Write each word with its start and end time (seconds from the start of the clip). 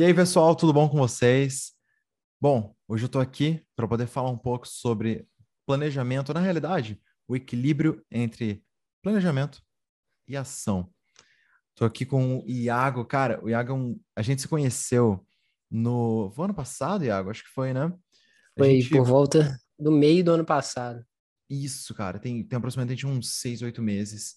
E 0.00 0.02
aí, 0.02 0.14
pessoal, 0.14 0.56
tudo 0.56 0.72
bom 0.72 0.88
com 0.88 0.96
vocês? 0.96 1.74
Bom, 2.40 2.74
hoje 2.88 3.04
eu 3.04 3.06
estou 3.06 3.20
aqui 3.20 3.62
para 3.76 3.86
poder 3.86 4.06
falar 4.06 4.30
um 4.30 4.38
pouco 4.38 4.66
sobre 4.66 5.28
planejamento, 5.66 6.32
na 6.32 6.40
realidade, 6.40 6.98
o 7.28 7.36
equilíbrio 7.36 8.02
entre 8.10 8.64
planejamento 9.02 9.62
e 10.26 10.38
ação. 10.38 10.90
Estou 11.68 11.86
aqui 11.86 12.06
com 12.06 12.38
o 12.38 12.48
Iago, 12.48 13.04
cara, 13.04 13.44
o 13.44 13.50
Iago, 13.50 13.72
é 13.72 13.74
um... 13.74 14.00
a 14.16 14.22
gente 14.22 14.40
se 14.40 14.48
conheceu 14.48 15.22
no 15.70 16.32
foi 16.34 16.46
ano 16.46 16.54
passado, 16.54 17.04
Iago, 17.04 17.28
acho 17.28 17.44
que 17.44 17.50
foi, 17.50 17.74
né? 17.74 17.84
A 17.84 18.00
Foi 18.56 18.80
gente... 18.80 18.88
por 18.88 19.04
volta 19.04 19.54
do 19.78 19.92
meio 19.92 20.24
do 20.24 20.32
ano 20.32 20.46
passado. 20.46 21.04
Isso, 21.46 21.94
cara, 21.94 22.18
tem, 22.18 22.42
tem 22.42 22.56
aproximadamente 22.56 23.06
uns 23.06 23.34
seis, 23.34 23.60
oito 23.60 23.82
meses. 23.82 24.36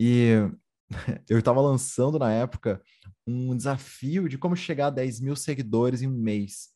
E 0.00 0.50
eu 1.28 1.38
estava 1.38 1.60
lançando 1.60 2.18
na 2.18 2.32
época 2.32 2.80
um 3.26 3.56
desafio 3.56 4.28
de 4.28 4.38
como 4.38 4.56
chegar 4.56 4.86
a 4.88 4.90
10 4.90 5.20
mil 5.20 5.34
seguidores 5.36 6.02
em 6.02 6.06
um 6.06 6.16
mês. 6.16 6.68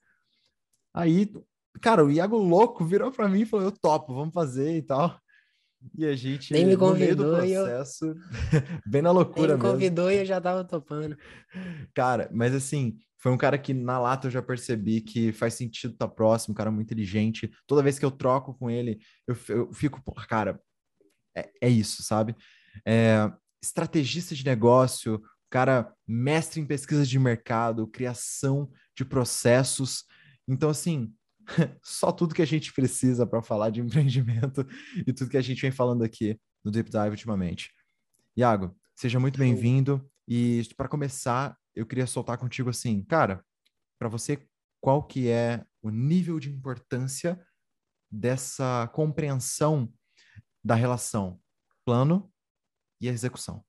Aí, 0.95 1.33
cara, 1.81 2.05
o 2.05 2.11
Iago 2.11 2.37
louco 2.37 2.85
virou 2.85 3.13
para 3.13 3.29
mim 3.29 3.43
e 3.43 3.47
falou: 3.47 3.67
Eu 3.67 3.73
topo, 3.73 4.15
vamos 4.15 4.35
fazer 4.35 4.77
e 4.77 4.83
tal. 4.83 5.19
E 5.97 6.05
a 6.05 6.15
gente, 6.15 6.53
Nem 6.53 6.67
me 6.67 6.77
no 6.77 6.93
meio 6.95 7.17
do 7.17 7.23
convidou 7.25 7.45
e 7.45 7.53
eu- 7.53 7.65
processo, 7.65 8.15
bem 8.87 9.01
na 9.01 9.11
loucura 9.13 9.57
me 9.57 9.63
mesmo. 9.63 9.73
convidou 9.73 10.11
e 10.11 10.19
eu 10.19 10.27
já 10.27 10.39
tava 10.41 10.63
topando. 10.65 11.17
Cara, 11.95 12.29
mas 12.35 12.55
assim, 12.55 12.99
foi 13.17 13.33
um 13.33 13.39
cara 13.39 13.57
que 13.57 13.73
na 13.73 13.99
lata 13.99 14.27
eu 14.27 14.31
já 14.31 14.43
percebi 14.43 15.01
que 15.01 15.33
faz 15.33 15.55
sentido 15.55 15.93
estar 15.95 16.09
próximo, 16.09 16.53
um 16.53 16.55
cara 16.55 16.71
muito 16.71 16.87
inteligente. 16.89 17.51
Toda 17.67 17.83
vez 17.83 17.99
que 17.99 18.05
eu 18.05 18.11
troco 18.11 18.53
com 18.55 18.71
ele, 18.71 19.01
eu, 19.27 19.35
eu 19.49 19.73
fico, 19.73 20.03
cara, 20.29 20.61
é, 21.35 21.51
é 21.63 21.69
isso, 21.71 22.03
sabe? 22.03 22.37
É, 22.87 23.31
estrategista 23.63 24.35
de 24.35 24.45
negócio, 24.45 25.23
cara 25.51 25.93
mestre 26.07 26.61
em 26.61 26.67
pesquisa 26.67 27.05
de 27.05 27.19
mercado, 27.19 27.87
criação 27.87 28.71
de 28.97 29.05
processos. 29.05 30.05
Então, 30.47 30.71
assim, 30.71 31.13
só 31.83 32.13
tudo 32.13 32.35
que 32.35 32.43
a 32.43 32.47
gente 32.47 32.73
precisa 32.73 33.27
para 33.27 33.43
falar 33.43 33.71
de 33.71 33.81
empreendimento 33.83 34.67
e 35.07 35.13
tudo 35.13 35.31
que 35.31 35.37
a 35.37 35.43
gente 35.43 35.61
vem 35.61 35.73
falando 35.73 36.03
aqui 36.03 36.39
no 36.65 36.71
Deep 36.71 36.91
Dive 36.91 37.11
ultimamente. 37.11 37.73
Iago, 38.37 38.77
seja 38.95 39.19
muito 39.19 39.39
bem-vindo. 39.39 40.09
E 40.29 40.63
para 40.77 40.89
começar, 40.89 41.57
eu 41.75 41.85
queria 41.85 42.07
soltar 42.07 42.39
contigo 42.39 42.71
assim, 42.71 43.03
cara, 43.03 43.45
para 43.99 44.09
você, 44.09 44.39
qual 44.81 45.03
que 45.03 45.29
é 45.29 45.65
o 45.83 45.91
nível 45.91 46.39
de 46.39 46.51
importância 46.51 47.41
dessa 48.11 48.89
compreensão 48.93 49.93
da 50.65 50.75
relação 50.75 51.41
plano 51.85 52.30
e 53.01 53.09
execução? 53.09 53.65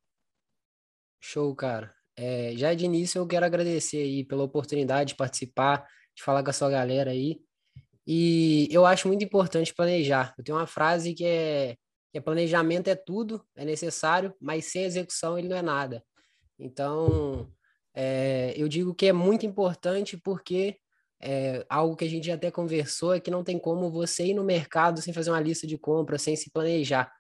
Show, 1.19 1.55
cara. 1.55 1.93
É, 2.15 2.53
já 2.55 2.73
de 2.73 2.85
início 2.85 3.19
eu 3.19 3.27
quero 3.27 3.45
agradecer 3.45 3.97
aí 3.97 4.23
pela 4.23 4.43
oportunidade 4.43 5.09
de 5.09 5.15
participar, 5.15 5.87
de 6.15 6.23
falar 6.23 6.43
com 6.43 6.49
a 6.49 6.53
sua 6.53 6.69
galera 6.69 7.11
aí. 7.11 7.39
E 8.05 8.67
eu 8.71 8.85
acho 8.85 9.07
muito 9.07 9.23
importante 9.23 9.73
planejar. 9.73 10.33
Eu 10.37 10.43
tenho 10.43 10.57
uma 10.57 10.67
frase 10.67 11.13
que 11.13 11.25
é, 11.25 11.75
que 12.11 12.17
é 12.17 12.21
planejamento 12.21 12.89
é 12.89 12.95
tudo, 12.95 13.45
é 13.55 13.63
necessário, 13.63 14.33
mas 14.41 14.65
sem 14.65 14.83
execução 14.83 15.37
ele 15.37 15.47
não 15.47 15.55
é 15.55 15.61
nada. 15.61 16.03
Então, 16.59 17.51
é, 17.93 18.53
eu 18.55 18.67
digo 18.67 18.93
que 18.93 19.05
é 19.07 19.13
muito 19.13 19.45
importante 19.45 20.17
porque 20.17 20.77
é, 21.21 21.65
algo 21.69 21.95
que 21.95 22.05
a 22.05 22.09
gente 22.09 22.31
até 22.31 22.49
conversou 22.49 23.13
é 23.13 23.19
que 23.19 23.31
não 23.31 23.43
tem 23.43 23.59
como 23.59 23.91
você 23.91 24.25
ir 24.25 24.33
no 24.33 24.43
mercado 24.43 25.01
sem 25.01 25.13
fazer 25.13 25.29
uma 25.29 25.39
lista 25.39 25.67
de 25.67 25.77
compras, 25.77 26.21
sem 26.21 26.35
se 26.35 26.51
planejar. 26.51 27.11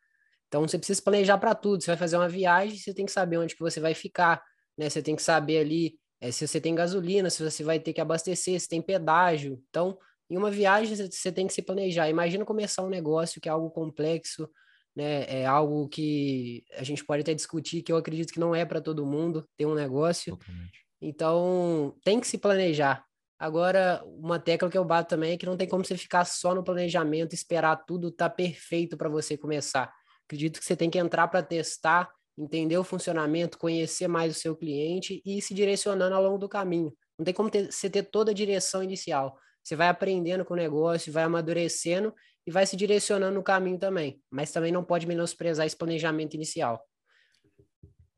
Então, 0.51 0.67
você 0.67 0.77
precisa 0.77 0.97
se 0.97 1.03
planejar 1.03 1.37
para 1.37 1.55
tudo. 1.55 1.81
Você 1.81 1.87
vai 1.91 1.97
fazer 1.97 2.17
uma 2.17 2.27
viagem, 2.27 2.77
você 2.77 2.93
tem 2.93 3.05
que 3.05 3.11
saber 3.11 3.37
onde 3.37 3.55
que 3.55 3.61
você 3.61 3.79
vai 3.79 3.93
ficar, 3.93 4.43
né? 4.77 4.89
Você 4.89 5.01
tem 5.01 5.15
que 5.15 5.21
saber 5.23 5.59
ali 5.59 5.97
eh, 6.19 6.29
se 6.31 6.45
você 6.45 6.59
tem 6.59 6.75
gasolina, 6.75 7.29
se 7.29 7.41
você 7.41 7.63
vai 7.63 7.79
ter 7.79 7.93
que 7.93 8.01
abastecer, 8.01 8.59
se 8.59 8.67
tem 8.67 8.81
pedágio. 8.81 9.63
Então, 9.69 9.97
em 10.29 10.37
uma 10.37 10.51
viagem, 10.51 10.93
você- 10.95 11.31
tem 11.31 11.47
que 11.47 11.53
se 11.53 11.61
planejar. 11.61 12.09
Imagina 12.09 12.43
começar 12.45 12.83
um 12.83 12.89
negócio 12.89 13.39
que 13.39 13.47
é 13.47 13.51
algo 13.51 13.69
complexo, 13.71 14.49
né? 14.93 15.23
É 15.41 15.45
algo 15.45 15.87
que 15.87 16.63
a 16.77 16.83
gente 16.83 17.05
pode 17.05 17.21
até 17.21 17.33
discutir, 17.33 17.81
que 17.81 17.91
eu 17.91 17.95
acredito 17.97 18.33
que 18.33 18.39
não 18.39 18.53
é 18.53 18.65
para 18.65 18.81
todo 18.81 19.05
mundo 19.05 19.47
ter 19.57 19.65
um 19.65 19.73
negócio. 19.73 20.37
Totalmente. 20.37 20.85
Então, 21.01 21.95
tem 22.03 22.19
que 22.19 22.27
se 22.27 22.37
planejar. 22.37 23.03
Agora, 23.39 24.03
uma 24.05 24.39
tecla 24.39 24.69
que 24.69 24.77
eu 24.77 24.85
bato 24.85 25.09
também 25.09 25.33
é 25.33 25.37
que 25.37 25.45
não 25.45 25.57
tem 25.57 25.67
como 25.67 25.83
você 25.83 25.97
ficar 25.97 26.25
só 26.25 26.53
no 26.53 26.63
planejamento, 26.63 27.33
esperar 27.33 27.75
tudo 27.87 28.09
estar 28.09 28.29
perfeito 28.29 28.95
para 28.97 29.09
você 29.09 29.35
começar. 29.37 29.91
Acredito 30.31 30.61
que 30.61 30.65
você 30.65 30.77
tem 30.77 30.89
que 30.89 30.97
entrar 30.97 31.27
para 31.27 31.43
testar, 31.43 32.09
entender 32.39 32.77
o 32.77 32.85
funcionamento, 32.85 33.57
conhecer 33.57 34.07
mais 34.07 34.33
o 34.33 34.39
seu 34.39 34.55
cliente 34.55 35.21
e 35.25 35.39
ir 35.39 35.41
se 35.41 35.53
direcionando 35.53 36.15
ao 36.15 36.23
longo 36.23 36.37
do 36.37 36.47
caminho. 36.47 36.95
Não 37.19 37.25
tem 37.25 37.33
como 37.33 37.49
ter- 37.49 37.69
você 37.69 37.89
ter 37.89 38.03
toda 38.03 38.31
a 38.31 38.33
direção 38.33 38.81
inicial. 38.81 39.37
Você 39.61 39.75
vai 39.75 39.89
aprendendo 39.89 40.45
com 40.45 40.53
o 40.53 40.57
negócio, 40.57 41.11
vai 41.11 41.23
amadurecendo 41.23 42.15
e 42.47 42.51
vai 42.51 42.65
se 42.65 42.77
direcionando 42.77 43.35
no 43.35 43.43
caminho 43.43 43.77
também. 43.77 44.21
Mas 44.31 44.53
também 44.53 44.71
não 44.71 44.85
pode 44.85 45.05
menosprezar 45.05 45.65
esse 45.65 45.75
planejamento 45.75 46.33
inicial. 46.33 46.81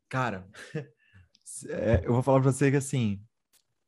Cara, 0.07 0.47
é, 1.67 2.03
eu 2.05 2.13
vou 2.13 2.21
falar 2.21 2.41
para 2.41 2.51
você 2.51 2.69
que 2.69 2.77
assim, 2.77 3.19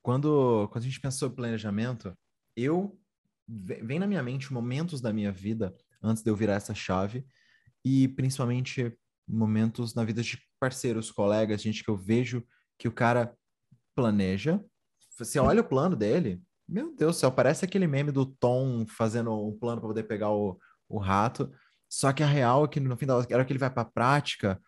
quando, 0.02 0.68
quando 0.72 0.84
a 0.84 0.88
gente 0.88 1.00
pensa 1.00 1.19
sobre 1.19 1.35
planejamento, 1.35 2.12
eu 2.56 3.00
ve- 3.47 3.84
vem 3.84 4.00
na 4.00 4.08
minha 4.08 4.24
mente 4.24 4.52
momentos 4.52 5.00
da 5.00 5.14
minha 5.14 5.31
vida 5.31 5.78
antes 6.02 6.24
de 6.24 6.31
eu 6.31 6.35
virar 6.35 6.56
essa 6.56 6.74
chave 6.74 7.24
e 7.85 8.07
principalmente 8.07 8.91
momentos 9.28 9.94
na 9.94 10.03
vida 10.03 10.23
de 10.23 10.40
parceiros, 10.59 11.12
colegas, 11.12 11.62
gente 11.62 11.84
que 11.84 11.90
eu 11.90 11.96
vejo 11.96 12.44
que 12.79 12.88
o 12.88 12.91
cara 12.91 13.34
planeja. 13.96 14.59
Você 15.18 15.38
olha 15.40 15.62
o 15.62 15.68
plano 15.68 15.96
dele, 15.96 16.41
meu 16.68 16.96
Deus 16.96 17.16
do 17.16 17.19
céu, 17.19 17.31
parece 17.31 17.63
aquele 17.63 17.85
meme 17.88 18.12
do 18.12 18.25
Tom 18.25 18.85
fazendo 18.88 19.31
um 19.47 19.57
plano 19.57 19.79
para 19.79 19.88
poder 19.90 20.03
pegar 20.03 20.31
o, 20.31 20.59
o 20.90 20.97
rato. 20.97 21.51
Só 21.88 22.12
que 22.12 22.23
a 22.23 22.28
real 22.28 22.66
é 22.66 22.68
que 22.68 22.79
no 22.79 22.97
final, 22.97 23.23
era 23.29 23.46
que 23.46 23.53
ele 23.53 23.59
vai 23.59 23.69
para 23.69 23.84
a 23.84 23.91
prática, 23.91 24.59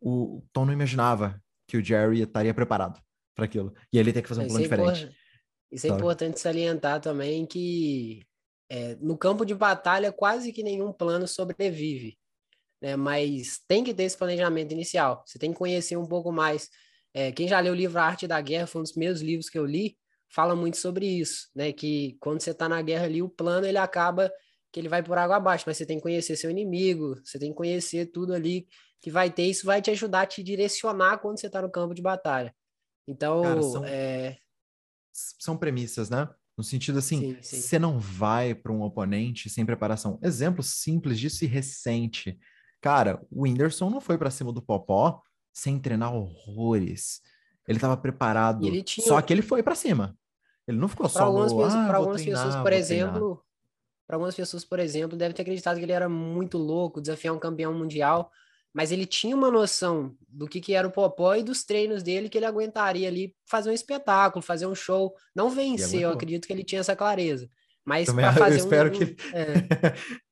o 0.00 0.42
Tom 0.52 0.64
não 0.64 0.72
imaginava 0.72 1.40
que 1.66 1.76
o 1.76 1.84
Jerry 1.84 2.22
estaria 2.22 2.54
preparado 2.54 2.98
para 3.34 3.44
aquilo. 3.44 3.74
E 3.92 3.98
ele 3.98 4.12
tem 4.12 4.22
que 4.22 4.28
fazer 4.28 4.40
um 4.40 4.46
Isso 4.46 4.52
plano 4.54 4.64
é 4.64 4.68
diferente. 4.68 5.02
impor- 5.04 5.14
Isso 5.70 5.86
é 5.86 5.88
sabe? 5.90 6.00
importante 6.00 6.40
salientar 6.40 7.00
também 7.00 7.44
que 7.46 8.24
é, 8.70 8.94
no 8.96 9.16
campo 9.18 9.44
de 9.44 9.54
batalha 9.54 10.10
quase 10.10 10.52
que 10.52 10.62
nenhum 10.62 10.92
plano 10.92 11.28
sobrevive, 11.28 12.18
né? 12.80 12.96
Mas 12.96 13.60
tem 13.66 13.82
que 13.84 13.94
ter 13.94 14.04
esse 14.04 14.16
planejamento 14.16 14.72
inicial. 14.72 15.22
Você 15.26 15.38
tem 15.38 15.52
que 15.52 15.58
conhecer 15.58 15.96
um 15.96 16.06
pouco 16.06 16.32
mais. 16.32 16.68
É, 17.14 17.32
quem 17.32 17.48
já 17.48 17.58
leu 17.60 17.72
o 17.72 17.76
livro 17.76 17.98
A 17.98 18.04
Arte 18.04 18.26
da 18.26 18.40
Guerra, 18.40 18.66
foi 18.66 18.80
um 18.80 18.82
dos 18.84 18.92
primeiros 18.92 19.20
livros 19.20 19.48
que 19.48 19.58
eu 19.58 19.64
li, 19.66 19.96
fala 20.28 20.54
muito 20.54 20.76
sobre 20.76 21.06
isso, 21.06 21.48
né? 21.54 21.72
Que 21.72 22.16
quando 22.20 22.40
você 22.40 22.50
está 22.50 22.68
na 22.68 22.80
guerra 22.82 23.04
ali, 23.06 23.22
o 23.22 23.28
plano 23.28 23.66
ele 23.66 23.78
acaba 23.78 24.30
que 24.70 24.78
ele 24.78 24.88
vai 24.88 25.02
por 25.02 25.16
água 25.16 25.36
abaixo, 25.36 25.64
mas 25.66 25.76
você 25.78 25.86
tem 25.86 25.96
que 25.96 26.02
conhecer 26.02 26.36
seu 26.36 26.50
inimigo, 26.50 27.16
você 27.24 27.38
tem 27.38 27.50
que 27.50 27.56
conhecer 27.56 28.06
tudo 28.06 28.34
ali 28.34 28.66
que 29.00 29.10
vai 29.10 29.30
ter, 29.30 29.44
isso 29.44 29.64
vai 29.64 29.80
te 29.80 29.90
ajudar 29.90 30.22
a 30.22 30.26
te 30.26 30.42
direcionar 30.42 31.18
quando 31.18 31.40
você 31.40 31.46
está 31.46 31.62
no 31.62 31.70
campo 31.70 31.94
de 31.94 32.02
batalha. 32.02 32.54
Então, 33.06 33.42
Cara, 33.42 33.62
são- 33.62 33.84
é, 33.86 34.36
são 35.12 35.56
premissas, 35.56 36.10
né? 36.10 36.28
No 36.56 36.64
sentido 36.64 36.98
assim, 36.98 37.20
Sim, 37.20 37.36
sim. 37.40 37.60
você 37.60 37.78
não 37.78 37.98
vai 37.98 38.54
para 38.54 38.72
um 38.72 38.82
oponente 38.82 39.48
sem 39.48 39.64
preparação. 39.64 40.18
Exemplo 40.22 40.62
simples 40.62 41.18
disso 41.18 41.44
e 41.44 41.46
recente. 41.48 42.36
Cara, 42.80 43.20
o 43.30 43.42
Whindersson 43.42 43.90
não 43.90 44.00
foi 44.00 44.16
para 44.18 44.30
cima 44.30 44.52
do 44.52 44.62
Popó 44.62 45.20
sem 45.52 45.78
treinar 45.78 46.14
horrores. 46.14 47.20
Ele 47.66 47.76
estava 47.78 47.96
preparado. 47.96 48.66
Ele 48.66 48.82
tinha- 48.82 49.06
Só 49.06 49.20
que 49.20 49.32
ele 49.32 49.42
foi 49.42 49.62
para 49.62 49.74
cima. 49.74 50.16
Ele 50.66 50.78
não 50.78 50.88
ficou 50.88 51.06
para 51.08 51.12
só 51.20 51.24
algumas, 51.26 51.52
no, 51.52 51.62
ah, 51.64 51.70
pra 51.70 51.84
vou 51.86 51.94
algumas 51.96 52.22
treinar, 52.22 52.44
pessoas, 52.46 52.54
por 52.54 52.60
vou 52.72 52.82
treinar." 52.82 53.08
exemplo, 53.16 53.44
para 54.06 54.16
algumas 54.16 54.34
pessoas, 54.34 54.64
por 54.64 54.78
exemplo, 54.78 55.16
deve 55.18 55.34
ter 55.34 55.42
acreditado 55.42 55.76
que 55.78 55.82
ele 55.84 55.92
era 55.92 56.08
muito 56.08 56.56
louco, 56.58 57.00
desafiar 57.00 57.34
um 57.34 57.38
campeão 57.38 57.74
mundial, 57.74 58.30
mas 58.72 58.92
ele 58.92 59.06
tinha 59.06 59.34
uma 59.34 59.50
noção 59.50 60.14
do 60.28 60.46
que, 60.46 60.60
que 60.60 60.74
era 60.74 60.86
o 60.86 60.90
Popó 60.92 61.34
e 61.34 61.42
dos 61.42 61.64
treinos 61.64 62.02
dele 62.02 62.28
que 62.28 62.38
ele 62.38 62.44
aguentaria 62.46 63.08
ali 63.08 63.34
fazer 63.46 63.70
um 63.70 63.72
espetáculo, 63.74 64.42
fazer 64.42 64.66
um 64.66 64.74
show, 64.74 65.14
não 65.34 65.50
vencer, 65.50 66.00
eu 66.02 66.10
acredito 66.10 66.46
que 66.46 66.52
ele 66.52 66.62
tinha 66.64 66.80
essa 66.80 66.94
clareza. 66.94 67.48
Mas 67.84 68.08
para 68.12 68.28
eu 68.28 68.32
fazer 68.34 68.54
um- 68.54 68.58
espero 68.58 68.88
um, 68.88 68.92
que- 68.92 69.16
é. 69.34 69.44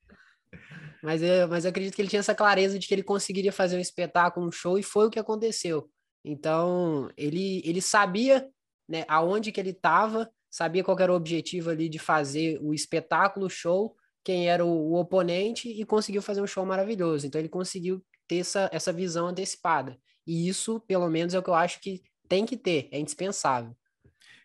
Mas, 1.06 1.22
eu, 1.22 1.46
mas 1.46 1.64
eu 1.64 1.68
acredito 1.68 1.94
que 1.94 2.02
ele 2.02 2.08
tinha 2.08 2.18
essa 2.18 2.34
clareza 2.34 2.80
de 2.80 2.88
que 2.88 2.92
ele 2.92 3.04
conseguiria 3.04 3.52
fazer 3.52 3.76
um 3.76 3.80
espetáculo, 3.80 4.48
um 4.48 4.50
show, 4.50 4.76
e 4.76 4.82
foi 4.82 5.06
o 5.06 5.10
que 5.10 5.20
aconteceu. 5.20 5.88
Então, 6.24 7.08
ele, 7.16 7.62
ele 7.64 7.80
sabia 7.80 8.44
né, 8.88 9.04
aonde 9.06 9.52
que 9.52 9.60
ele 9.60 9.70
estava, 9.70 10.28
sabia 10.50 10.82
qual 10.82 10.98
era 10.98 11.12
o 11.12 11.14
objetivo 11.14 11.70
ali 11.70 11.88
de 11.88 12.00
fazer 12.00 12.58
o 12.60 12.74
espetáculo, 12.74 13.46
o 13.46 13.48
show, 13.48 13.94
quem 14.24 14.48
era 14.48 14.64
o, 14.66 14.68
o 14.68 14.96
oponente, 14.98 15.68
e 15.68 15.84
conseguiu 15.84 16.20
fazer 16.20 16.42
um 16.42 16.46
show 16.46 16.66
maravilhoso. 16.66 17.24
Então, 17.24 17.40
ele 17.40 17.48
conseguiu 17.48 18.04
ter 18.26 18.38
essa, 18.38 18.68
essa 18.72 18.92
visão 18.92 19.28
antecipada. 19.28 19.96
E 20.26 20.48
isso, 20.48 20.80
pelo 20.88 21.08
menos, 21.08 21.34
é 21.34 21.38
o 21.38 21.42
que 21.42 21.50
eu 21.50 21.54
acho 21.54 21.80
que 21.80 22.02
tem 22.28 22.44
que 22.44 22.56
ter, 22.56 22.88
é 22.90 22.98
indispensável. 22.98 23.76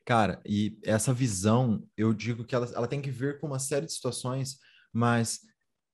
Cara, 0.06 0.40
e 0.46 0.78
essa 0.84 1.12
visão, 1.12 1.84
eu 1.98 2.14
digo 2.14 2.46
que 2.46 2.54
ela, 2.54 2.70
ela 2.76 2.88
tem 2.88 3.02
que 3.02 3.10
vir 3.10 3.40
com 3.40 3.48
uma 3.48 3.58
série 3.58 3.88
de 3.88 3.94
situações, 3.94 4.60
mas 4.94 5.40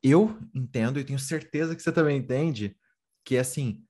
eu 0.04 0.38
entendo 0.54 1.00
e 1.00 1.04
tenho 1.04 1.20
certeza 1.20 1.76
que 1.76 1.82
você 1.82 1.92
também 1.92 2.18
entende 2.18 2.76
que, 3.24 3.38
assim, 3.38 3.84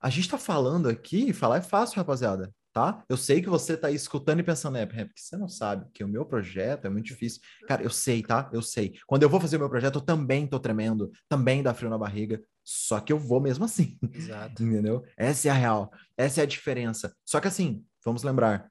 a 0.00 0.10
gente 0.10 0.28
tá 0.28 0.36
falando 0.38 0.88
aqui, 0.88 1.32
falar 1.32 1.58
é 1.58 1.62
fácil, 1.62 1.96
rapaziada. 1.96 2.52
tá? 2.72 3.04
Eu 3.08 3.16
sei 3.16 3.40
que 3.40 3.48
você 3.48 3.76
tá 3.76 3.86
aí 3.86 3.94
escutando 3.94 4.40
e 4.40 4.42
pensando, 4.42 4.76
é, 4.76 4.82
é 4.82 4.86
porque 5.04 5.20
você 5.20 5.36
não 5.36 5.48
sabe 5.48 5.86
que 5.94 6.02
o 6.02 6.08
meu 6.08 6.26
projeto 6.26 6.86
é 6.86 6.90
muito 6.90 7.06
difícil. 7.06 7.40
Cara, 7.68 7.82
eu 7.82 7.90
sei, 7.90 8.22
tá? 8.22 8.50
Eu 8.52 8.60
sei. 8.60 8.98
Quando 9.06 9.22
eu 9.22 9.28
vou 9.30 9.40
fazer 9.40 9.56
o 9.56 9.60
meu 9.60 9.70
projeto, 9.70 9.96
eu 9.96 10.02
também 10.02 10.46
tô 10.46 10.58
tremendo, 10.58 11.10
também 11.28 11.62
dá 11.62 11.72
frio 11.72 11.88
na 11.88 11.96
barriga, 11.96 12.42
só 12.64 12.98
que 13.00 13.12
eu 13.12 13.18
vou 13.18 13.40
mesmo 13.40 13.64
assim. 13.64 13.96
Exato. 14.12 14.60
Entendeu? 14.62 15.04
Essa 15.16 15.48
é 15.48 15.50
a 15.52 15.54
real. 15.54 15.92
Essa 16.16 16.40
é 16.40 16.42
a 16.42 16.46
diferença. 16.46 17.14
Só 17.24 17.40
que 17.40 17.46
assim, 17.46 17.84
vamos 18.04 18.22
lembrar, 18.24 18.70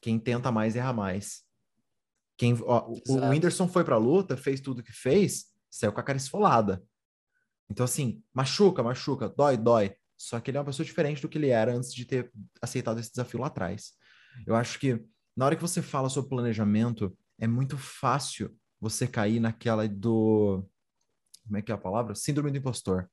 quem 0.00 0.18
tenta 0.18 0.50
mais 0.50 0.76
erra 0.76 0.92
mais. 0.92 1.42
Quem, 2.36 2.56
ó, 2.62 2.92
o 3.08 3.28
Whindersson 3.28 3.66
foi 3.66 3.84
pra 3.84 3.96
luta, 3.96 4.36
fez 4.36 4.60
tudo 4.60 4.82
que 4.82 4.92
fez, 4.92 5.46
saiu 5.70 5.92
com 5.92 6.00
a 6.00 6.02
cara 6.02 6.18
esfolada. 6.18 6.82
Então, 7.70 7.84
assim, 7.84 8.22
machuca, 8.32 8.82
machuca, 8.82 9.28
dói, 9.28 9.56
dói. 9.56 9.94
Só 10.16 10.40
que 10.40 10.50
ele 10.50 10.58
é 10.58 10.60
uma 10.60 10.66
pessoa 10.66 10.84
diferente 10.84 11.22
do 11.22 11.28
que 11.28 11.38
ele 11.38 11.50
era 11.50 11.74
antes 11.74 11.94
de 11.94 12.04
ter 12.04 12.32
aceitado 12.60 12.98
esse 12.98 13.10
desafio 13.10 13.40
lá 13.40 13.46
atrás. 13.46 13.92
Eu 14.46 14.56
acho 14.56 14.78
que 14.78 15.00
na 15.36 15.46
hora 15.46 15.54
que 15.54 15.62
você 15.62 15.80
fala 15.80 16.08
sobre 16.08 16.30
planejamento, 16.30 17.16
é 17.38 17.46
muito 17.46 17.78
fácil 17.78 18.56
você 18.80 19.06
cair 19.06 19.38
naquela 19.38 19.88
do. 19.88 20.66
Como 21.44 21.56
é 21.56 21.62
que 21.62 21.70
é 21.70 21.74
a 21.74 21.78
palavra? 21.78 22.14
Síndrome 22.14 22.50
do 22.50 22.58
impostor. 22.58 23.08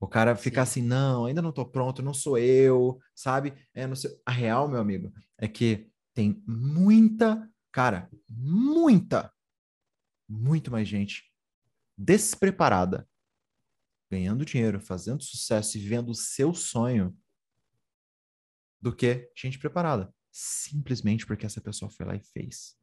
O 0.00 0.08
cara 0.08 0.34
ficar 0.34 0.62
assim, 0.62 0.82
não, 0.82 1.26
ainda 1.26 1.40
não 1.40 1.52
tô 1.52 1.64
pronto, 1.64 2.02
não 2.02 2.12
sou 2.12 2.36
eu, 2.36 2.98
sabe? 3.14 3.54
É, 3.72 3.86
não 3.86 3.94
sei. 3.94 4.10
A 4.26 4.32
real, 4.32 4.68
meu 4.68 4.80
amigo, 4.80 5.12
é 5.38 5.46
que 5.46 5.88
tem 6.12 6.42
muita, 6.44 7.48
cara, 7.70 8.10
muita, 8.28 9.32
muito 10.28 10.72
mais 10.72 10.88
gente 10.88 11.31
despreparada 12.02 13.08
ganhando 14.10 14.44
dinheiro, 14.44 14.78
fazendo 14.78 15.22
sucesso 15.22 15.78
e 15.78 15.80
vendo 15.80 16.10
o 16.10 16.14
seu 16.14 16.52
sonho 16.52 17.16
do 18.78 18.94
que 18.94 19.30
gente 19.34 19.58
preparada. 19.58 20.12
Simplesmente 20.30 21.24
porque 21.24 21.46
essa 21.46 21.62
pessoa 21.62 21.90
foi 21.90 22.04
lá 22.04 22.14
e 22.14 22.20
fez. 22.20 22.76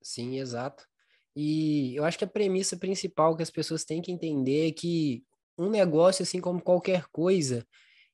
Sim, 0.00 0.38
exato. 0.38 0.86
E 1.34 1.94
eu 1.96 2.04
acho 2.04 2.16
que 2.16 2.24
a 2.24 2.28
premissa 2.28 2.76
principal 2.76 3.36
que 3.36 3.42
as 3.42 3.50
pessoas 3.50 3.84
têm 3.84 4.00
que 4.00 4.12
entender 4.12 4.68
é 4.68 4.72
que 4.72 5.24
um 5.58 5.68
negócio, 5.68 6.22
assim 6.22 6.40
como 6.40 6.62
qualquer 6.62 7.06
coisa, 7.10 7.66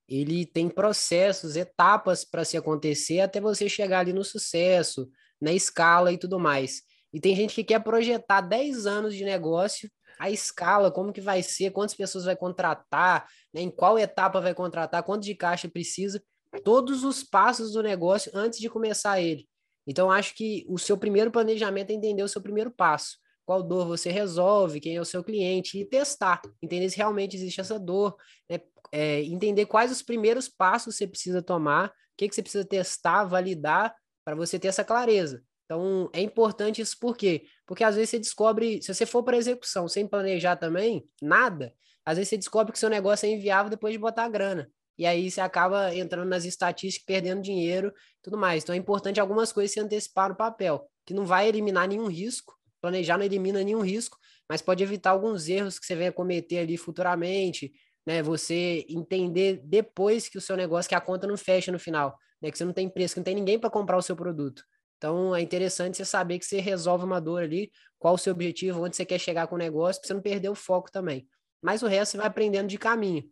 ele 0.08 0.46
tem 0.46 0.70
processos, 0.70 1.56
etapas 1.56 2.24
para 2.24 2.44
se 2.44 2.56
acontecer 2.56 3.20
até 3.20 3.38
você 3.40 3.68
chegar 3.68 4.00
ali 4.00 4.12
no 4.14 4.24
sucesso, 4.24 5.10
na 5.40 5.52
escala 5.52 6.10
e 6.12 6.18
tudo 6.18 6.38
mais. 6.38 6.82
E 7.12 7.20
tem 7.20 7.34
gente 7.34 7.54
que 7.54 7.64
quer 7.64 7.82
projetar 7.82 8.40
10 8.40 8.86
anos 8.86 9.14
de 9.14 9.24
negócio 9.24 9.90
a 10.18 10.30
escala, 10.30 10.90
como 10.90 11.12
que 11.12 11.20
vai 11.20 11.42
ser, 11.42 11.70
quantas 11.70 11.94
pessoas 11.94 12.24
vai 12.24 12.36
contratar, 12.36 13.26
né, 13.52 13.60
em 13.60 13.70
qual 13.70 13.98
etapa 13.98 14.40
vai 14.40 14.54
contratar, 14.54 15.02
quanto 15.02 15.24
de 15.24 15.34
caixa 15.34 15.68
precisa, 15.68 16.22
todos 16.64 17.04
os 17.04 17.22
passos 17.22 17.72
do 17.72 17.82
negócio 17.82 18.32
antes 18.34 18.58
de 18.58 18.68
começar 18.68 19.20
ele. 19.20 19.46
Então, 19.86 20.10
acho 20.10 20.34
que 20.34 20.64
o 20.68 20.78
seu 20.78 20.96
primeiro 20.96 21.30
planejamento 21.30 21.90
é 21.90 21.94
entender 21.94 22.22
o 22.22 22.28
seu 22.28 22.42
primeiro 22.42 22.70
passo. 22.70 23.18
Qual 23.44 23.62
dor 23.62 23.86
você 23.86 24.10
resolve, 24.10 24.80
quem 24.80 24.96
é 24.96 25.00
o 25.00 25.04
seu 25.04 25.22
cliente, 25.22 25.78
e 25.78 25.84
testar, 25.84 26.42
entender 26.60 26.90
se 26.90 26.96
realmente 26.96 27.36
existe 27.36 27.60
essa 27.60 27.78
dor, 27.78 28.16
né? 28.50 28.60
é, 28.90 29.22
entender 29.22 29.66
quais 29.66 29.92
os 29.92 30.02
primeiros 30.02 30.48
passos 30.48 30.96
você 30.96 31.06
precisa 31.06 31.42
tomar, 31.42 31.88
o 31.88 31.92
que, 32.16 32.28
que 32.28 32.34
você 32.34 32.42
precisa 32.42 32.64
testar, 32.64 33.24
validar, 33.24 33.94
para 34.24 34.34
você 34.34 34.58
ter 34.58 34.68
essa 34.68 34.84
clareza. 34.84 35.42
Então, 35.66 36.08
é 36.12 36.20
importante 36.20 36.80
isso 36.80 36.96
por 36.98 37.16
quê? 37.16 37.44
Porque 37.66 37.84
às 37.84 37.96
vezes 37.96 38.10
você 38.10 38.18
descobre, 38.18 38.80
se 38.80 38.94
você 38.94 39.04
for 39.04 39.22
para 39.22 39.36
execução 39.36 39.88
sem 39.88 40.06
planejar 40.06 40.56
também, 40.56 41.04
nada, 41.20 41.74
às 42.04 42.16
vezes 42.16 42.30
você 42.30 42.36
descobre 42.36 42.72
que 42.72 42.78
seu 42.78 42.88
negócio 42.88 43.26
é 43.26 43.30
inviável 43.32 43.68
depois 43.68 43.92
de 43.92 43.98
botar 43.98 44.24
a 44.24 44.28
grana. 44.28 44.70
E 44.98 45.04
aí 45.04 45.30
você 45.30 45.40
acaba 45.40 45.94
entrando 45.94 46.28
nas 46.28 46.44
estatísticas, 46.44 47.04
perdendo 47.04 47.42
dinheiro 47.42 47.92
tudo 48.22 48.38
mais. 48.38 48.62
Então 48.62 48.74
é 48.74 48.78
importante 48.78 49.20
algumas 49.20 49.52
coisas 49.52 49.72
se 49.72 49.80
antecipar 49.80 50.28
no 50.30 50.36
papel, 50.36 50.88
que 51.04 51.12
não 51.12 51.26
vai 51.26 51.48
eliminar 51.48 51.88
nenhum 51.88 52.06
risco, 52.06 52.54
planejar 52.80 53.18
não 53.18 53.24
elimina 53.24 53.62
nenhum 53.62 53.80
risco, 53.80 54.16
mas 54.48 54.62
pode 54.62 54.82
evitar 54.82 55.10
alguns 55.10 55.48
erros 55.48 55.78
que 55.78 55.86
você 55.86 55.96
venha 55.96 56.12
cometer 56.12 56.58
ali 56.58 56.76
futuramente, 56.76 57.72
né? 58.06 58.22
Você 58.22 58.86
entender 58.88 59.60
depois 59.64 60.28
que 60.28 60.38
o 60.38 60.40
seu 60.40 60.56
negócio, 60.56 60.88
que 60.88 60.94
a 60.94 61.00
conta 61.00 61.26
não 61.26 61.36
fecha 61.36 61.72
no 61.72 61.78
final, 61.78 62.16
né? 62.40 62.50
Que 62.50 62.56
você 62.56 62.64
não 62.64 62.72
tem 62.72 62.88
preço, 62.88 63.14
que 63.14 63.20
não 63.20 63.24
tem 63.24 63.34
ninguém 63.34 63.58
para 63.58 63.68
comprar 63.68 63.96
o 63.98 64.02
seu 64.02 64.14
produto. 64.16 64.62
Então 64.96 65.34
é 65.34 65.40
interessante 65.40 65.96
você 65.96 66.04
saber 66.04 66.38
que 66.38 66.44
você 66.46 66.60
resolve 66.60 67.04
uma 67.04 67.20
dor 67.20 67.42
ali, 67.42 67.70
qual 67.98 68.14
o 68.14 68.18
seu 68.18 68.32
objetivo, 68.32 68.82
onde 68.82 68.96
você 68.96 69.04
quer 69.04 69.18
chegar 69.18 69.46
com 69.46 69.54
o 69.54 69.58
negócio, 69.58 70.00
para 70.00 70.08
você 70.08 70.14
não 70.14 70.22
perder 70.22 70.48
o 70.48 70.54
foco 70.54 70.90
também. 70.90 71.28
Mas 71.62 71.82
o 71.82 71.86
resto 71.86 72.12
você 72.12 72.16
vai 72.18 72.26
aprendendo 72.26 72.68
de 72.68 72.78
caminho. 72.78 73.28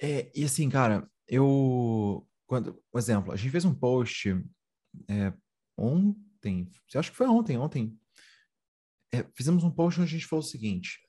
É, 0.00 0.30
e 0.34 0.44
assim, 0.44 0.68
cara, 0.68 1.08
eu. 1.26 2.26
Quando, 2.46 2.82
por 2.90 2.98
exemplo, 2.98 3.32
a 3.32 3.36
gente 3.36 3.50
fez 3.50 3.64
um 3.64 3.74
post 3.74 4.30
é, 5.08 5.32
ontem, 5.76 6.70
acho 6.94 7.10
que 7.10 7.16
foi 7.16 7.26
ontem, 7.26 7.58
ontem. 7.58 7.98
É, 9.12 9.24
fizemos 9.34 9.64
um 9.64 9.70
post 9.70 10.00
onde 10.00 10.08
a 10.08 10.12
gente 10.12 10.26
falou 10.26 10.42
o 10.42 10.46
seguinte: 10.46 11.00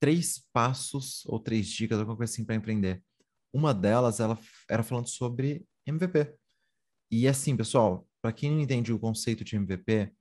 três 0.00 0.46
passos 0.52 1.24
ou 1.26 1.38
três 1.38 1.68
dicas, 1.68 1.98
alguma 1.98 2.16
coisa 2.16 2.32
assim, 2.32 2.44
para 2.44 2.54
empreender. 2.54 3.02
Uma 3.52 3.72
delas, 3.72 4.18
ela 4.18 4.38
era 4.68 4.82
falando 4.82 5.08
sobre 5.08 5.66
MVP. 5.86 6.34
E 7.10 7.28
assim, 7.28 7.56
pessoal, 7.56 8.08
para 8.22 8.32
quem 8.32 8.50
não 8.50 8.60
entende 8.60 8.92
o 8.92 8.98
conceito 8.98 9.44
de 9.44 9.56
MVP, 9.56 10.12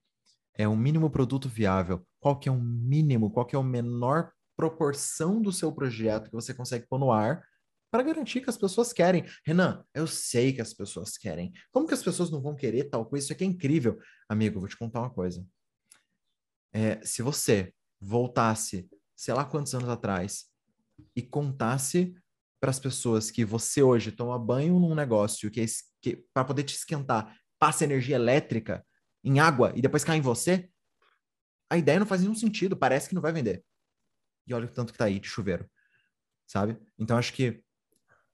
é 0.58 0.68
o 0.68 0.76
mínimo 0.76 1.10
produto 1.10 1.48
viável. 1.48 2.06
Qual 2.20 2.38
que 2.38 2.50
é 2.50 2.52
o 2.52 2.60
mínimo, 2.60 3.32
qual 3.32 3.46
que 3.46 3.56
é 3.56 3.60
a 3.60 3.64
menor 3.64 4.32
proporção 4.58 5.42
do 5.42 5.52
seu 5.52 5.72
projeto 5.72 6.30
que 6.30 6.36
você 6.36 6.54
consegue 6.54 6.88
pôr 6.88 7.00
no 7.00 7.12
ar 7.12 7.44
para 7.92 8.04
garantir 8.04 8.42
que 8.42 8.50
as 8.50 8.58
pessoas 8.58 8.94
querem. 8.94 9.26
Renan, 9.46 9.84
eu 9.94 10.08
sei 10.08 10.54
que 10.54 10.62
as 10.62 10.74
pessoas 10.74 11.18
querem. 11.18 11.52
Como 11.72 11.88
que 11.88 11.94
as 11.94 12.04
pessoas 12.04 12.32
não 12.32 12.42
vão 12.42 12.56
querer 12.56 12.86
tal 12.86 13.06
coisa? 13.06 13.26
Isso 13.26 13.34
aqui 13.34 13.44
é 13.44 13.48
incrível. 13.48 14.00
Amigo, 14.30 14.60
vou 14.60 14.70
te 14.70 14.78
contar 14.78 15.02
uma 15.02 15.10
coisa. 15.10 15.46
É, 16.74 17.06
se 17.06 17.22
você 17.22 17.74
voltasse, 18.00 18.90
sei 19.16 19.34
lá 19.34 19.44
quantos 19.44 19.76
anos 19.76 19.90
atrás, 19.90 20.46
e 21.16 21.22
contasse 21.22 22.16
para 22.62 22.70
as 22.70 22.80
pessoas 22.80 23.30
que 23.30 23.44
você 23.44 23.82
hoje 23.82 24.12
toma 24.12 24.40
banho 24.40 24.80
num 24.80 24.96
negócio 24.96 25.52
que, 25.52 25.60
é, 25.62 26.20
para 26.34 26.46
poder 26.46 26.64
te 26.64 26.76
esquentar 26.76 27.36
passa 27.62 27.84
energia 27.84 28.16
elétrica 28.16 28.84
em 29.24 29.40
água 29.40 29.72
e 29.76 29.84
depois 29.84 30.04
cai 30.04 30.18
em 30.18 30.22
você, 30.22 30.68
a 31.70 31.78
ideia 31.78 32.00
não 32.00 32.08
faz 32.08 32.22
nenhum 32.22 32.34
sentido, 32.34 32.76
parece 32.76 33.08
que 33.08 33.14
não 33.14 33.22
vai 33.22 33.32
vender. 33.32 33.64
E 34.48 34.54
olha 34.56 34.66
o 34.66 34.74
tanto 34.74 34.92
que 34.92 34.98
tá 34.98 35.06
aí 35.06 35.20
de 35.20 35.28
chuveiro, 35.28 35.70
sabe? 36.48 36.76
Então 36.98 37.16
acho 37.20 37.32
que 37.32 37.64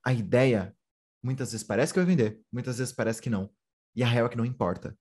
a 0.01 0.13
ideia 0.13 0.73
muitas 1.21 1.51
vezes 1.51 1.67
parece 1.67 1.91
que 1.91 1.99
vai 1.99 2.05
vender, 2.05 2.39
muitas 2.49 2.77
vezes 2.77 2.93
parece 2.93 3.21
que 3.21 3.29
não. 3.29 3.51
E 3.93 4.01
a 4.01 4.07
real 4.07 4.27
é 4.27 4.29
que 4.29 4.37
não 4.37 4.45
importa. 4.45 4.97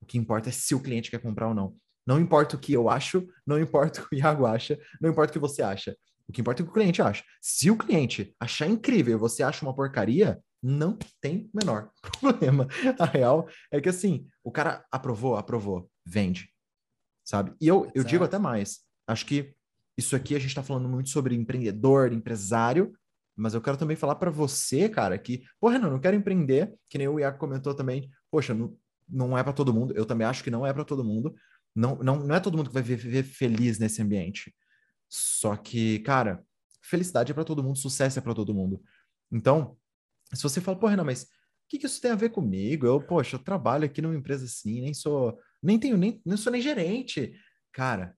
O 0.00 0.06
que 0.06 0.16
importa 0.16 0.48
é 0.48 0.52
se 0.52 0.74
o 0.74 0.80
cliente 0.80 1.10
quer 1.10 1.20
comprar 1.20 1.48
ou 1.48 1.54
não. 1.54 1.76
Não 2.06 2.18
importa 2.18 2.56
o 2.56 2.58
que 2.58 2.72
eu 2.72 2.88
acho, 2.88 3.28
não 3.46 3.60
importa 3.60 4.00
o 4.00 4.08
que 4.08 4.16
o 4.16 4.18
Iago 4.18 4.46
acha, 4.46 4.78
não 4.98 5.10
importa 5.10 5.30
o 5.30 5.34
que 5.34 5.38
você 5.38 5.60
acha. 5.60 5.94
O 6.26 6.32
que 6.32 6.40
importa 6.40 6.62
é 6.62 6.64
o 6.64 6.66
que 6.66 6.70
o 6.70 6.74
cliente 6.74 7.02
acha. 7.02 7.22
Se 7.38 7.70
o 7.70 7.76
cliente 7.76 8.34
achar 8.40 8.66
incrível 8.66 9.14
e 9.14 9.20
você 9.20 9.42
acha 9.42 9.62
uma 9.62 9.76
porcaria, 9.76 10.42
não 10.62 10.98
tem 11.20 11.50
menor 11.54 11.90
problema. 12.20 12.66
A 12.98 13.04
real 13.04 13.48
é 13.70 13.80
que 13.80 13.88
assim, 13.88 14.26
o 14.42 14.50
cara 14.50 14.84
aprovou, 14.90 15.36
aprovou, 15.36 15.90
vende. 16.04 16.50
Sabe? 17.24 17.54
E 17.60 17.68
eu, 17.68 17.90
eu 17.94 18.02
digo 18.02 18.24
até 18.24 18.38
mais. 18.38 18.80
Acho 19.06 19.26
que 19.26 19.54
isso 19.96 20.14
aqui 20.16 20.34
a 20.34 20.38
gente 20.38 20.50
está 20.50 20.62
falando 20.62 20.88
muito 20.88 21.10
sobre 21.10 21.34
empreendedor, 21.34 22.12
empresário, 22.12 22.92
mas 23.36 23.54
eu 23.54 23.60
quero 23.60 23.76
também 23.76 23.96
falar 23.96 24.16
para 24.16 24.30
você, 24.30 24.88
cara, 24.88 25.16
que, 25.16 25.44
porra, 25.60 25.78
não, 25.78 25.90
não 25.90 26.00
quero 26.00 26.16
empreender, 26.16 26.74
que 26.88 26.98
nem 26.98 27.06
o 27.06 27.20
Iaco 27.20 27.38
comentou 27.38 27.74
também. 27.74 28.10
Poxa, 28.30 28.52
não, 28.52 28.76
não 29.08 29.38
é 29.38 29.44
para 29.44 29.52
todo 29.52 29.72
mundo. 29.72 29.94
Eu 29.96 30.04
também 30.04 30.26
acho 30.26 30.42
que 30.42 30.50
não 30.50 30.66
é 30.66 30.72
para 30.72 30.84
todo 30.84 31.04
mundo. 31.04 31.34
Não, 31.74 31.96
não, 31.96 32.16
não 32.16 32.34
é 32.34 32.40
todo 32.40 32.56
mundo 32.56 32.68
que 32.68 32.74
vai 32.74 32.82
viver 32.82 33.22
feliz 33.22 33.78
nesse 33.78 34.02
ambiente. 34.02 34.52
Só 35.08 35.56
que, 35.56 36.00
cara, 36.00 36.44
felicidade 36.82 37.30
é 37.30 37.34
para 37.34 37.44
todo 37.44 37.62
mundo, 37.62 37.78
sucesso 37.78 38.18
é 38.18 38.22
para 38.22 38.34
todo 38.34 38.54
mundo. 38.54 38.82
Então, 39.30 39.76
se 40.32 40.42
você 40.42 40.60
fala, 40.60 40.78
pô, 40.78 40.86
Renan, 40.86 41.04
mas 41.04 41.24
o 41.24 41.26
que, 41.68 41.78
que 41.78 41.86
isso 41.86 42.00
tem 42.00 42.10
a 42.10 42.16
ver 42.16 42.30
comigo? 42.30 42.86
Eu, 42.86 43.00
poxa, 43.00 43.36
eu 43.36 43.40
trabalho 43.40 43.84
aqui 43.84 44.00
numa 44.00 44.16
empresa 44.16 44.44
assim, 44.44 44.80
nem 44.80 44.94
sou, 44.94 45.38
nem 45.62 45.78
tenho, 45.78 45.96
nem, 45.96 46.20
não 46.24 46.36
sou 46.36 46.52
nem 46.52 46.62
gerente. 46.62 47.34
Cara, 47.72 48.16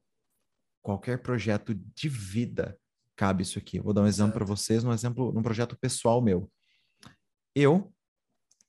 qualquer 0.82 1.22
projeto 1.22 1.74
de 1.74 2.08
vida 2.08 2.78
cabe 3.16 3.42
isso 3.42 3.58
aqui. 3.58 3.78
Eu 3.78 3.82
vou 3.82 3.92
dar 3.92 4.02
um 4.02 4.06
exemplo 4.06 4.32
para 4.32 4.44
vocês, 4.44 4.84
um 4.84 4.92
exemplo, 4.92 5.32
num 5.32 5.42
projeto 5.42 5.76
pessoal 5.78 6.22
meu. 6.22 6.50
Eu, 7.54 7.92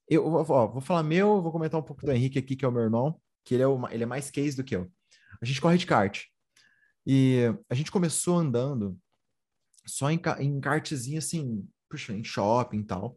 eu 0.10 0.26
ó, 0.26 0.68
vou 0.68 0.82
falar 0.82 1.04
meu, 1.04 1.42
vou 1.42 1.52
comentar 1.52 1.80
um 1.80 1.84
pouco 1.84 2.06
do 2.06 2.12
Henrique 2.12 2.40
aqui, 2.40 2.56
que 2.56 2.66
é 2.66 2.68
o 2.68 2.72
meu 2.72 2.82
irmão, 2.82 3.20
que 3.46 3.54
ele 3.54 3.64
é, 3.64 3.68
uma, 3.68 3.94
ele 3.94 4.04
é 4.04 4.08
mais 4.08 4.30
case 4.30 4.58
do 4.58 4.64
que 4.64 4.76
eu. 4.76 4.92
A 5.42 5.46
gente 5.46 5.62
corre 5.62 5.78
de 5.78 5.86
kart. 5.86 6.26
E 7.06 7.44
a 7.70 7.74
gente 7.74 7.92
começou 7.92 8.38
andando 8.38 9.00
só 9.86 10.12
em, 10.12 10.20
em 10.40 10.60
kartzinho, 10.60 11.18
assim, 11.18 11.68
puxa, 11.90 12.14
em 12.14 12.24
shopping 12.24 12.80
e 12.80 12.86
tal. 12.86 13.16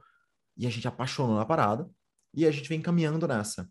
E 0.57 0.67
a 0.67 0.71
gente 0.71 0.87
apaixonou 0.87 1.37
na 1.37 1.45
parada. 1.45 1.89
E 2.33 2.47
a 2.47 2.51
gente 2.51 2.69
vem 2.69 2.81
caminhando 2.81 3.27
nessa. 3.29 3.71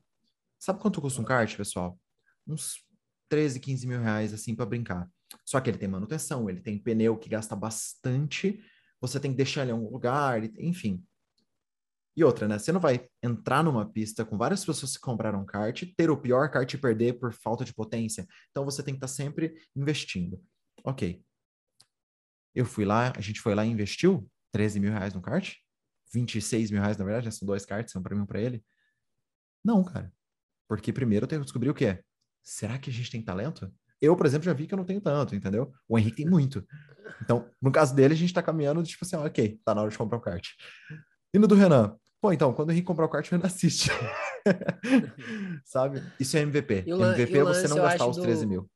Sabe 0.60 0.80
quanto 0.80 1.02
custa 1.02 1.22
um 1.22 1.26
kart, 1.26 1.56
pessoal? 1.56 2.00
Uns 2.48 2.86
13, 3.30 3.60
15 3.60 3.88
mil 3.88 4.00
reais, 4.00 4.34
assim, 4.34 4.56
para 4.56 4.66
brincar. 4.66 5.10
Só 5.46 5.60
que 5.60 5.70
ele 5.70 5.78
tem 5.78 5.90
manutenção, 5.90 6.50
ele 6.50 6.62
tem 6.62 6.78
pneu 6.78 7.18
que 7.18 7.28
gasta 7.28 7.56
bastante. 7.56 8.64
Você 9.02 9.20
tem 9.20 9.32
que 9.32 9.38
deixar 9.38 9.64
ele 9.64 9.72
em 9.72 9.74
um 9.74 9.90
lugar, 9.90 10.44
enfim. 10.60 11.04
E 12.16 12.24
outra, 12.24 12.48
né? 12.48 12.60
Você 12.60 12.72
não 12.72 12.80
vai 12.80 13.08
entrar 13.22 13.64
numa 13.64 13.90
pista 13.92 14.24
com 14.24 14.38
várias 14.38 14.64
pessoas 14.64 14.96
que 14.96 15.02
compraram 15.02 15.44
kart, 15.46 15.84
ter 15.98 16.12
o 16.12 16.18
pior 16.18 16.50
kart 16.52 16.72
e 16.72 16.78
perder 16.78 17.20
por 17.20 17.34
falta 17.34 17.66
de 17.66 17.74
potência. 17.74 18.28
Então 18.52 18.64
você 18.64 18.84
tem 18.84 18.94
que 18.94 18.98
estar 18.98 19.08
tá 19.08 19.14
sempre 19.14 19.56
investindo. 19.76 20.42
Ok. 20.84 21.24
Eu 22.54 22.66
fui 22.66 22.86
lá, 22.86 23.12
a 23.18 23.22
gente 23.22 23.42
foi 23.42 23.56
lá 23.56 23.66
e 23.66 23.70
investiu 23.70 24.30
13 24.52 24.80
mil 24.80 24.92
reais 24.92 25.14
no 25.14 25.22
kart. 25.22 25.56
26 26.14 26.72
mil 26.72 26.82
reais, 26.82 26.98
na 26.98 27.06
verdade, 27.06 27.26
né? 27.26 27.32
são 27.32 27.46
dois 27.46 27.66
karts, 27.66 27.96
um 27.96 28.02
para 28.02 28.16
mim 28.16 28.22
e 28.22 28.24
um 28.24 28.28
para 28.28 28.42
ele. 28.42 28.64
Não, 29.64 29.84
cara. 29.84 30.12
Porque 30.68 30.94
primeiro 30.94 31.26
eu 31.26 31.28
tenho 31.28 31.42
que 31.42 31.46
descobrir 31.46 31.70
o 31.70 31.74
que 31.74 31.86
é. 31.86 32.02
Será 32.42 32.78
que 32.78 32.90
a 32.90 32.94
gente 32.94 33.12
tem 33.12 33.22
talento? 33.22 33.74
Eu, 34.02 34.16
por 34.16 34.26
exemplo, 34.26 34.46
já 34.46 34.54
vi 34.54 34.68
que 34.68 34.74
eu 34.74 34.78
não 34.78 34.86
tenho 34.86 35.00
tanto, 35.00 35.36
entendeu? 35.36 35.74
O 35.88 35.98
Henrique 35.98 36.18
tem 36.18 36.30
muito. 36.30 36.66
Então, 37.22 37.50
no 37.62 37.72
caso 37.72 37.96
dele, 37.96 38.14
a 38.14 38.18
gente 38.18 38.34
tá 38.34 38.44
caminhando, 38.44 38.84
tipo 38.84 39.06
assim, 39.06 39.16
ok, 39.16 39.60
tá 39.64 39.74
na 39.74 39.82
hora 39.82 39.90
de 39.90 39.98
comprar 39.98 40.18
o 40.18 40.22
kart. 40.22 40.50
E 41.34 41.40
no 41.40 41.48
do 41.48 41.56
Renan, 41.56 41.98
Pô, 42.24 42.32
então, 42.32 42.54
quando 42.54 42.70
o 42.70 42.72
Henrique 42.72 42.88
comprar 42.88 43.04
o 43.04 43.10
kart, 43.10 43.28
o 43.28 43.32
Renan 43.32 43.48
assiste. 43.48 43.90
Sabe? 45.66 46.02
Isso 46.18 46.38
é 46.38 46.40
MVP. 46.40 46.86
MVP 46.88 47.38
é 47.38 47.44
você 47.44 47.68
não 47.68 47.76
gastar 47.76 48.08
os 48.08 48.16
13 48.16 48.46
do... 48.46 48.48
mil. 48.48 48.72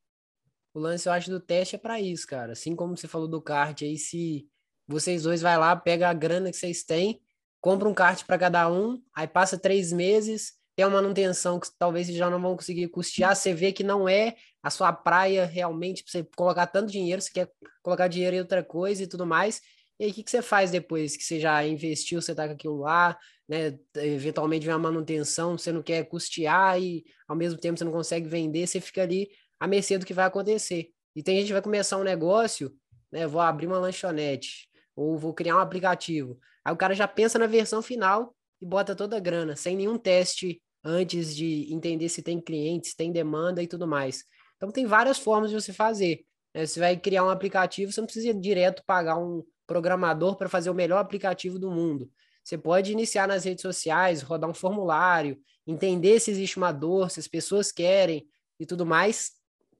O 0.73 0.79
lance, 0.79 1.07
eu 1.07 1.13
acho, 1.13 1.29
do 1.31 1.39
teste 1.39 1.77
é 1.77 1.79
para 1.79 2.01
isso, 2.01 2.27
cara. 2.27 2.51
Assim 2.51 2.75
como 2.75 2.97
você 2.97 3.07
falou 3.07 3.25
do 3.25 3.41
kart, 3.41 3.81
aí 3.83 3.97
se 3.97 4.45
vocês 4.85 5.23
dois 5.23 5.41
vai 5.41 5.57
lá, 5.57 5.73
pega 5.77 6.09
a 6.09 6.13
grana 6.13 6.51
que 6.51 6.57
vocês 6.57 6.83
têm, 6.83 7.21
compra 7.61 7.87
um 7.87 7.93
kart 7.93 8.23
para 8.25 8.37
cada 8.37 8.71
um, 8.71 9.01
aí 9.15 9.27
passa 9.27 9.57
três 9.57 9.91
meses, 9.91 10.53
tem 10.75 10.85
uma 10.85 11.01
manutenção 11.01 11.59
que 11.59 11.67
talvez 11.77 12.07
já 12.07 12.29
não 12.29 12.41
vão 12.41 12.55
conseguir 12.55 12.87
custear, 12.89 13.35
você 13.35 13.53
vê 13.53 13.71
que 13.71 13.83
não 13.83 14.07
é 14.07 14.35
a 14.61 14.69
sua 14.69 14.93
praia 14.93 15.45
realmente, 15.45 16.03
pra 16.03 16.11
você 16.11 16.27
colocar 16.35 16.67
tanto 16.67 16.91
dinheiro, 16.91 17.21
você 17.21 17.31
quer 17.31 17.51
colocar 17.81 18.07
dinheiro 18.07 18.35
em 18.35 18.39
outra 18.39 18.63
coisa 18.63 19.01
e 19.03 19.07
tudo 19.07 19.25
mais. 19.25 19.59
E 19.99 20.03
aí, 20.03 20.11
o 20.11 20.13
que, 20.13 20.23
que 20.23 20.29
você 20.29 20.41
faz 20.41 20.69
depois 20.69 21.17
que 21.17 21.23
você 21.23 21.39
já 21.39 21.65
investiu, 21.65 22.21
você 22.21 22.35
tá 22.35 22.47
com 22.47 22.53
aquilo 22.53 22.77
lá, 22.77 23.17
né? 23.49 23.79
Eventualmente 23.95 24.65
vem 24.65 24.75
a 24.75 24.77
manutenção, 24.77 25.57
você 25.57 25.71
não 25.71 25.81
quer 25.81 26.03
custear 26.05 26.79
e 26.79 27.03
ao 27.27 27.35
mesmo 27.35 27.59
tempo 27.59 27.79
você 27.79 27.83
não 27.83 27.91
consegue 27.91 28.27
vender, 28.27 28.67
você 28.67 28.79
fica 28.79 29.01
ali 29.01 29.27
à 29.59 29.65
mercê 29.65 29.97
do 29.97 30.05
que 30.05 30.13
vai 30.13 30.25
acontecer. 30.25 30.89
E 31.15 31.23
tem 31.23 31.37
gente 31.37 31.47
que 31.47 31.53
vai 31.53 31.61
começar 31.63 31.97
um 31.97 32.03
negócio, 32.03 32.71
né? 33.11 33.25
Vou 33.25 33.41
abrir 33.41 33.65
uma 33.65 33.79
lanchonete, 33.79 34.67
ou 34.95 35.17
vou 35.17 35.33
criar 35.33 35.55
um 35.55 35.59
aplicativo. 35.59 36.37
Aí 36.67 36.73
o 36.73 36.75
cara 36.75 36.93
já 36.93 37.07
pensa 37.07 37.39
na 37.39 37.47
versão 37.47 37.81
final 37.81 38.35
e 38.61 38.65
bota 38.65 38.93
toda 38.93 39.15
a 39.15 39.21
grana, 39.21 39.55
sem 39.55 39.73
nenhum 39.77 39.97
teste 39.97 40.61
antes 40.83 41.33
de 41.33 41.73
entender 41.73 42.09
se 42.09 42.21
tem 42.21 42.41
clientes, 42.41 42.93
tem 42.93 43.09
demanda 43.09 43.63
e 43.63 43.67
tudo 43.67 43.87
mais. 43.87 44.25
Então 44.57 44.69
tem 44.69 44.85
várias 44.85 45.17
formas 45.17 45.49
de 45.49 45.55
você 45.55 45.71
fazer. 45.71 46.25
Né? 46.53 46.65
Você 46.65 46.77
vai 46.77 46.97
criar 46.97 47.23
um 47.23 47.29
aplicativo, 47.29 47.93
você 47.93 48.01
não 48.01 48.05
precisa 48.05 48.33
direto 48.33 48.83
pagar 48.85 49.17
um 49.17 49.45
programador 49.65 50.35
para 50.35 50.49
fazer 50.49 50.69
o 50.69 50.73
melhor 50.73 50.97
aplicativo 50.97 51.57
do 51.57 51.71
mundo. 51.71 52.11
Você 52.43 52.57
pode 52.57 52.91
iniciar 52.91 53.29
nas 53.29 53.45
redes 53.45 53.61
sociais, 53.61 54.21
rodar 54.21 54.49
um 54.49 54.53
formulário, 54.53 55.39
entender 55.65 56.19
se 56.19 56.31
existe 56.31 56.57
uma 56.57 56.73
dor, 56.73 57.09
se 57.09 57.21
as 57.21 57.29
pessoas 57.29 57.71
querem 57.71 58.27
e 58.59 58.65
tudo 58.65 58.85
mais, 58.85 59.31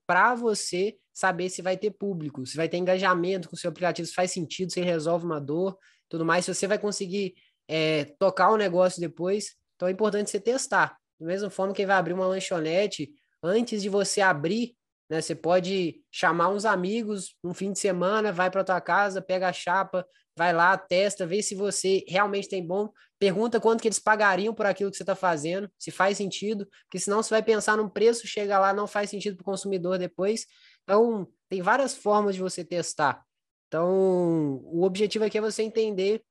para 0.05 0.35
você 0.35 0.95
saber 1.13 1.49
se 1.49 1.61
vai 1.61 1.75
ter 1.75 1.91
público, 1.91 2.45
se 2.45 2.55
vai 2.55 2.69
ter 2.69 2.77
engajamento 2.77 3.49
com 3.49 3.57
o 3.57 3.59
seu 3.59 3.71
aplicativo, 3.71 4.07
se 4.07 4.13
faz 4.13 4.31
sentido, 4.31 4.71
se 4.71 4.79
resolve 4.79 5.25
uma 5.25 5.41
dor, 5.41 5.77
tudo 6.09 6.25
mais, 6.25 6.45
se 6.45 6.53
você 6.53 6.67
vai 6.67 6.79
conseguir 6.79 7.35
é, 7.67 8.05
tocar 8.19 8.51
o 8.51 8.57
negócio 8.57 8.99
depois. 9.01 9.55
Então 9.75 9.87
é 9.87 9.91
importante 9.91 10.29
você 10.29 10.39
testar. 10.39 10.97
Da 11.19 11.25
mesma 11.25 11.49
forma 11.49 11.73
que 11.73 11.85
vai 11.85 11.95
abrir 11.95 12.13
uma 12.13 12.27
lanchonete, 12.27 13.09
antes 13.43 13.81
de 13.81 13.89
você 13.89 14.21
abrir, 14.21 14.75
né, 15.09 15.21
você 15.21 15.35
pode 15.35 16.01
chamar 16.11 16.49
uns 16.49 16.65
amigos 16.65 17.35
um 17.43 17.53
fim 17.53 17.71
de 17.71 17.79
semana, 17.79 18.31
vai 18.31 18.51
para 18.51 18.63
tua 18.63 18.81
casa, 18.81 19.21
pega 19.21 19.47
a 19.49 19.53
chapa, 19.53 20.05
vai 20.35 20.53
lá, 20.53 20.77
testa, 20.77 21.25
vê 21.25 21.41
se 21.41 21.55
você 21.55 22.03
realmente 22.07 22.47
tem 22.47 22.65
bom, 22.65 22.89
pergunta 23.17 23.59
quanto 23.59 23.81
que 23.81 23.87
eles 23.87 23.99
pagariam 23.99 24.53
por 24.53 24.65
aquilo 24.65 24.91
que 24.91 24.97
você 24.97 25.03
está 25.03 25.15
fazendo, 25.15 25.69
se 25.79 25.89
faz 25.89 26.17
sentido, 26.17 26.67
porque 26.83 26.99
senão 26.99 27.23
você 27.23 27.31
vai 27.31 27.41
pensar 27.41 27.75
num 27.77 27.89
preço, 27.89 28.27
chega 28.27 28.59
lá, 28.59 28.73
não 28.73 28.85
faz 28.85 29.09
sentido 29.09 29.35
para 29.35 29.41
o 29.41 29.45
consumidor 29.45 29.97
depois. 29.97 30.45
Então, 30.83 31.27
tem 31.49 31.61
várias 31.61 31.95
formas 31.95 32.35
de 32.35 32.41
você 32.41 32.63
testar. 32.63 33.25
Então, 33.67 34.61
o 34.63 34.83
objetivo 34.83 35.25
aqui 35.25 35.37
é 35.37 35.41
você 35.41 35.63
entender 35.63 36.21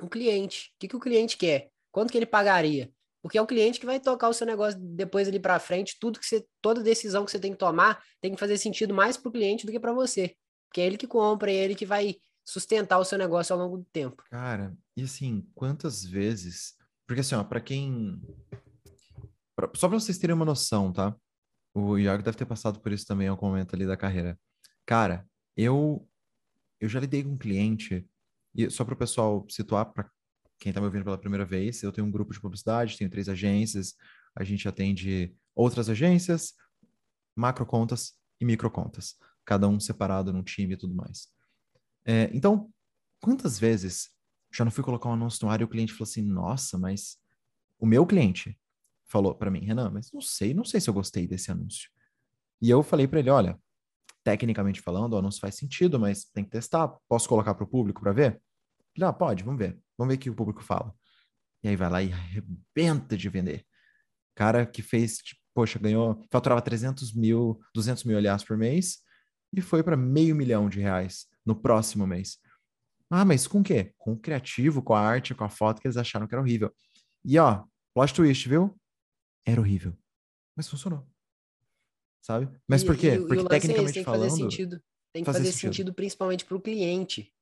o 0.00 0.08
cliente, 0.08 0.72
o 0.74 0.78
que, 0.78 0.88
que 0.88 0.96
o 0.96 1.00
cliente 1.00 1.36
quer, 1.36 1.70
quanto 1.90 2.10
que 2.10 2.18
ele 2.18 2.26
pagaria. 2.26 2.90
Porque 3.22 3.36
é 3.36 3.42
o 3.42 3.46
cliente 3.46 3.78
que 3.78 3.86
vai 3.86 4.00
tocar 4.00 4.28
o 4.28 4.32
seu 4.32 4.46
negócio 4.46 4.78
depois 4.80 5.28
ali 5.28 5.38
para 5.38 5.58
frente, 5.58 5.98
tudo 6.00 6.18
que 6.18 6.26
você, 6.26 6.44
toda 6.62 6.82
decisão 6.82 7.24
que 7.24 7.30
você 7.30 7.38
tem 7.38 7.52
que 7.52 7.58
tomar 7.58 8.02
tem 8.20 8.32
que 8.32 8.40
fazer 8.40 8.56
sentido 8.56 8.94
mais 8.94 9.16
para 9.16 9.28
o 9.28 9.32
cliente 9.32 9.66
do 9.66 9.72
que 9.72 9.80
para 9.80 9.92
você. 9.92 10.34
Porque 10.68 10.80
é 10.80 10.86
ele 10.86 10.96
que 10.96 11.06
compra, 11.06 11.50
é 11.50 11.54
ele 11.54 11.74
que 11.74 11.84
vai 11.84 12.16
sustentar 12.44 12.98
o 12.98 13.04
seu 13.04 13.18
negócio 13.18 13.52
ao 13.52 13.60
longo 13.60 13.78
do 13.78 13.84
tempo. 13.84 14.22
Cara, 14.30 14.76
e 14.96 15.02
assim, 15.02 15.46
quantas 15.54 16.04
vezes. 16.04 16.74
Porque 17.06 17.20
assim, 17.20 17.34
ó, 17.34 17.44
pra 17.44 17.60
quem. 17.60 18.20
Pra... 19.54 19.70
Só 19.74 19.88
pra 19.88 19.98
vocês 19.98 20.18
terem 20.18 20.34
uma 20.34 20.44
noção, 20.44 20.92
tá? 20.92 21.14
O 21.74 21.98
Iago 21.98 22.22
deve 22.22 22.36
ter 22.36 22.46
passado 22.46 22.80
por 22.80 22.92
isso 22.92 23.06
também 23.06 23.26
em 23.26 23.30
algum 23.30 23.46
momento 23.46 23.74
ali 23.74 23.86
da 23.86 23.96
carreira. 23.96 24.38
Cara, 24.86 25.28
eu. 25.56 26.08
Eu 26.80 26.88
já 26.88 26.98
lidei 26.98 27.22
com 27.22 27.30
um 27.30 27.38
cliente. 27.38 28.06
E 28.54 28.68
só 28.70 28.84
para 28.84 28.94
o 28.94 28.96
pessoal 28.96 29.46
situar, 29.48 29.92
para 29.92 30.10
quem 30.58 30.70
está 30.70 30.80
me 30.80 30.86
ouvindo 30.86 31.04
pela 31.04 31.18
primeira 31.18 31.44
vez, 31.44 31.82
eu 31.82 31.92
tenho 31.92 32.06
um 32.06 32.10
grupo 32.10 32.32
de 32.32 32.40
publicidade, 32.40 32.96
tenho 32.96 33.10
três 33.10 33.28
agências, 33.28 33.94
a 34.34 34.42
gente 34.42 34.66
atende 34.68 35.34
outras 35.54 35.88
agências, 35.88 36.54
macro 37.36 37.64
contas 37.64 38.14
e 38.40 38.44
micro 38.44 38.70
contas, 38.70 39.16
cada 39.44 39.68
um 39.68 39.78
separado 39.78 40.32
num 40.32 40.42
time 40.42 40.74
e 40.74 40.76
tudo 40.76 40.94
mais. 40.94 41.28
É, 42.04 42.30
então, 42.32 42.72
quantas 43.20 43.58
vezes 43.58 44.10
já 44.52 44.64
não 44.64 44.72
fui 44.72 44.82
colocar 44.82 45.08
um 45.08 45.12
anúncio 45.12 45.44
no 45.44 45.52
ar 45.52 45.60
e 45.60 45.64
o 45.64 45.68
cliente 45.68 45.92
falou 45.92 46.08
assim: 46.08 46.22
nossa, 46.22 46.78
mas 46.78 47.18
o 47.78 47.86
meu 47.86 48.06
cliente 48.06 48.58
falou 49.06 49.34
para 49.34 49.50
mim, 49.50 49.60
Renan, 49.60 49.90
mas 49.90 50.10
não 50.12 50.20
sei, 50.20 50.54
não 50.54 50.64
sei 50.64 50.80
se 50.80 50.88
eu 50.88 50.94
gostei 50.94 51.26
desse 51.26 51.50
anúncio. 51.50 51.90
E 52.60 52.68
eu 52.68 52.82
falei 52.82 53.06
para 53.06 53.20
ele: 53.20 53.30
olha, 53.30 53.58
tecnicamente 54.24 54.80
falando, 54.80 55.14
o 55.14 55.18
anúncio 55.18 55.40
faz 55.40 55.56
sentido, 55.56 55.98
mas 55.98 56.24
tem 56.24 56.44
que 56.44 56.50
testar. 56.50 56.88
Posso 57.08 57.28
colocar 57.28 57.54
para 57.54 57.64
o 57.64 57.68
público 57.68 58.00
para 58.00 58.12
ver? 58.12 58.40
Ah, 59.00 59.12
pode, 59.12 59.42
vamos 59.44 59.58
ver. 59.58 59.78
Vamos 59.96 60.12
ver 60.12 60.18
o 60.18 60.20
que 60.20 60.30
o 60.30 60.34
público 60.34 60.62
fala. 60.62 60.94
E 61.62 61.68
aí 61.68 61.76
vai 61.76 61.90
lá 61.90 62.02
e 62.02 62.12
arrebenta 62.12 63.16
de 63.16 63.28
vender. 63.28 63.64
Cara 64.34 64.66
que 64.66 64.82
fez, 64.82 65.18
tipo, 65.18 65.40
poxa, 65.54 65.78
ganhou, 65.78 66.24
faturava 66.30 66.62
300 66.62 67.14
mil, 67.14 67.60
200 67.74 68.04
mil 68.04 68.16
aliás 68.16 68.42
por 68.44 68.56
mês 68.56 68.98
e 69.52 69.60
foi 69.60 69.82
para 69.82 69.96
meio 69.96 70.34
milhão 70.34 70.68
de 70.68 70.80
reais 70.80 71.26
no 71.44 71.54
próximo 71.54 72.06
mês. 72.06 72.38
Ah, 73.10 73.24
mas 73.24 73.46
com 73.46 73.60
o 73.60 73.64
quê? 73.64 73.92
Com 73.98 74.12
o 74.12 74.18
criativo, 74.18 74.82
com 74.82 74.94
a 74.94 75.00
arte, 75.00 75.34
com 75.34 75.44
a 75.44 75.48
foto 75.48 75.80
que 75.80 75.88
eles 75.88 75.96
acharam 75.96 76.26
que 76.26 76.34
era 76.34 76.40
horrível. 76.40 76.72
E 77.24 77.38
ó, 77.38 77.64
plot 77.92 78.14
twist, 78.14 78.48
viu? 78.48 78.78
Era 79.44 79.60
horrível. 79.60 79.96
Mas 80.56 80.68
funcionou. 80.68 81.09
Sabe? 82.22 82.48
Mas 82.68 82.82
e, 82.82 82.86
por 82.86 82.96
quê? 82.96 83.14
E, 83.14 83.18
Porque 83.18 83.42
e 83.42 83.48
tecnicamente 83.48 83.80
é 83.80 83.84
esse, 83.84 83.94
tem 83.94 84.04
falando. 84.04 84.22
Que 84.22 84.30
fazer 84.30 84.42
sentido. 84.42 84.82
Tem 85.12 85.22
que 85.22 85.26
fazer, 85.26 85.38
fazer 85.38 85.52
sentido. 85.52 85.70
sentido 85.70 85.94
principalmente 85.94 86.44
para 86.44 86.56
o 86.56 86.60
cliente. 86.60 87.32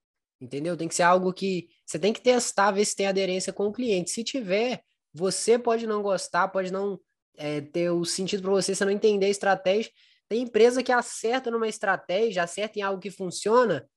Entendeu? 0.41 0.77
Tem 0.77 0.87
que 0.87 0.95
ser 0.95 1.03
algo 1.03 1.33
que 1.33 1.69
você 1.85 1.99
tem 1.99 2.13
que 2.13 2.21
testar, 2.21 2.71
ver 2.71 2.85
se 2.85 2.95
tem 2.95 3.07
aderência 3.07 3.53
com 3.53 3.67
o 3.67 3.73
cliente. 3.73 4.11
Se 4.11 4.23
tiver, 4.23 4.83
você 5.13 5.59
pode 5.59 5.87
não 5.87 6.01
gostar, 6.01 6.49
pode 6.49 6.73
não 6.73 6.99
é, 7.37 7.61
ter 7.61 7.91
o 7.91 8.05
sentido 8.05 8.43
para 8.43 8.53
você, 8.53 8.75
você 8.75 8.85
não 8.85 8.93
entender 8.93 9.27
a 9.27 9.31
estratégia. 9.31 9.91
Tem 10.29 10.43
empresa 10.43 10.83
que 10.83 10.93
acerta 10.93 11.51
numa 11.51 11.67
estratégia, 11.67 12.43
acerta 12.43 12.79
em 12.79 12.83
algo 12.83 13.01
que 13.01 13.11
funciona, 13.11 13.89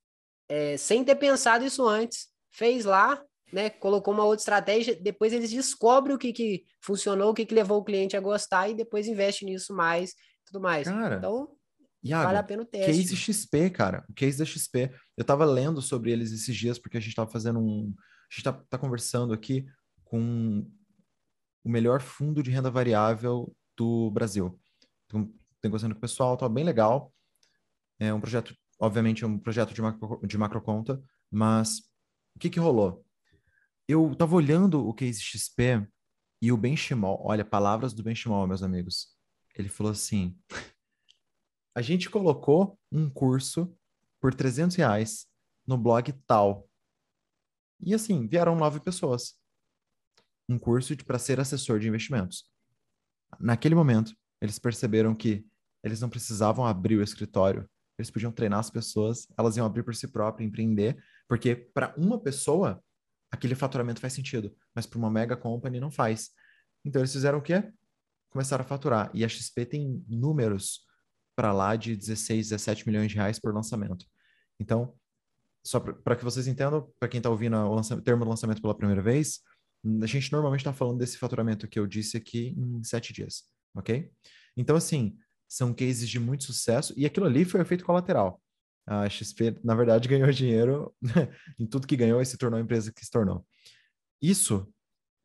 é, 0.49 0.77
sem 0.77 1.03
ter 1.03 1.15
pensado 1.15 1.63
isso 1.63 1.85
antes. 1.87 2.29
Fez 2.49 2.85
lá, 2.85 3.23
né? 3.53 3.69
Colocou 3.69 4.13
uma 4.13 4.23
outra 4.23 4.41
estratégia, 4.41 4.95
depois 4.95 5.33
eles 5.33 5.51
descobrem 5.51 6.15
o 6.15 6.19
que, 6.19 6.33
que 6.33 6.63
funcionou, 6.81 7.31
o 7.31 7.33
que, 7.33 7.45
que 7.45 7.53
levou 7.53 7.79
o 7.79 7.83
cliente 7.83 8.17
a 8.17 8.21
gostar 8.21 8.69
e 8.69 8.73
depois 8.73 9.07
investe 9.07 9.45
nisso 9.45 9.73
mais 9.73 10.15
tudo 10.51 10.61
mais. 10.61 10.87
Cara, 10.87 11.15
então, 11.15 11.55
Iago, 12.03 12.25
vale 12.25 12.37
a 12.37 12.43
pena 12.43 12.63
o 12.63 12.65
teste. 12.65 12.91
Case 12.91 13.15
XP, 13.15 13.69
cara. 13.69 14.05
O 14.09 14.13
case 14.13 14.37
da 14.37 14.45
XP. 14.45 14.91
Eu 15.15 15.23
tava 15.23 15.45
lendo 15.45 15.81
sobre 15.81 16.11
eles 16.11 16.31
esses 16.31 16.55
dias, 16.55 16.77
porque 16.77 16.97
a 16.97 16.99
gente 16.99 17.15
tava 17.15 17.29
fazendo 17.29 17.59
um. 17.59 17.93
A 17.97 18.33
gente 18.33 18.43
tá, 18.43 18.53
tá 18.53 18.77
conversando 18.77 19.33
aqui 19.33 19.65
com 20.03 20.65
o 21.63 21.69
melhor 21.69 22.01
fundo 22.01 22.43
de 22.43 22.51
renda 22.51 22.69
variável 22.69 23.55
do 23.77 24.09
Brasil. 24.11 24.59
Então, 25.05 25.31
negociando 25.63 25.95
com 25.95 25.99
o 25.99 26.01
pessoal, 26.01 26.35
tá 26.35 26.49
bem 26.49 26.63
legal. 26.63 27.13
É 27.99 28.13
um 28.13 28.19
projeto, 28.19 28.55
obviamente, 28.79 29.23
é 29.23 29.27
um 29.27 29.37
projeto 29.37 29.73
de 29.73 29.81
macro, 29.81 30.19
de 30.25 30.37
macro 30.37 30.61
conta, 30.61 31.01
mas 31.29 31.79
o 32.35 32.39
que 32.39 32.49
que 32.49 32.59
rolou? 32.59 33.05
Eu 33.87 34.15
tava 34.15 34.35
olhando 34.35 34.87
o 34.87 34.93
case 34.93 35.21
XP 35.21 35.87
e 36.41 36.51
o 36.51 36.57
Benchimol, 36.57 37.21
olha, 37.23 37.45
palavras 37.45 37.93
do 37.93 38.01
Benchimol, 38.01 38.47
meus 38.47 38.63
amigos. 38.63 39.15
Ele 39.61 39.69
falou 39.69 39.91
assim: 39.91 40.35
a 41.75 41.81
gente 41.81 42.09
colocou 42.09 42.79
um 42.91 43.09
curso 43.09 43.73
por 44.19 44.33
300 44.33 44.75
reais 44.75 45.27
no 45.65 45.77
blog 45.77 46.11
tal. 46.27 46.67
E 47.79 47.93
assim, 47.93 48.27
vieram 48.27 48.55
nove 48.55 48.79
pessoas. 48.79 49.39
Um 50.49 50.59
curso 50.59 50.95
para 51.05 51.17
ser 51.17 51.39
assessor 51.39 51.79
de 51.79 51.87
investimentos. 51.87 52.49
Naquele 53.39 53.73
momento, 53.73 54.15
eles 54.41 54.59
perceberam 54.59 55.15
que 55.15 55.45
eles 55.83 56.01
não 56.01 56.09
precisavam 56.09 56.65
abrir 56.65 56.97
o 56.97 57.03
escritório, 57.03 57.67
eles 57.97 58.11
podiam 58.11 58.31
treinar 58.31 58.59
as 58.59 58.69
pessoas, 58.69 59.27
elas 59.37 59.57
iam 59.57 59.65
abrir 59.65 59.83
por 59.83 59.95
si 59.95 60.07
próprias, 60.07 60.47
empreender, 60.47 61.01
porque 61.27 61.55
para 61.55 61.93
uma 61.97 62.19
pessoa 62.19 62.83
aquele 63.31 63.55
faturamento 63.55 64.01
faz 64.01 64.13
sentido, 64.13 64.55
mas 64.75 64.85
para 64.85 64.99
uma 64.99 65.09
mega 65.09 65.37
company 65.37 65.79
não 65.79 65.89
faz. 65.89 66.31
Então 66.83 67.01
eles 67.01 67.13
fizeram 67.13 67.39
o 67.39 67.41
quê? 67.41 67.71
Começaram 68.31 68.63
a 68.63 68.67
faturar. 68.67 69.11
E 69.13 69.23
a 69.23 69.29
XP 69.29 69.65
tem 69.65 70.03
números 70.07 70.85
para 71.35 71.53
lá 71.53 71.75
de 71.75 71.95
16, 71.95 72.49
17 72.49 72.87
milhões 72.87 73.09
de 73.09 73.15
reais 73.15 73.39
por 73.39 73.53
lançamento. 73.53 74.05
Então, 74.59 74.95
só 75.65 75.79
para 75.79 76.15
que 76.15 76.23
vocês 76.23 76.47
entendam, 76.47 76.91
para 76.99 77.09
quem 77.09 77.19
está 77.19 77.29
ouvindo 77.29 77.55
o 77.57 78.01
termo 78.01 78.23
do 78.23 78.29
lançamento 78.29 78.61
pela 78.61 78.75
primeira 78.75 79.01
vez, 79.01 79.39
a 80.01 80.05
gente 80.05 80.31
normalmente 80.31 80.61
está 80.61 80.73
falando 80.73 80.99
desse 80.99 81.17
faturamento 81.17 81.67
que 81.67 81.79
eu 81.79 81.87
disse 81.87 82.17
aqui 82.17 82.55
em 82.57 82.83
sete 82.83 83.13
dias, 83.13 83.43
ok? 83.75 84.11
Então, 84.55 84.75
assim, 84.75 85.17
são 85.47 85.73
cases 85.73 86.07
de 86.07 86.19
muito 86.19 86.43
sucesso 86.43 86.93
e 86.95 87.05
aquilo 87.05 87.25
ali 87.25 87.43
foi 87.43 87.61
efeito 87.61 87.83
colateral. 87.83 88.41
A 88.87 89.07
XP, 89.09 89.59
na 89.63 89.75
verdade, 89.75 90.07
ganhou 90.09 90.31
dinheiro 90.31 90.95
em 91.59 91.67
tudo 91.67 91.87
que 91.87 91.97
ganhou 91.97 92.21
e 92.21 92.25
se 92.25 92.37
tornou 92.37 92.59
a 92.59 92.61
empresa 92.61 92.91
que 92.91 93.03
se 93.03 93.11
tornou. 93.11 93.45
Isso 94.21 94.71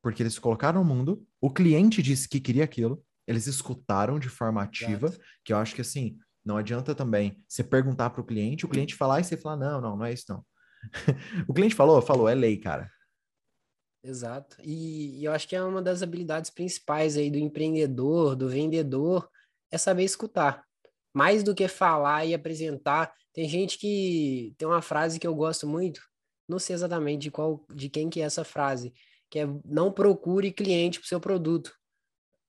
porque 0.07 0.23
eles 0.23 0.39
colocaram 0.39 0.85
no 0.85 0.95
mundo, 0.95 1.27
o 1.41 1.51
cliente 1.51 2.01
disse 2.01 2.29
que 2.29 2.39
queria 2.39 2.63
aquilo, 2.63 3.05
eles 3.27 3.49
escutaram 3.49 4.21
de 4.21 4.29
forma 4.29 4.63
ativa, 4.63 5.09
Exato. 5.09 5.25
que 5.45 5.53
eu 5.53 5.57
acho 5.57 5.75
que 5.75 5.81
assim, 5.81 6.17
não 6.45 6.57
adianta 6.57 6.95
também 6.95 7.43
você 7.49 7.65
perguntar 7.65 8.11
para 8.11 8.21
o 8.21 8.25
cliente, 8.25 8.65
o 8.65 8.69
cliente 8.69 8.95
falar 8.95 9.19
e 9.19 9.25
você 9.25 9.37
falar, 9.37 9.57
não, 9.57 9.81
não, 9.81 9.97
não 9.97 10.05
é 10.05 10.13
isso 10.13 10.27
não. 10.29 10.47
o 11.49 11.53
cliente 11.53 11.75
falou, 11.75 12.01
falou, 12.01 12.29
é 12.29 12.37
lei, 12.37 12.57
cara. 12.57 12.89
Exato. 14.01 14.57
E, 14.63 15.19
e, 15.19 15.25
eu 15.25 15.33
acho 15.33 15.49
que 15.49 15.57
é 15.57 15.65
uma 15.65 15.83
das 15.83 16.05
habilidades 16.05 16.51
principais 16.51 17.17
aí 17.17 17.29
do 17.29 17.39
empreendedor, 17.39 18.37
do 18.37 18.49
vendedor, 18.49 19.29
é 19.73 19.77
saber 19.77 20.05
escutar. 20.05 20.65
Mais 21.13 21.43
do 21.43 21.53
que 21.53 21.67
falar 21.67 22.25
e 22.25 22.33
apresentar. 22.33 23.13
Tem 23.33 23.49
gente 23.49 23.77
que 23.77 24.55
tem 24.57 24.69
uma 24.69 24.83
frase 24.83 25.19
que 25.19 25.27
eu 25.27 25.35
gosto 25.35 25.67
muito, 25.67 26.01
não 26.49 26.61
sei 26.61 26.75
exatamente 26.75 27.23
de 27.23 27.31
qual, 27.33 27.67
de 27.75 27.89
quem 27.89 28.09
que 28.09 28.21
é 28.21 28.25
essa 28.25 28.45
frase, 28.45 28.95
que 29.31 29.41
é 29.41 29.49
não 29.65 29.93
procure 29.93 30.53
cliente 30.53 30.99
para 30.99 31.07
o 31.07 31.09
seu 31.09 31.21
produto. 31.21 31.73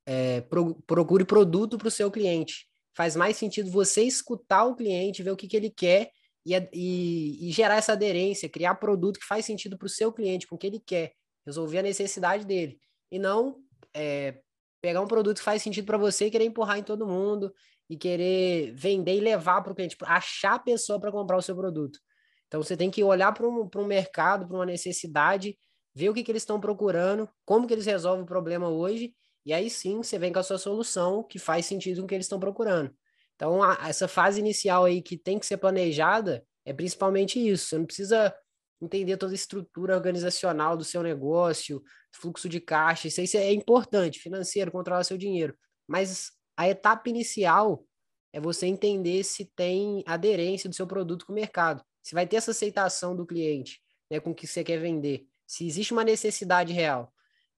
É, 0.05 0.41
pro, 0.41 0.75
procure 0.84 1.25
produto 1.25 1.77
para 1.77 1.88
o 1.88 1.91
seu 1.91 2.10
cliente. 2.10 2.67
Faz 2.96 3.15
mais 3.15 3.38
sentido 3.38 3.69
você 3.69 4.03
escutar 4.03 4.65
o 4.65 4.75
cliente, 4.75 5.22
ver 5.22 5.31
o 5.31 5.36
que, 5.36 5.48
que 5.48 5.57
ele 5.57 5.69
quer 5.69 6.12
e, 6.46 6.55
e, 6.74 7.50
e 7.50 7.51
gerar 7.51 7.75
essa 7.75 7.91
aderência, 7.91 8.50
criar 8.50 8.75
produto 8.75 9.19
que 9.19 9.25
faz 9.25 9.46
sentido 9.46 9.77
para 9.77 9.86
o 9.86 9.89
seu 9.89 10.12
cliente, 10.13 10.48
com 10.48 10.55
o 10.55 10.57
que 10.57 10.67
ele 10.67 10.79
quer 10.79 11.13
resolver 11.46 11.79
a 11.79 11.84
necessidade 11.84 12.46
dele. 12.46 12.79
E 13.12 13.19
não 13.19 13.57
é, 13.93 14.39
pegar 14.81 15.01
um 15.01 15.07
produto 15.07 15.38
que 15.38 15.43
faz 15.43 15.62
sentido 15.62 15.86
para 15.86 15.98
você 15.98 16.27
e 16.27 16.31
querer 16.31 16.46
empurrar 16.46 16.77
em 16.77 16.84
todo 16.84 17.07
mundo 17.07 17.53
e 17.89 17.98
querer 17.98 18.74
vender 18.74 19.15
e 19.15 19.19
levar 19.19 19.62
para 19.62 19.72
o 19.72 19.75
cliente, 19.75 19.98
achar 20.03 20.55
a 20.55 20.60
pessoa 20.60 21.00
para 21.00 21.12
comprar 21.12 21.38
o 21.38 21.41
seu 21.41 21.55
produto. 21.55 22.00
Então 22.48 22.62
você 22.62 22.77
tem 22.77 22.89
que 22.89 23.03
olhar 23.03 23.34
para 23.34 23.48
um, 23.48 23.69
um 23.75 23.86
mercado, 23.86 24.48
para 24.48 24.55
uma 24.55 24.65
necessidade, 24.65 25.57
ver 25.98 26.10
o 26.10 26.13
que, 26.13 26.24
que 26.24 26.32
eles 26.32 26.44
estão 26.44 26.60
procurando, 26.60 27.27
como 27.44 27.66
que 27.66 27.74
eles 27.74 27.88
resolvem 27.88 28.24
o 28.24 28.27
problema 28.27 28.70
hoje, 28.70 29.16
e 29.44 29.51
aí 29.51 29.68
sim 29.68 29.98
você 29.98 30.20
vem 30.20 30.32
com 30.32 30.38
a 30.38 30.44
sua 30.44 30.60
solução 30.60 31.24
que 31.24 31.39
faz 31.39 31.66
sentido 31.66 32.01
com 32.01 32.06
o 32.06 32.08
que 32.08 32.13
eles 32.13 32.27
estão 32.27 32.39
procurando. 32.39 32.94
Então, 33.36 33.63
a, 33.63 33.89
essa 33.89 34.08
fase 34.08 34.39
inicial 34.39 34.86
aí 34.86 35.01
que 35.01 35.18
tem 35.18 35.39
que 35.39 35.46
ser 35.48 35.58
planejada 35.58 36.46
é 36.63 36.72
principalmente 36.72 37.39
isso. 37.39 37.70
Você 37.70 37.77
não 37.80 37.86
precisa 37.88 38.32
entender 38.80 39.18
toda 39.18 39.32
a 39.32 39.36
estrutura 39.36 39.96
organizacional 39.96 40.77
do 40.77 40.84
seu 40.84 41.01
negócio, 41.01 41.82
fluxo 42.12 42.48
de 42.48 42.60
caixa, 42.60 43.08
isso, 43.08 43.20
isso 43.20 43.38
é 43.38 43.51
importante, 43.51 44.20
financeiro, 44.20 44.72
controlar 44.72 45.04
seu 45.04 45.18
dinheiro. 45.18 45.58
Mas 45.88 46.30
a 46.56 46.70
etapa 46.70 47.10
inicial 47.10 47.84
é 48.32 48.39
você 48.39 48.68
entender 48.68 49.24
se 49.24 49.46
tem 49.56 50.04
aderência 50.06 50.70
do 50.70 50.75
seu 50.75 50.86
produto 50.86 51.25
com 51.25 51.32
o 51.32 51.36
mercado, 51.36 51.84
se 52.04 52.13
vai 52.13 52.27
ter 52.27 52.36
essa 52.36 52.51
aceitação 52.51 53.16
do 53.16 53.25
cliente, 53.25 53.82
né, 54.12 54.20
com 54.20 54.30
o 54.30 54.36
que 54.36 54.46
você 54.46 54.63
quer 54.63 54.77
vender, 54.77 55.25
se 55.48 55.66
existe 55.66 55.94
uma 55.94 56.04
necessidade 56.04 56.74
real. 56.74 57.12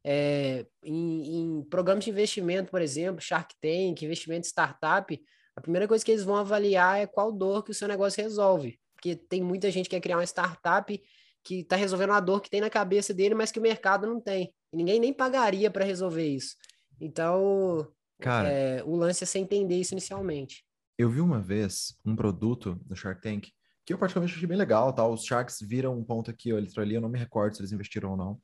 É, 0.06 0.66
em, 0.84 1.40
em 1.40 1.64
programas 1.64 2.06
de 2.06 2.10
investimento, 2.10 2.72
por 2.72 2.82
exemplo, 2.82 3.22
Shark 3.22 3.54
Tank, 3.60 4.02
investimento 4.02 4.48
startup, 4.48 5.20
a 5.56 5.62
primeira 5.62 5.88
coisa 5.88 6.06
que 6.06 6.12
eles 6.12 6.24
vão 6.24 6.38
avaliar 6.38 7.00
é 7.00 7.08
qual 7.08 7.32
dor 7.32 7.64
que 7.64 7.72
o 7.72 7.74
seu 7.74 7.88
negócio 7.88 8.24
resolve 8.24 8.80
porque 9.00 9.16
tem 9.16 9.42
muita 9.42 9.72
gente 9.72 9.86
que 9.86 9.96
quer 9.96 10.02
criar 10.02 10.18
uma 10.18 10.26
startup 10.26 11.02
que 11.42 11.62
está 11.62 11.78
resolvendo 11.78 12.10
uma 12.10 12.20
dor 12.20 12.42
que 12.42 12.50
tem 12.50 12.60
na 12.60 12.70
cabeça 12.70 13.14
dele, 13.14 13.34
mas 13.34 13.50
que 13.50 13.58
o 13.58 13.62
mercado 13.62 14.06
não 14.06 14.20
tem. 14.20 14.54
E 14.74 14.78
ninguém 14.78 15.00
nem 15.00 15.14
pagaria 15.14 15.72
para 15.72 15.86
resolver 15.86 16.28
isso. 16.28 16.56
Então, 17.00 17.88
Cara, 18.20 18.50
é, 18.50 18.84
o 18.84 18.96
lance 18.98 19.24
é 19.24 19.28
você 19.28 19.40
entender 19.40 19.80
isso 19.80 19.94
inicialmente. 19.94 20.66
Eu 20.98 21.10
vi 21.10 21.22
uma 21.22 21.40
vez 21.40 21.98
um 22.06 22.14
produto 22.14 22.76
do 22.86 22.94
Shark 22.94 23.22
Tank 23.22 23.48
que 23.90 23.94
eu 23.94 23.98
particularmente 23.98 24.36
achei 24.36 24.48
bem 24.48 24.56
legal, 24.56 24.94
tá? 24.94 25.04
Os 25.08 25.24
Sharks 25.24 25.58
viram 25.62 25.98
um 25.98 26.04
ponto 26.04 26.30
aqui 26.30 26.54
ou 26.54 26.60
ali, 26.60 26.94
eu 26.94 27.02
não 27.02 27.10
me 27.10 27.18
recordo 27.18 27.56
se 27.56 27.62
eles 27.62 27.72
investiram 27.72 28.12
ou 28.12 28.18
não. 28.18 28.40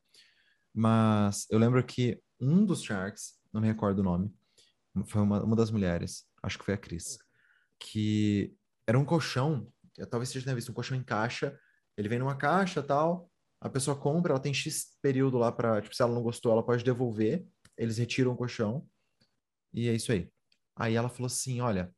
Mas 0.74 1.46
eu 1.52 1.60
lembro 1.60 1.84
que 1.86 2.20
um 2.40 2.66
dos 2.66 2.82
Sharks, 2.82 3.40
não 3.54 3.62
me 3.62 3.68
recordo 3.68 4.00
o 4.00 4.04
nome, 4.04 4.34
foi 5.06 5.22
uma, 5.22 5.44
uma 5.44 5.56
das 5.56 5.70
mulheres, 5.70 6.26
acho 6.42 6.58
que 6.58 6.66
foi 6.66 6.74
a 6.74 6.78
Cris, 6.78 7.20
que 7.80 8.56
era 8.88 8.98
um 8.98 9.06
colchão 9.06 9.72
talvez 10.10 10.30
você 10.30 10.40
já 10.40 10.46
tenha 10.46 10.56
visto 10.56 10.72
um 10.72 10.74
colchão 10.74 10.98
em 10.98 11.04
caixa, 11.04 11.58
ele 11.96 12.10
vem 12.10 12.18
numa 12.18 12.36
caixa 12.36 12.82
tal, 12.82 13.30
a 13.62 13.70
pessoa 13.70 13.96
compra, 13.96 14.34
ela 14.34 14.42
tem 14.42 14.54
X 14.54 14.98
período 15.00 15.38
lá 15.38 15.52
para, 15.52 15.80
tipo, 15.80 15.96
se 15.96 16.02
ela 16.02 16.14
não 16.14 16.24
gostou, 16.24 16.52
ela 16.52 16.66
pode 16.66 16.84
devolver, 16.84 17.46
eles 17.78 18.00
retiram 18.00 18.32
o 18.32 18.36
colchão, 18.36 18.86
e 19.72 19.88
é 19.88 19.94
isso 19.94 20.12
aí. 20.12 20.28
Aí 20.76 20.96
ela 20.96 21.08
falou 21.08 21.28
assim, 21.28 21.62
olha, 21.62 21.94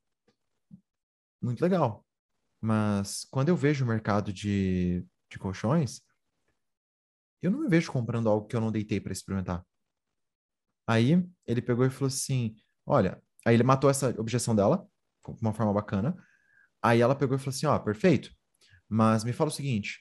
muito 1.42 1.62
legal, 1.62 2.06
mas 2.62 3.26
quando 3.32 3.50
eu 3.50 3.56
vejo 3.56 3.86
o 3.86 3.88
mercado 3.88 4.34
de, 4.34 5.06
de 5.30 5.40
colchões, 5.40 6.02
eu 7.42 7.52
não 7.52 7.60
me 7.60 7.68
vejo 7.68 7.92
comprando 7.92 8.30
algo 8.30 8.48
que 8.48 8.56
eu 8.56 8.62
não 8.62 8.72
deitei 8.72 9.00
para 9.00 9.12
experimentar. 9.12 9.66
Aí 10.88 11.24
ele 11.46 11.62
pegou 11.62 11.86
e 11.86 11.90
falou 11.90 12.08
assim, 12.08 12.56
olha, 12.86 13.22
aí 13.46 13.56
ele 13.56 13.64
matou 13.64 13.90
essa 13.90 14.10
objeção 14.20 14.56
dela, 14.56 14.88
de 15.28 15.42
uma 15.42 15.54
forma 15.54 15.74
bacana, 15.74 16.18
Aí 16.82 17.02
ela 17.02 17.16
pegou 17.16 17.36
e 17.36 17.40
falou 17.40 17.50
assim: 17.50 17.66
Ó, 17.66 17.76
oh, 17.76 17.80
perfeito, 17.80 18.32
mas 18.88 19.24
me 19.24 19.34
fala 19.34 19.50
o 19.50 19.54
seguinte, 19.54 20.00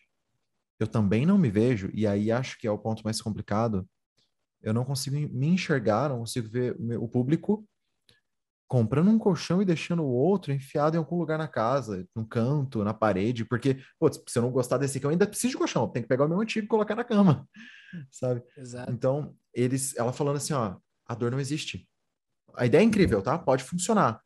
eu 0.78 0.86
também 0.86 1.26
não 1.26 1.38
me 1.38 1.50
vejo, 1.50 1.90
e 1.92 2.06
aí 2.06 2.30
acho 2.30 2.58
que 2.58 2.66
é 2.66 2.70
o 2.70 2.78
ponto 2.78 3.02
mais 3.02 3.20
complicado. 3.20 3.88
Eu 4.62 4.74
não 4.74 4.84
consigo 4.84 5.16
me 5.16 5.48
enxergar, 5.48 6.08
não 6.10 6.20
consigo 6.20 6.48
ver 6.48 6.76
o 6.98 7.08
público 7.08 7.68
comprando 8.68 9.09
um 9.09 9.18
colchão 9.18 9.62
e 9.62 9.64
deixando 9.64 10.02
o 10.02 10.12
outro 10.12 10.52
enfiado 10.52 10.96
em 10.96 10.98
algum 10.98 11.16
lugar 11.16 11.38
na 11.38 11.46
casa, 11.46 12.07
no 12.14 12.26
canto, 12.26 12.83
na 12.83 12.92
parede, 12.92 13.44
porque, 13.44 13.81
pô, 13.98 14.11
se 14.12 14.20
eu 14.37 14.42
não 14.42 14.50
gostar 14.50 14.79
desse 14.79 14.98
aqui, 14.98 15.07
eu 15.07 15.11
ainda 15.11 15.26
preciso 15.26 15.52
de 15.52 15.59
colchão, 15.59 15.88
tem 15.88 16.02
que 16.02 16.09
pegar 16.09 16.24
o 16.24 16.29
meu 16.29 16.40
antigo 16.40 16.64
e 16.64 16.68
colocar 16.68 16.94
na 16.94 17.05
cama, 17.05 17.48
sabe? 18.11 18.42
Exato. 18.57 18.90
Então, 18.90 19.35
eles, 19.55 19.96
ela 19.96 20.12
falando 20.12 20.37
assim, 20.37 20.52
ó, 20.52 20.76
a 21.07 21.14
dor 21.14 21.31
não 21.31 21.40
existe. 21.40 21.88
A 22.55 22.66
ideia 22.66 22.83
é 22.83 22.85
incrível, 22.85 23.22
tá? 23.22 23.38
Pode 23.38 23.62
funcionar 23.62 24.20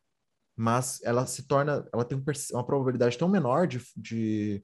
mas 0.60 1.00
ela 1.04 1.24
se 1.24 1.44
torna, 1.44 1.88
ela 1.90 2.04
tem 2.04 2.22
uma 2.52 2.66
probabilidade 2.66 3.16
tão 3.16 3.26
menor 3.26 3.66
de, 3.66 3.80
de, 3.96 4.62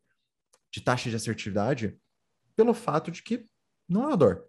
de 0.70 0.80
taxa 0.82 1.08
de 1.08 1.16
assertividade 1.16 1.98
pelo 2.54 2.74
fato 2.74 3.10
de 3.10 3.22
que 3.22 3.46
não 3.88 4.02
é 4.02 4.06
uma 4.08 4.16
dor. 4.16 4.44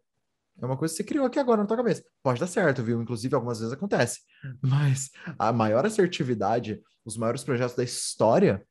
É 0.61 0.65
uma 0.65 0.77
coisa 0.77 0.93
que 0.93 0.97
você 0.97 1.03
criou 1.03 1.25
aqui 1.25 1.39
agora 1.39 1.61
na 1.61 1.67
tua 1.67 1.77
cabeça. 1.77 2.03
Pode 2.23 2.39
dar 2.39 2.47
certo, 2.47 2.83
viu? 2.83 3.01
Inclusive, 3.01 3.35
algumas 3.35 3.59
vezes 3.59 3.73
acontece. 3.73 4.21
Hum. 4.43 4.57
Mas 4.61 5.11
a 5.37 5.53
maior 5.53 5.85
assertividade, 5.85 6.81
os 7.05 7.15
maiores 7.17 7.43
projetos 7.43 7.75
da 7.75 7.83
história 7.83 8.65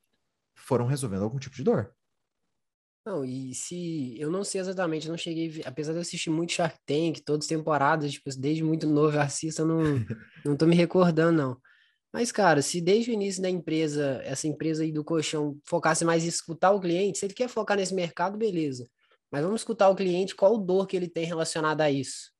foram 0.54 0.86
resolvendo 0.86 1.22
algum 1.22 1.38
tipo 1.38 1.54
de 1.54 1.62
dor. 1.62 1.94
Não, 3.06 3.24
e 3.24 3.54
se 3.54 4.18
eu 4.18 4.32
não 4.32 4.42
sei 4.42 4.60
exatamente, 4.60 5.08
não 5.08 5.16
cheguei, 5.16 5.62
apesar 5.64 5.92
de 5.92 5.98
eu 5.98 6.02
assistir 6.02 6.28
muito 6.28 6.52
Shark 6.52 6.76
Tank, 6.84 7.20
todas 7.24 7.44
as 7.44 7.48
temporadas, 7.48 8.10
tipo, 8.10 8.28
desde 8.36 8.64
muito 8.64 8.84
novo 8.88 9.16
eu 9.16 9.20
assisto, 9.20 9.62
eu 9.62 9.66
não, 9.66 9.78
não 10.44 10.56
tô 10.56 10.66
me 10.66 10.74
recordando, 10.74 11.36
não. 11.36 11.56
Mas, 12.12 12.32
cara, 12.32 12.62
se 12.62 12.80
desde 12.80 13.12
o 13.12 13.14
início 13.14 13.40
da 13.40 13.48
empresa, 13.48 14.20
essa 14.24 14.48
empresa 14.48 14.82
aí 14.82 14.90
do 14.90 15.04
colchão 15.04 15.56
focasse 15.64 16.04
mais 16.04 16.24
em 16.24 16.28
escutar 16.28 16.72
o 16.72 16.80
cliente, 16.80 17.18
se 17.18 17.26
ele 17.26 17.34
quer 17.34 17.48
focar 17.48 17.76
nesse 17.76 17.94
mercado, 17.94 18.36
beleza. 18.36 18.88
Mas 19.36 19.44
vamos 19.44 19.60
escutar 19.60 19.90
o 19.90 19.94
cliente, 19.94 20.34
qual 20.34 20.56
dor 20.56 20.86
que 20.86 20.96
ele 20.96 21.10
tem 21.10 21.26
relacionada 21.26 21.84
a 21.84 21.90
isso. 21.90 22.30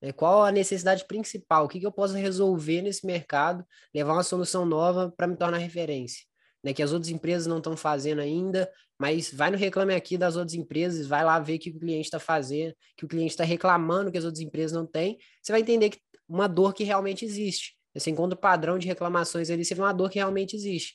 Né? 0.00 0.12
Qual 0.12 0.44
a 0.44 0.52
necessidade 0.52 1.04
principal? 1.04 1.64
O 1.64 1.68
que, 1.68 1.80
que 1.80 1.86
eu 1.86 1.90
posso 1.90 2.14
resolver 2.14 2.80
nesse 2.80 3.04
mercado, 3.04 3.66
levar 3.92 4.12
uma 4.12 4.22
solução 4.22 4.64
nova 4.64 5.12
para 5.16 5.26
me 5.26 5.36
tornar 5.36 5.58
referência. 5.58 6.24
Né? 6.62 6.72
Que 6.72 6.80
as 6.80 6.92
outras 6.92 7.10
empresas 7.10 7.48
não 7.48 7.56
estão 7.58 7.76
fazendo 7.76 8.20
ainda, 8.20 8.70
mas 8.96 9.34
vai 9.34 9.50
no 9.50 9.56
Reclame 9.56 9.96
Aqui 9.96 10.16
das 10.16 10.36
outras 10.36 10.54
empresas, 10.54 11.08
vai 11.08 11.24
lá 11.24 11.40
ver 11.40 11.56
o 11.56 11.58
que 11.58 11.70
o 11.70 11.80
cliente 11.80 12.04
está 12.04 12.20
fazendo, 12.20 12.72
que 12.96 13.04
o 13.04 13.08
cliente 13.08 13.32
está 13.32 13.42
reclamando 13.42 14.12
que 14.12 14.18
as 14.18 14.24
outras 14.24 14.40
empresas 14.40 14.70
não 14.70 14.86
têm. 14.86 15.18
Você 15.42 15.50
vai 15.50 15.60
entender 15.60 15.90
que 15.90 15.98
uma 16.28 16.46
dor 16.46 16.72
que 16.72 16.84
realmente 16.84 17.24
existe. 17.24 17.76
Você 17.92 18.10
encontra 18.10 18.38
o 18.38 18.40
padrão 18.40 18.78
de 18.78 18.86
reclamações 18.86 19.50
ali, 19.50 19.64
você 19.64 19.74
vê 19.74 19.80
uma 19.80 19.92
dor 19.92 20.08
que 20.08 20.20
realmente 20.20 20.54
existe. 20.54 20.94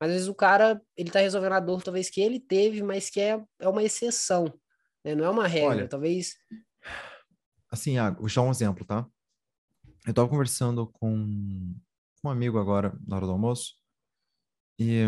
Mas 0.00 0.10
às 0.10 0.14
vezes 0.16 0.28
o 0.28 0.34
cara, 0.34 0.82
ele 0.96 1.12
tá 1.12 1.20
resolvendo 1.20 1.52
a 1.52 1.60
dor 1.60 1.80
talvez 1.80 2.10
que 2.10 2.20
ele 2.20 2.40
teve, 2.40 2.82
mas 2.82 3.08
que 3.08 3.20
é, 3.20 3.40
é 3.60 3.68
uma 3.68 3.84
exceção, 3.84 4.52
né? 5.06 5.14
Não 5.14 5.24
é 5.24 5.30
uma 5.30 5.46
regra, 5.46 5.68
Olha, 5.68 5.88
talvez... 5.88 6.34
Assim, 7.70 7.96
ah, 7.96 8.10
vou 8.10 8.28
dar 8.28 8.42
um 8.42 8.50
exemplo, 8.50 8.84
tá? 8.84 9.06
Eu 10.04 10.12
tava 10.12 10.28
conversando 10.28 10.86
com 10.86 11.14
um 12.24 12.28
amigo 12.28 12.58
agora, 12.58 12.96
na 13.06 13.16
hora 13.16 13.26
do 13.26 13.32
almoço, 13.32 13.74
e 14.78 15.02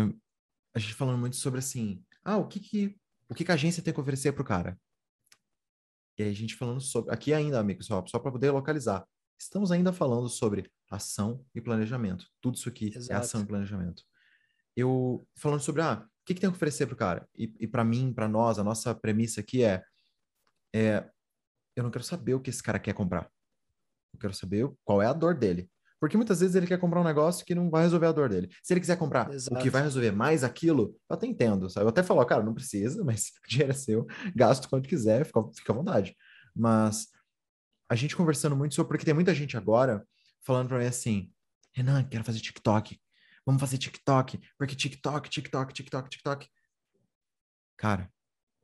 a 0.73 0.79
gente 0.79 0.93
falando 0.93 1.17
muito 1.17 1.35
sobre 1.35 1.59
assim, 1.59 2.03
ah, 2.23 2.37
o 2.37 2.47
que 2.47 2.59
que, 2.59 2.97
o 3.27 3.35
que, 3.35 3.43
que 3.43 3.51
a 3.51 3.55
agência 3.55 3.83
tem 3.83 3.93
que 3.93 3.99
oferecer 3.99 4.31
pro 4.31 4.43
cara? 4.43 4.79
E 6.17 6.23
aí 6.23 6.29
a 6.29 6.35
gente 6.35 6.55
falando 6.55 6.81
sobre. 6.81 7.13
Aqui 7.13 7.33
ainda, 7.33 7.59
amigos, 7.59 7.85
só, 7.85 8.05
só 8.05 8.19
para 8.19 8.31
poder 8.31 8.51
localizar. 8.51 9.05
Estamos 9.39 9.71
ainda 9.71 9.93
falando 9.93 10.27
sobre 10.27 10.69
ação 10.89 11.45
e 11.55 11.61
planejamento. 11.61 12.25
Tudo 12.41 12.55
isso 12.55 12.67
aqui 12.67 12.87
Exato. 12.93 13.13
é 13.13 13.15
ação 13.15 13.41
e 13.41 13.45
planejamento. 13.45 14.03
Eu 14.75 15.25
falando 15.37 15.61
sobre, 15.61 15.81
ah, 15.81 16.05
que, 16.29 16.35
que 16.35 16.41
tem 16.41 16.49
que 16.49 16.55
oferecer 16.55 16.85
para 16.85 16.93
o 16.93 16.97
cara? 16.97 17.27
E, 17.35 17.51
e 17.59 17.67
para 17.67 17.83
mim, 17.83 18.13
para 18.13 18.27
nós, 18.27 18.59
a 18.59 18.63
nossa 18.63 18.93
premissa 18.93 19.41
aqui 19.41 19.63
é, 19.63 19.83
é: 20.73 21.09
eu 21.75 21.83
não 21.83 21.89
quero 21.89 22.03
saber 22.03 22.35
o 22.35 22.39
que 22.39 22.51
esse 22.51 22.61
cara 22.61 22.79
quer 22.79 22.93
comprar. 22.93 23.29
Eu 24.13 24.19
quero 24.19 24.33
saber 24.33 24.69
qual 24.83 25.01
é 25.01 25.07
a 25.07 25.13
dor 25.13 25.35
dele. 25.35 25.69
Porque 25.99 26.15
muitas 26.15 26.39
vezes 26.39 26.55
ele 26.55 26.67
quer 26.67 26.79
comprar 26.79 27.01
um 27.01 27.03
negócio 27.03 27.45
que 27.45 27.53
não 27.53 27.69
vai 27.69 27.83
resolver 27.83 28.05
a 28.05 28.11
dor 28.11 28.29
dele. 28.29 28.49
Se 28.63 28.71
ele 28.71 28.79
quiser 28.79 28.95
comprar 28.95 29.33
Exato. 29.33 29.59
o 29.59 29.61
que 29.61 29.69
vai 29.69 29.81
resolver 29.81 30.11
mais 30.11 30.45
aquilo, 30.45 30.95
eu 31.09 31.15
até 31.15 31.27
entendo, 31.27 31.69
sabe? 31.69 31.85
Eu 31.85 31.89
até 31.89 32.01
falo, 32.01 32.23
cara, 32.25 32.41
não 32.43 32.53
precisa, 32.53 33.03
mas 33.03 33.31
o 33.43 33.49
dinheiro 33.49 33.71
é 33.71 33.75
seu, 33.75 34.05
gasto 34.33 34.69
quando 34.69 34.87
quiser, 34.87 35.25
fica, 35.25 35.41
fica 35.53 35.73
à 35.73 35.75
vontade. 35.75 36.15
Mas 36.55 37.07
a 37.89 37.95
gente 37.95 38.15
conversando 38.15 38.55
muito 38.55 38.75
sobre, 38.75 38.89
porque 38.89 39.05
tem 39.05 39.13
muita 39.13 39.33
gente 39.33 39.57
agora 39.57 40.05
falando 40.41 40.69
para 40.69 40.77
mim 40.77 40.85
assim, 40.85 41.31
Renan, 41.73 42.03
quero 42.03 42.23
fazer 42.23 42.39
TikTok. 42.39 42.97
Vamos 43.49 43.61
fazer 43.61 43.79
TikTok, 43.79 44.39
porque 44.59 44.75
TikTok, 44.75 45.27
TikTok, 45.27 45.73
TikTok, 45.73 46.07
TikTok. 46.07 46.47
Cara, 47.75 48.13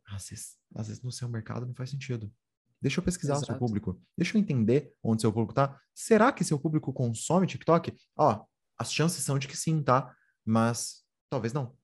às 0.08 0.30
vezes, 0.30 0.58
às 0.76 0.88
vezes 0.90 1.02
no 1.02 1.12
seu 1.12 1.28
mercado 1.28 1.66
não 1.66 1.74
faz 1.74 1.90
sentido. 1.90 2.32
Deixa 2.80 3.00
eu 3.00 3.04
pesquisar 3.04 3.34
Exato. 3.34 3.46
o 3.46 3.48
seu 3.48 3.58
público. 3.58 4.00
Deixa 4.16 4.38
eu 4.38 4.40
entender 4.40 4.94
onde 5.02 5.22
seu 5.24 5.34
público 5.34 5.56
tá. 5.56 5.82
Será 5.92 6.32
que 6.32 6.44
seu 6.44 6.60
público 6.60 6.94
consome 6.94 7.48
TikTok? 7.48 7.98
Ó, 8.16 8.46
as 8.78 8.94
chances 8.94 9.24
são 9.24 9.40
de 9.40 9.48
que 9.48 9.58
sim, 9.58 9.82
tá? 9.82 10.16
Mas 10.46 11.04
talvez 11.32 11.52
não. 11.52 11.76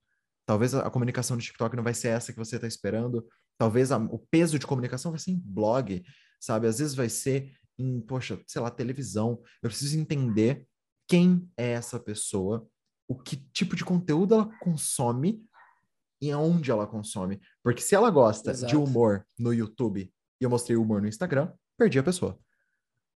Talvez 0.46 0.72
a, 0.72 0.86
a 0.86 0.90
comunicação 0.90 1.36
de 1.36 1.44
TikTok 1.44 1.74
não 1.74 1.82
vai 1.82 1.94
ser 1.94 2.06
essa 2.06 2.32
que 2.32 2.38
você 2.38 2.54
está 2.54 2.68
esperando. 2.68 3.26
Talvez 3.58 3.90
a, 3.90 3.98
o 3.98 4.20
peso 4.30 4.60
de 4.60 4.66
comunicação 4.66 5.10
vai 5.10 5.18
ser 5.18 5.32
em 5.32 5.42
blog, 5.44 6.04
sabe? 6.38 6.68
Às 6.68 6.78
vezes 6.78 6.94
vai 6.94 7.08
ser 7.08 7.52
em, 7.76 8.00
poxa, 8.00 8.40
sei 8.46 8.62
lá, 8.62 8.70
televisão. 8.70 9.42
Eu 9.60 9.70
preciso 9.70 9.98
entender 9.98 10.68
quem 11.08 11.50
é 11.58 11.72
essa 11.72 11.98
pessoa, 11.98 12.70
o 13.12 13.14
que 13.14 13.36
tipo 13.52 13.76
de 13.76 13.84
conteúdo 13.84 14.32
ela 14.32 14.58
consome 14.58 15.44
e 16.18 16.30
aonde 16.30 16.70
ela 16.70 16.86
consome. 16.86 17.42
Porque 17.62 17.82
se 17.82 17.94
ela 17.94 18.10
gosta 18.10 18.52
Exato. 18.52 18.70
de 18.70 18.76
humor 18.76 19.26
no 19.38 19.52
YouTube 19.52 20.10
e 20.40 20.44
eu 20.44 20.48
mostrei 20.48 20.78
humor 20.78 21.02
no 21.02 21.08
Instagram, 21.08 21.52
perdi 21.76 21.98
a 21.98 22.02
pessoa. 22.02 22.38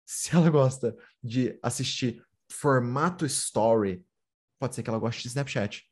Se 0.04 0.36
ela 0.36 0.50
gosta 0.50 0.94
de 1.22 1.58
assistir 1.62 2.22
formato 2.52 3.24
story, 3.24 4.04
pode 4.58 4.74
ser 4.74 4.82
que 4.82 4.90
ela 4.90 4.98
goste 4.98 5.22
de 5.22 5.28
Snapchat. 5.28 5.82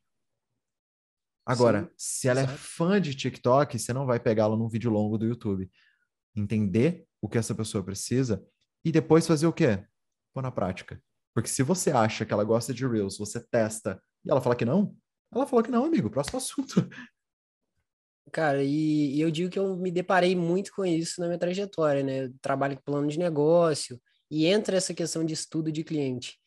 Agora, 1.43 1.83
Sim, 1.83 1.89
se 1.97 2.27
ela 2.27 2.41
é 2.41 2.43
é 2.43 2.47
fã 2.47 3.01
de 3.01 3.15
TikTok, 3.15 3.77
você 3.79 3.91
não 3.91 4.05
vai 4.05 4.19
pegá-la 4.19 4.55
num 4.55 4.69
vídeo 4.69 4.91
longo 4.91 5.17
do 5.17 5.25
YouTube. 5.25 5.69
Entender 6.35 7.07
o 7.19 7.27
que 7.27 7.39
essa 7.39 7.55
pessoa 7.55 7.83
precisa 7.83 8.45
e 8.83 8.91
depois 8.91 9.25
fazer 9.25 9.47
o 9.47 9.53
quê? 9.53 9.83
Pôr 10.31 10.43
na 10.43 10.51
prática. 10.51 11.01
Porque 11.35 11.49
se 11.49 11.61
você 11.61 11.91
acha 11.91 12.25
que 12.25 12.33
ela 12.33 12.45
gosta 12.45 12.73
de 12.73 12.87
Reels, 12.87 13.17
você 13.17 13.45
testa 13.45 14.01
e 14.23 14.31
ela 14.31 14.39
fala 14.39 14.55
que 14.55 14.63
não, 14.63 14.95
ela 15.33 15.45
falou 15.45 15.61
que 15.61 15.69
não, 15.69 15.83
amigo. 15.83 16.09
Próximo 16.09 16.37
assunto. 16.37 16.87
Cara, 18.31 18.63
e, 18.63 19.15
e, 19.15 19.21
eu 19.21 19.29
digo 19.29 19.49
que 19.49 19.59
eu 19.59 19.75
me 19.75 19.91
deparei 19.91 20.35
muito 20.35 20.71
com 20.73 20.85
isso 20.85 21.19
na 21.19 21.27
minha 21.27 21.37
trajetória, 21.37 22.03
né? 22.03 22.23
Eu 22.25 22.33
trabalho 22.41 22.77
com 22.77 22.83
plano 22.83 23.07
de 23.07 23.19
negócio 23.19 24.01
e 24.31 24.45
entra 24.45 24.77
essa 24.77 24.93
questão 24.93 25.23
de 25.25 25.33
estudo 25.33 25.71
de 25.71 25.83
cliente. 25.83 26.39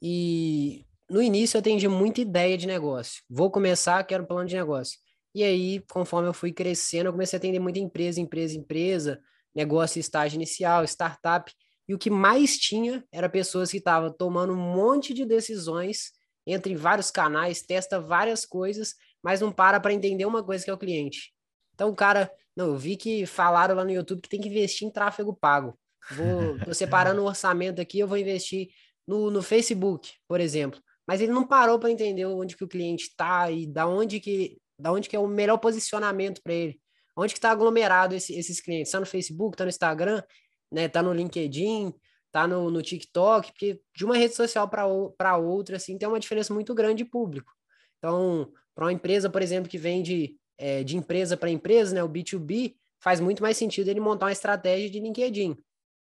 E 0.00 0.86
no 1.10 1.20
início 1.20 1.56
eu 1.56 1.60
atendi 1.60 1.88
muita 1.88 2.20
ideia 2.20 2.56
de 2.56 2.66
negócio. 2.66 3.22
Vou 3.28 3.50
começar, 3.50 4.02
quero 4.04 4.26
plano 4.26 4.48
de 4.48 4.54
negócio. 4.54 4.98
E 5.34 5.42
aí, 5.42 5.84
conforme 5.90 6.28
eu 6.28 6.32
fui 6.32 6.52
crescendo, 6.52 7.06
eu 7.06 7.12
comecei 7.12 7.36
a 7.36 7.38
atender 7.38 7.58
muita 7.58 7.78
empresa, 7.78 8.20
empresa, 8.20 8.56
empresa, 8.56 9.20
negócio 9.54 9.98
estágio 9.98 10.36
inicial, 10.36 10.84
startup. 10.84 11.52
E 11.88 11.94
o 11.94 11.98
que 11.98 12.10
mais 12.10 12.58
tinha 12.58 13.04
era 13.10 13.28
pessoas 13.28 13.70
que 13.70 13.78
estavam 13.78 14.12
tomando 14.12 14.52
um 14.52 14.56
monte 14.56 15.14
de 15.14 15.24
decisões 15.24 16.12
entre 16.46 16.74
vários 16.74 17.10
canais, 17.10 17.62
testa 17.62 18.00
várias 18.00 18.44
coisas 18.44 18.94
mas 19.22 19.40
não 19.40 19.52
para 19.52 19.80
para 19.80 19.92
entender 19.92 20.24
uma 20.24 20.42
coisa 20.42 20.64
que 20.64 20.70
é 20.70 20.74
o 20.74 20.78
cliente. 20.78 21.32
Então, 21.74 21.90
o 21.90 21.94
cara, 21.94 22.30
não, 22.56 22.68
eu 22.68 22.76
vi 22.76 22.96
que 22.96 23.26
falaram 23.26 23.74
lá 23.74 23.84
no 23.84 23.90
YouTube 23.90 24.20
que 24.20 24.28
tem 24.28 24.40
que 24.40 24.48
investir 24.48 24.86
em 24.86 24.90
tráfego 24.90 25.34
pago. 25.34 25.78
Vou, 26.10 26.58
tô 26.64 26.72
separando 26.72 27.22
um 27.22 27.26
orçamento 27.26 27.80
aqui, 27.80 27.98
eu 27.98 28.08
vou 28.08 28.16
investir 28.16 28.68
no, 29.06 29.30
no 29.30 29.42
Facebook, 29.42 30.12
por 30.26 30.40
exemplo. 30.40 30.80
Mas 31.06 31.20
ele 31.20 31.32
não 31.32 31.46
parou 31.46 31.78
para 31.78 31.90
entender 31.90 32.26
onde 32.26 32.56
que 32.56 32.64
o 32.64 32.68
cliente 32.68 33.04
está 33.04 33.50
e 33.50 33.66
da 33.66 33.86
onde 33.86 34.20
que, 34.20 34.58
da 34.78 34.92
onde 34.92 35.08
que 35.08 35.16
é 35.16 35.18
o 35.18 35.26
melhor 35.26 35.58
posicionamento 35.58 36.42
para 36.42 36.54
ele. 36.54 36.80
Onde 37.16 37.34
que 37.34 37.38
está 37.38 37.50
aglomerado 37.50 38.14
esse, 38.14 38.34
esses 38.34 38.60
clientes? 38.60 38.88
Está 38.88 39.00
no 39.00 39.06
Facebook, 39.06 39.54
está 39.54 39.64
no 39.64 39.70
Instagram, 39.70 40.22
né? 40.70 40.88
Tá 40.88 41.02
no 41.02 41.12
LinkedIn, 41.12 41.94
tá 42.30 42.46
no, 42.46 42.70
no 42.70 42.82
TikTok, 42.82 43.52
porque 43.52 43.80
de 43.94 44.04
uma 44.04 44.16
rede 44.16 44.34
social 44.34 44.68
para 44.68 45.36
outra, 45.36 45.76
assim, 45.76 45.96
tem 45.98 46.08
uma 46.08 46.20
diferença 46.20 46.52
muito 46.52 46.74
grande 46.74 47.04
de 47.04 47.10
público. 47.10 47.52
Então, 47.98 48.52
para 48.74 48.84
uma 48.84 48.92
empresa, 48.92 49.28
por 49.28 49.42
exemplo, 49.42 49.68
que 49.68 49.78
vende 49.78 50.36
é, 50.56 50.84
de 50.84 50.96
empresa 50.96 51.36
para 51.36 51.50
empresa, 51.50 51.94
né, 51.94 52.02
o 52.02 52.08
B2B, 52.08 52.76
faz 53.00 53.20
muito 53.20 53.42
mais 53.42 53.56
sentido 53.56 53.88
ele 53.88 54.00
montar 54.00 54.26
uma 54.26 54.32
estratégia 54.32 54.90
de 54.90 55.00
LinkedIn, 55.00 55.56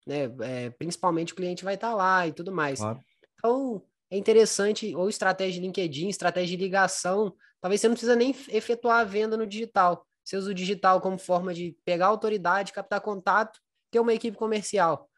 né? 0.06 0.30
É, 0.42 0.70
principalmente 0.70 1.32
o 1.32 1.36
cliente 1.36 1.64
vai 1.64 1.74
estar 1.74 1.90
tá 1.90 1.94
lá 1.94 2.26
e 2.26 2.32
tudo 2.32 2.52
mais. 2.52 2.80
Claro. 2.80 3.00
Então, 3.34 3.82
é 4.10 4.16
interessante, 4.16 4.94
ou 4.94 5.08
estratégia 5.08 5.60
de 5.60 5.66
LinkedIn, 5.66 6.08
estratégia 6.08 6.56
de 6.56 6.62
ligação. 6.62 7.34
Talvez 7.60 7.80
você 7.80 7.88
não 7.88 7.94
precisa 7.94 8.16
nem 8.16 8.34
efetuar 8.48 9.00
a 9.00 9.04
venda 9.04 9.36
no 9.36 9.46
digital. 9.46 10.04
Você 10.24 10.36
usa 10.36 10.50
o 10.50 10.54
digital 10.54 11.00
como 11.00 11.18
forma 11.18 11.54
de 11.54 11.76
pegar 11.84 12.06
autoridade, 12.06 12.72
captar 12.72 13.00
contato, 13.00 13.60
ter 13.90 14.00
uma 14.00 14.14
equipe 14.14 14.36
comercial. 14.36 15.08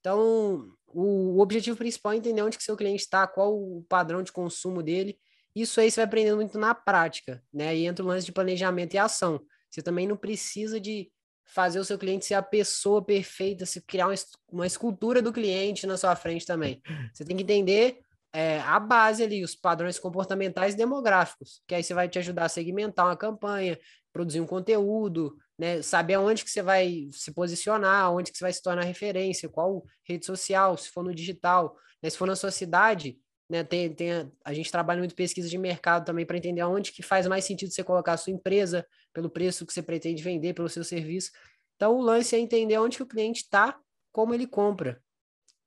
Então, 0.00 0.68
o, 0.88 1.40
objetivo 1.40 1.76
principal 1.76 2.12
é 2.12 2.16
entender 2.16 2.42
onde 2.42 2.58
que 2.58 2.64
seu 2.64 2.76
cliente 2.76 3.02
está, 3.02 3.26
qual 3.26 3.54
o 3.54 3.84
padrão 3.88 4.22
de 4.22 4.32
consumo 4.32 4.82
dele 4.82 5.18
isso 5.54 5.80
aí 5.80 5.90
você 5.90 5.96
vai 5.96 6.06
aprendendo 6.06 6.36
muito 6.36 6.58
na 6.58 6.74
prática, 6.74 7.42
né? 7.52 7.76
E 7.76 7.86
entra 7.86 8.04
o 8.04 8.08
lance 8.08 8.24
de 8.24 8.32
planejamento 8.32 8.94
e 8.94 8.98
ação. 8.98 9.40
Você 9.70 9.82
também 9.82 10.06
não 10.06 10.16
precisa 10.16 10.80
de 10.80 11.10
fazer 11.44 11.78
o 11.78 11.84
seu 11.84 11.98
cliente 11.98 12.24
ser 12.24 12.34
a 12.34 12.42
pessoa 12.42 13.04
perfeita, 13.04 13.66
se 13.66 13.82
criar 13.82 14.08
uma, 14.50 14.66
escultura 14.66 15.20
do 15.20 15.32
cliente 15.32 15.86
na 15.86 15.98
sua 15.98 16.16
frente 16.16 16.46
também. 16.46 16.80
Você 17.12 17.24
tem 17.24 17.36
que 17.36 17.42
entender 17.42 18.00
é, 18.32 18.60
a 18.60 18.80
base 18.80 19.22
ali, 19.22 19.44
os 19.44 19.54
padrões 19.54 19.98
comportamentais 19.98 20.74
demográficos, 20.74 21.62
que 21.66 21.74
aí 21.74 21.82
você 21.82 21.92
vai 21.92 22.08
te 22.08 22.18
ajudar 22.18 22.46
a 22.46 22.48
segmentar 22.48 23.04
uma 23.04 23.16
campanha, 23.16 23.78
produzir 24.10 24.40
um 24.40 24.46
conteúdo, 24.46 25.36
né? 25.58 25.82
Saber 25.82 26.14
aonde 26.14 26.44
que 26.44 26.50
você 26.50 26.62
vai 26.62 27.08
se 27.12 27.32
posicionar, 27.32 28.12
onde 28.12 28.32
que 28.32 28.38
você 28.38 28.44
vai 28.44 28.52
se 28.52 28.62
tornar 28.62 28.84
referência, 28.84 29.48
qual 29.48 29.84
rede 30.04 30.26
social, 30.26 30.76
se 30.76 30.90
for 30.90 31.04
no 31.04 31.14
digital, 31.14 31.76
né? 32.02 32.10
se 32.10 32.16
for 32.16 32.26
na 32.26 32.36
sua 32.36 32.50
cidade, 32.50 33.18
né? 33.48 33.62
Tem, 33.62 33.92
tem 33.94 34.12
a, 34.12 34.30
a, 34.46 34.54
gente 34.54 34.72
trabalha 34.72 34.98
muito 34.98 35.14
pesquisa 35.14 35.48
de 35.48 35.58
mercado 35.58 36.06
também 36.06 36.24
para 36.24 36.38
entender 36.38 36.62
aonde 36.62 36.90
que 36.90 37.02
faz 37.02 37.26
mais 37.26 37.44
sentido 37.44 37.70
você 37.70 37.84
colocar 37.84 38.14
a 38.14 38.16
sua 38.16 38.32
empresa, 38.32 38.86
pelo 39.12 39.28
preço 39.28 39.66
que 39.66 39.72
você 39.72 39.82
pretende 39.82 40.22
vender, 40.22 40.54
pelo 40.54 40.70
seu 40.70 40.82
serviço. 40.82 41.30
Então, 41.76 41.94
o 41.96 42.00
lance 42.00 42.34
é 42.34 42.38
entender 42.38 42.78
onde 42.78 42.96
que 42.96 43.02
o 43.02 43.06
cliente 43.06 43.42
está, 43.42 43.78
como 44.10 44.32
ele 44.32 44.46
compra. 44.46 45.02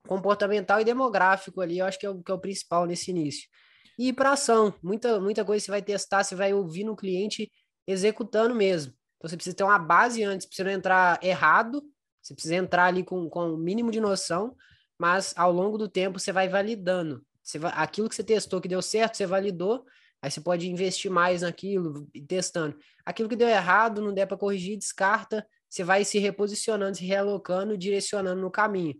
Comportamental 0.08 0.82
e 0.82 0.84
demográfico 0.84 1.62
ali, 1.62 1.78
eu 1.78 1.86
acho 1.86 2.00
que 2.00 2.06
é 2.06 2.10
o, 2.10 2.24
que 2.24 2.32
é 2.32 2.34
o 2.34 2.39
principal 2.39 2.86
nesse 2.86 3.12
início. 3.12 3.48
E 4.00 4.12
para 4.12 4.32
ação, 4.32 4.74
muita, 4.82 5.19
muita 5.19 5.45
coisa 5.45 5.63
você 5.63 5.71
vai 5.71 5.82
testar, 5.82 6.24
você 6.24 6.36
vai 6.36 6.54
ouvir 6.54 6.84
no 6.84 6.95
cliente 6.95 7.52
executando 7.88 8.56
mesmo. 8.56 8.93
Então, 9.25 9.31
você 9.31 9.38
precisa 9.38 9.55
ter 9.55 9.63
uma 9.63 9.79
base 9.79 10.23
antes, 10.23 10.45
para 10.45 10.55
você 10.55 10.63
não 10.63 10.71
entrar 10.71 11.19
errado, 11.23 11.83
você 12.21 12.35
precisa 12.35 12.55
entrar 12.55 12.85
ali 12.85 13.03
com, 13.03 13.27
com 13.27 13.53
o 13.53 13.57
mínimo 13.57 13.89
de 13.89 13.99
noção, 13.99 14.55
mas 14.99 15.33
ao 15.35 15.51
longo 15.51 15.79
do 15.79 15.89
tempo 15.89 16.19
você 16.19 16.31
vai 16.31 16.47
validando. 16.47 17.25
Você 17.41 17.57
vai, 17.57 17.71
aquilo 17.75 18.07
que 18.07 18.13
você 18.13 18.23
testou 18.23 18.61
que 18.61 18.67
deu 18.67 18.83
certo, 18.83 19.17
você 19.17 19.25
validou, 19.25 19.83
aí 20.21 20.29
você 20.29 20.39
pode 20.39 20.69
investir 20.69 21.09
mais 21.09 21.41
naquilo, 21.41 22.07
testando. 22.27 22.77
Aquilo 23.03 23.27
que 23.27 23.35
deu 23.35 23.47
errado, 23.47 23.99
não 23.99 24.13
der 24.13 24.27
para 24.27 24.38
corrigir, 24.38 24.77
descarta, 24.77 25.43
você 25.67 25.83
vai 25.83 26.05
se 26.05 26.19
reposicionando, 26.19 26.97
se 26.97 27.03
realocando, 27.03 27.75
direcionando 27.75 28.39
no 28.39 28.51
caminho. 28.51 28.95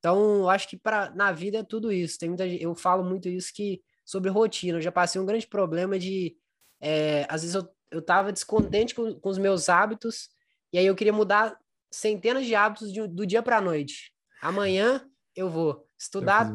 Então, 0.00 0.40
eu 0.40 0.50
acho 0.50 0.68
que 0.68 0.76
para 0.76 1.10
na 1.14 1.30
vida 1.30 1.58
é 1.58 1.62
tudo 1.62 1.92
isso. 1.92 2.18
Tem 2.18 2.28
muita, 2.28 2.44
eu 2.44 2.74
falo 2.74 3.04
muito 3.04 3.28
isso 3.28 3.52
que 3.54 3.80
sobre 4.04 4.28
rotina. 4.28 4.78
Eu 4.78 4.82
já 4.82 4.90
passei 4.90 5.20
um 5.20 5.26
grande 5.26 5.46
problema 5.46 5.96
de 5.98 6.36
é, 6.80 7.26
às 7.28 7.42
vezes 7.42 7.54
eu, 7.54 7.68
eu 7.90 8.02
tava 8.02 8.32
descontente 8.32 8.94
com, 8.94 9.14
com 9.14 9.28
os 9.28 9.38
meus 9.38 9.68
hábitos 9.68 10.28
e 10.72 10.78
aí 10.78 10.86
eu 10.86 10.94
queria 10.94 11.12
mudar 11.12 11.56
centenas 11.90 12.46
de 12.46 12.54
hábitos 12.54 12.92
de, 12.92 13.06
do 13.06 13.26
dia 13.26 13.42
para 13.42 13.58
a 13.58 13.60
noite. 13.60 14.12
Amanhã 14.42 15.04
eu 15.34 15.48
vou 15.48 15.86
estudar 15.98 16.52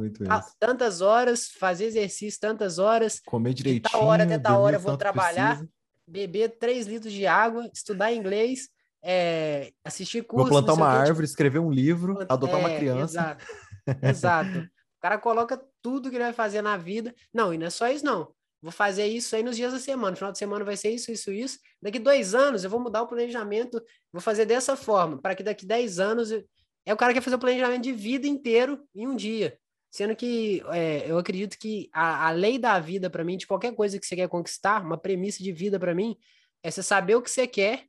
tantas 0.60 1.02
horas, 1.02 1.50
fazer 1.50 1.86
exercício 1.86 2.39
tantas 2.39 2.80
horas, 2.80 3.19
comer 3.26 3.54
direitinho, 3.54 3.84
de 3.84 3.91
tal 3.91 4.06
hora 4.06 4.24
até 4.24 4.38
tal 4.38 4.62
hora 4.62 4.78
eu 4.78 4.80
vou 4.80 4.98
trabalhar, 4.98 5.58
precisa. 5.58 5.69
beber 6.08 6.58
3 6.58 6.88
litros 6.88 7.12
de 7.12 7.26
água, 7.26 7.69
estudar 7.74 8.13
inglês, 8.13 8.69
é, 9.04 9.72
assistir 9.84 10.24
cursos. 10.24 10.50
Vou 10.50 10.62
plantar 10.62 10.74
uma 10.74 10.91
que, 10.91 10.98
árvore, 10.98 11.13
tipo, 11.13 11.24
escrever 11.24 11.60
um 11.60 11.72
livro, 11.72 12.19
adotar 12.30 12.56
é, 12.56 12.65
uma 12.65 12.76
criança. 12.76 13.19
Exato. 13.19 13.46
exato. 14.02 14.60
O 14.60 15.02
cara 15.02 15.17
coloca 15.17 15.62
tudo 15.82 16.10
que 16.10 16.15
ele 16.15 16.24
vai 16.24 16.34
fazer 16.34 16.62
na 16.62 16.78
vida. 16.78 17.13
Não, 17.34 17.54
e 17.54 17.58
não 17.58 17.67
é 17.67 17.69
só 17.69 17.89
isso, 17.89 18.06
não. 18.06 18.34
Vou 18.63 18.71
fazer 18.71 19.06
isso 19.06 19.36
aí 19.36 19.43
nos 19.43 19.58
dias 19.58 19.73
da 19.73 19.80
semana. 19.80 20.12
No 20.12 20.17
final 20.17 20.32
de 20.32 20.38
semana 20.38 20.63
vai 20.63 20.78
ser 20.78 20.89
isso, 20.89 21.12
isso, 21.12 21.32
isso. 21.34 21.60
Daqui 21.82 21.99
dois 21.99 22.34
anos 22.34 22.63
eu 22.63 22.69
vou 22.69 22.80
mudar 22.80 23.02
o 23.02 23.08
planejamento, 23.08 23.84
vou 24.12 24.21
fazer 24.21 24.45
dessa 24.45 24.78
forma, 24.78 25.21
para 25.21 25.36
que 25.36 25.43
daqui 25.43 25.65
dez 25.65 25.99
anos. 25.99 26.32
Eu... 26.32 26.43
É 26.86 26.93
o 26.93 26.97
cara 26.97 27.13
que 27.13 27.19
quer 27.19 27.23
fazer 27.23 27.36
o 27.36 27.39
planejamento 27.39 27.84
de 27.84 27.91
vida 27.91 28.26
inteiro 28.26 28.82
em 28.95 29.06
um 29.06 29.15
dia. 29.15 29.58
Sendo 29.91 30.15
que 30.15 30.63
é, 30.71 31.10
eu 31.10 31.17
acredito 31.17 31.58
que 31.58 31.89
a, 31.93 32.28
a 32.28 32.32
lei 32.32 32.58
da 32.58 32.80
vida, 32.80 33.10
para 33.10 33.23
mim, 33.23 33.38
de 33.38 33.45
qualquer 33.45 33.76
coisa 33.76 33.99
que 33.99 34.06
você 34.06 34.15
quer 34.15 34.28
conquistar, 34.30 34.82
uma 34.82 34.97
premissa 34.97 35.43
de 35.43 35.52
vida 35.52 35.78
para 35.78 35.93
mim, 35.93 36.17
é 36.63 36.71
você 36.71 36.82
saber 36.82 37.15
o 37.15 37.21
que 37.21 37.30
você 37.30 37.45
quer, 37.45 37.86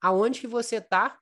aonde 0.00 0.40
que 0.40 0.46
você 0.46 0.80
tá, 0.80 1.18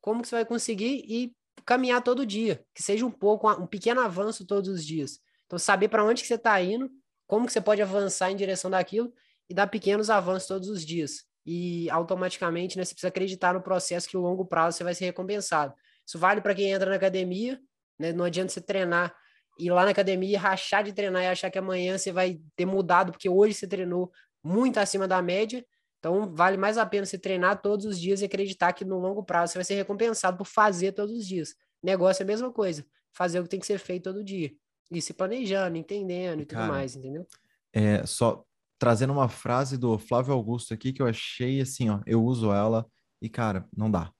como 0.00 0.22
que 0.22 0.28
você 0.28 0.36
vai 0.36 0.44
conseguir 0.44 1.04
e 1.06 1.32
caminhar 1.64 2.02
todo 2.02 2.26
dia. 2.26 2.64
Que 2.74 2.82
seja 2.82 3.04
um 3.04 3.10
pouco, 3.10 3.50
um 3.50 3.66
pequeno 3.66 4.00
avanço 4.00 4.46
todos 4.46 4.68
os 4.70 4.84
dias. 4.84 5.20
Então, 5.46 5.58
saber 5.58 5.88
para 5.88 6.04
onde 6.04 6.22
que 6.22 6.28
você 6.28 6.34
está 6.34 6.60
indo, 6.60 6.90
como 7.26 7.46
que 7.46 7.52
você 7.52 7.60
pode 7.60 7.82
avançar 7.82 8.30
em 8.30 8.36
direção 8.36 8.70
daquilo 8.70 9.12
e 9.48 9.54
dar 9.54 9.66
pequenos 9.66 10.10
avanços 10.10 10.48
todos 10.48 10.68
os 10.68 10.84
dias. 10.84 11.24
E 11.44 11.88
automaticamente, 11.90 12.76
né, 12.76 12.84
você 12.84 12.94
precisa 12.94 13.08
acreditar 13.08 13.54
no 13.54 13.62
processo 13.62 14.08
que 14.08 14.16
o 14.16 14.20
longo 14.20 14.44
prazo 14.44 14.78
você 14.78 14.84
vai 14.84 14.94
ser 14.94 15.04
recompensado. 15.06 15.74
Isso 16.06 16.18
vale 16.18 16.40
para 16.40 16.54
quem 16.54 16.70
entra 16.70 16.90
na 16.90 16.96
academia, 16.96 17.60
né? 17.98 18.12
Não 18.12 18.24
adianta 18.24 18.52
você 18.52 18.60
treinar 18.60 19.14
ir 19.58 19.70
lá 19.70 19.84
na 19.84 19.90
academia, 19.90 20.38
rachar 20.38 20.84
de 20.84 20.92
treinar 20.92 21.22
e 21.22 21.26
achar 21.26 21.50
que 21.50 21.58
amanhã 21.58 21.96
você 21.96 22.12
vai 22.12 22.38
ter 22.54 22.66
mudado, 22.66 23.12
porque 23.12 23.28
hoje 23.28 23.54
você 23.54 23.66
treinou 23.66 24.12
muito 24.42 24.78
acima 24.78 25.08
da 25.08 25.20
média. 25.22 25.64
Então, 25.98 26.32
vale 26.34 26.56
mais 26.56 26.78
a 26.78 26.86
pena 26.86 27.06
você 27.06 27.18
treinar 27.18 27.60
todos 27.62 27.86
os 27.86 27.98
dias 27.98 28.20
e 28.20 28.26
acreditar 28.26 28.72
que 28.72 28.84
no 28.84 28.98
longo 28.98 29.24
prazo 29.24 29.52
você 29.52 29.58
vai 29.58 29.64
ser 29.64 29.74
recompensado 29.74 30.36
por 30.36 30.46
fazer 30.46 30.92
todos 30.92 31.16
os 31.16 31.26
dias. 31.26 31.54
Negócio 31.82 32.22
é 32.22 32.24
a 32.24 32.26
mesma 32.26 32.52
coisa, 32.52 32.84
fazer 33.12 33.40
o 33.40 33.44
que 33.44 33.48
tem 33.48 33.60
que 33.60 33.66
ser 33.66 33.78
feito 33.78 34.04
todo 34.04 34.22
dia. 34.22 34.50
E 34.90 35.02
se 35.02 35.12
planejando, 35.12 35.76
entendendo 35.76 36.42
e 36.42 36.46
tudo 36.46 36.58
Cara, 36.58 36.72
mais, 36.72 36.94
entendeu? 36.94 37.26
É, 37.72 38.06
só 38.06 38.44
trazendo 38.78 39.12
uma 39.12 39.28
frase 39.28 39.76
do 39.76 39.98
Flávio 39.98 40.32
Augusto 40.32 40.72
aqui 40.72 40.92
que 40.92 41.02
eu 41.02 41.06
achei 41.06 41.60
assim, 41.60 41.88
ó, 41.88 42.00
eu 42.06 42.22
uso 42.22 42.52
ela 42.52 42.86
e, 43.20 43.28
cara, 43.28 43.68
não 43.76 43.90
dá. 43.90 44.12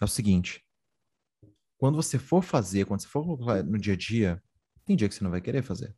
É 0.00 0.04
o 0.04 0.08
seguinte, 0.08 0.64
quando 1.76 1.96
você 1.96 2.18
for 2.18 2.42
fazer, 2.42 2.86
quando 2.86 3.00
você 3.00 3.08
for 3.08 3.38
no 3.64 3.78
dia 3.78 3.94
a 3.94 3.96
dia, 3.96 4.42
tem 4.84 4.96
dia 4.96 5.08
que 5.08 5.14
você 5.14 5.24
não 5.24 5.30
vai 5.30 5.40
querer 5.40 5.62
fazer. 5.62 5.94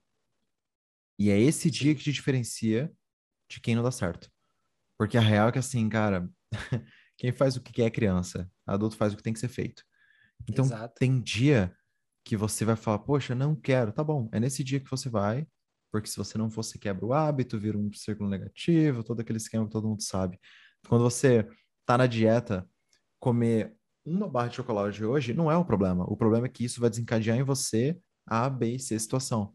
E 1.19 1.31
é 1.31 1.39
esse 1.39 1.71
dia 1.71 1.95
que 1.95 2.03
te 2.03 2.13
diferencia 2.13 2.91
de 3.49 3.61
quem 3.61 3.75
não 3.75 3.83
dá 3.83 3.91
certo. 3.91 4.31
Porque 4.99 5.19
a 5.19 5.21
real 5.21 5.49
é 5.49 5.53
que 5.53 5.59
assim, 5.59 5.89
cara, 5.89 6.29
quem 7.17 7.33
faz 7.33 7.57
o 7.57 7.63
que 7.63 7.73
quer 7.73 7.85
é 7.85 7.91
criança, 7.91 8.51
adulto 8.67 8.97
faz 8.97 9.13
o 9.13 9.17
que 9.17 9.23
tem 9.23 9.33
que 9.33 9.39
ser 9.39 9.49
feito. 9.49 9.85
Então, 10.49 10.65
Exato. 10.65 10.95
tem 10.99 11.21
dia 11.21 11.77
que 12.25 12.37
você 12.37 12.65
vai 12.65 12.77
falar, 12.77 13.01
poxa, 13.01 13.35
não 13.35 13.55
quero, 13.57 13.93
tá 13.93 14.05
bom, 14.05 14.29
é 14.33 14.41
nesse 14.41 14.63
dia 14.63 14.81
que 14.81 14.91
você 14.91 15.09
vai, 15.09 15.47
porque 15.91 16.09
se 16.09 16.17
você 16.17 16.39
não 16.39 16.51
for, 16.51 16.63
você 16.63 16.79
quebra 16.79 17.05
o 17.05 17.13
hábito, 17.13 17.59
vira 17.59 17.77
um 17.77 17.93
círculo 17.93 18.29
negativo, 18.29 19.03
todo 19.03 19.21
aquele 19.21 19.39
esquema 19.39 19.65
que 19.67 19.73
todo 19.73 19.89
mundo 19.89 20.03
sabe. 20.03 20.39
Quando 20.89 21.03
você 21.03 21.49
tá 21.85 21.99
na 21.99 22.07
dieta, 22.07 22.69
comer 23.19 23.75
uma 24.05 24.29
barra 24.29 24.49
de 24.49 24.57
chocolate 24.57 25.05
hoje 25.05 25.35
não 25.35 25.51
é 25.51 25.57
o 25.57 25.65
problema. 25.65 26.05
O 26.09 26.17
problema 26.17 26.47
é 26.47 26.49
que 26.49 26.65
isso 26.65 26.81
vai 26.81 26.89
desencadear 26.89 27.37
em 27.37 27.43
você 27.43 27.99
a, 28.27 28.49
B 28.49 28.75
e 28.75 28.79
C 28.79 28.99
situação. 28.99 29.55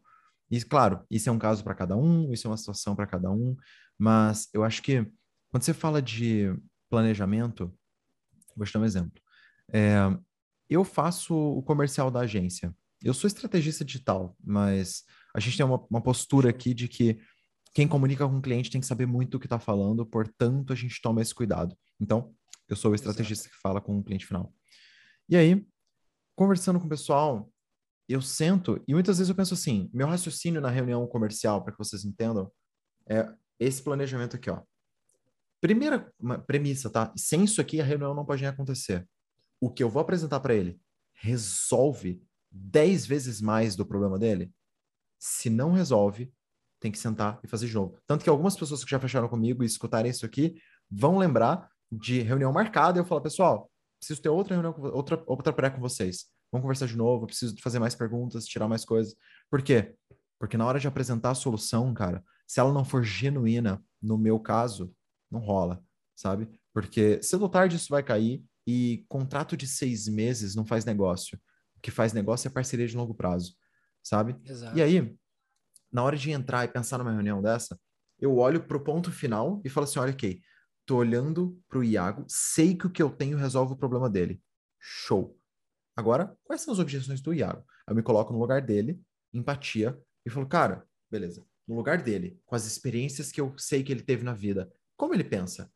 E, 0.52 0.62
claro, 0.62 1.04
isso 1.10 1.30
é 1.30 1.32
um 1.32 1.40
caso 1.40 1.64
para 1.64 1.74
cada 1.74 1.96
um, 1.96 2.32
isso 2.32 2.48
é 2.48 2.52
uma 2.52 2.58
situação 2.58 2.96
para 2.96 3.08
cada 3.08 3.32
um, 3.32 3.56
mas 3.98 4.50
eu 4.54 4.64
acho 4.64 4.82
que 4.82 5.04
quando 5.50 5.64
você 5.64 5.74
fala 5.74 6.02
de 6.02 6.54
planejamento, 6.90 7.74
vou 8.56 8.66
te 8.66 8.74
dar 8.74 8.80
um 8.80 8.86
exemplo. 8.86 9.22
É, 9.74 9.96
eu 10.70 10.84
faço 10.84 11.36
o 11.36 11.62
comercial 11.62 12.10
da 12.10 12.22
agência. 12.22 12.74
Eu 13.02 13.14
sou 13.14 13.28
estrategista 13.28 13.86
digital, 13.86 14.36
mas 14.44 15.04
a 15.36 15.40
gente 15.40 15.58
tem 15.58 15.66
uma, 15.66 15.86
uma 15.90 16.02
postura 16.02 16.50
aqui 16.50 16.74
de 16.74 16.88
que 16.88 17.20
quem 17.74 17.88
comunica 17.88 18.28
com 18.28 18.38
o 18.38 18.42
cliente 18.42 18.72
tem 18.72 18.82
que 18.82 18.88
saber 18.88 19.06
muito 19.06 19.36
o 19.36 19.40
que 19.40 19.46
está 19.46 19.60
falando, 19.60 20.06
portanto, 20.06 20.72
a 20.72 20.76
gente 20.76 21.02
toma 21.02 21.22
esse 21.22 21.36
cuidado. 21.36 21.78
Então, 22.00 22.34
eu 22.68 22.76
sou 22.76 22.92
o 22.92 22.96
estrategista 22.96 23.44
Exato. 23.44 23.56
que 23.56 23.62
fala 23.62 23.82
com 23.82 24.00
o 24.00 24.04
cliente 24.04 24.26
final. 24.26 24.52
E 25.30 25.36
aí, 25.36 25.68
conversando 26.36 26.80
com 26.80 26.86
o 26.86 26.90
pessoal, 26.90 27.52
eu 28.08 28.22
sento 28.22 28.82
e 28.88 28.94
muitas 28.94 29.18
vezes 29.18 29.30
eu 29.30 29.36
penso 29.36 29.54
assim, 29.54 29.90
meu 29.94 30.08
raciocínio 30.08 30.62
na 30.62 30.70
reunião 30.70 31.06
comercial, 31.08 31.64
para 31.64 31.74
que 31.74 31.80
vocês 31.80 32.06
entendam, 32.06 32.52
é 33.08 33.28
esse 33.60 33.84
planejamento 33.84 34.36
aqui, 34.36 34.50
ó. 34.50 34.62
Primeira 35.62 36.12
premissa, 36.46 36.90
tá? 36.90 37.12
Sem 37.18 37.44
isso 37.44 37.60
aqui, 37.60 37.82
a 37.82 37.84
reunião 37.84 38.14
não 38.14 38.26
pode 38.26 38.42
nem 38.42 38.50
acontecer 38.50 39.08
o 39.66 39.70
que 39.72 39.84
eu 39.84 39.90
vou 39.90 40.00
apresentar 40.00 40.40
para 40.42 40.54
ele 40.54 40.80
resolve 41.16 42.22
10 42.52 43.08
vezes 43.08 43.42
mais 43.42 43.76
do 43.76 43.84
problema 43.84 44.20
dele? 44.20 44.54
Se 45.18 45.50
não 45.50 45.72
resolve, 45.72 46.32
tem 46.80 46.92
que 46.92 47.00
sentar 47.00 47.40
e 47.44 47.48
fazer 47.48 47.66
de 47.66 47.74
novo. 47.74 47.98
Tanto 48.06 48.24
que 48.24 48.30
algumas 48.30 48.56
pessoas 48.56 48.84
que 48.84 48.92
já 48.92 49.00
fecharam 49.00 49.28
comigo 49.28 49.64
e 49.64 49.66
escutarem 49.66 50.12
isso 50.12 50.24
aqui 50.24 50.62
vão 50.88 51.18
lembrar 51.18 51.68
de 51.92 52.22
reunião 52.22 52.54
marcada 52.54 53.00
eu 53.00 53.06
falar, 53.06 53.22
pessoal, 53.22 53.72
preciso 53.98 54.22
ter 54.22 54.30
outra 54.30 54.54
reunião, 54.54 54.76
outra, 54.94 55.24
outra 55.26 55.52
pré 55.52 55.72
com 55.72 55.82
vocês. 55.82 56.26
Vamos 56.52 56.62
conversar 56.62 56.86
de 56.86 56.96
novo, 56.96 57.26
preciso 57.26 57.56
fazer 57.60 57.80
mais 57.80 57.96
perguntas, 57.96 58.46
tirar 58.46 58.68
mais 58.68 58.86
coisas. 58.86 59.16
Por 59.50 59.64
quê? 59.64 59.96
Porque 60.40 60.58
na 60.58 60.66
hora 60.68 60.80
de 60.80 60.88
apresentar 60.88 61.32
a 61.32 61.36
solução, 61.36 61.92
cara, 61.92 62.24
se 62.48 62.60
ela 62.60 62.72
não 62.72 62.86
for 62.86 63.04
genuína, 63.04 63.84
no 64.00 64.16
meu 64.16 64.40
caso, 64.40 64.94
não 65.32 65.40
rola, 65.40 65.84
sabe? 66.16 66.48
Porque 66.72 67.20
cedo 67.24 67.42
ou 67.42 67.50
tarde 67.50 67.78
isso 67.78 67.90
vai 67.90 68.04
cair, 68.04 68.46
e 68.66 69.06
contrato 69.08 69.56
de 69.56 69.68
seis 69.68 70.08
meses 70.08 70.56
não 70.56 70.66
faz 70.66 70.86
negócio. 70.86 71.40
O 71.78 71.82
que 71.82 71.92
faz 71.92 72.14
negócio 72.14 72.48
é 72.48 72.52
parceria 72.52 72.88
de 72.88 72.98
longo 72.98 73.14
prazo, 73.14 73.56
sabe? 74.04 74.36
Exato. 74.44 74.78
E 74.78 74.82
aí, 74.82 75.16
na 75.92 76.04
hora 76.04 76.18
de 76.18 76.32
entrar 76.32 76.66
e 76.66 76.68
pensar 76.68 76.98
numa 76.98 77.12
reunião 77.12 77.42
dessa, 77.42 77.80
eu 78.20 78.38
olho 78.38 78.66
pro 78.66 78.84
ponto 78.84 79.12
final 79.12 79.62
e 79.64 79.70
falo 79.70 79.84
assim: 79.84 80.00
olha, 80.00 80.14
ok, 80.14 80.42
tô 80.86 80.98
olhando 80.98 81.62
pro 81.68 81.84
Iago, 81.84 82.26
sei 82.28 82.76
que 82.76 82.88
o 82.88 82.90
que 82.90 83.02
eu 83.02 83.10
tenho 83.10 83.38
resolve 83.38 83.74
o 83.74 83.78
problema 83.78 84.10
dele. 84.10 84.42
Show. 84.80 85.38
Agora, 85.96 86.36
quais 86.44 86.62
são 86.62 86.74
as 86.74 86.80
objeções 86.80 87.22
do 87.22 87.34
Iago? 87.34 87.66
Eu 87.88 87.96
me 87.96 88.04
coloco 88.04 88.34
no 88.34 88.40
lugar 88.40 88.62
dele, 88.62 89.02
empatia, 89.34 90.00
e 90.26 90.30
falo, 90.30 90.48
cara, 90.48 90.86
beleza, 91.10 91.46
no 91.68 91.76
lugar 91.76 92.02
dele, 92.02 92.40
com 92.46 92.56
as 92.56 92.66
experiências 92.66 93.32
que 93.32 93.40
eu 93.40 93.54
sei 93.58 93.84
que 93.84 93.92
ele 93.92 94.02
teve 94.02 94.24
na 94.24 94.34
vida, 94.34 94.72
como 94.98 95.14
ele 95.14 95.24
pensa? 95.24 95.72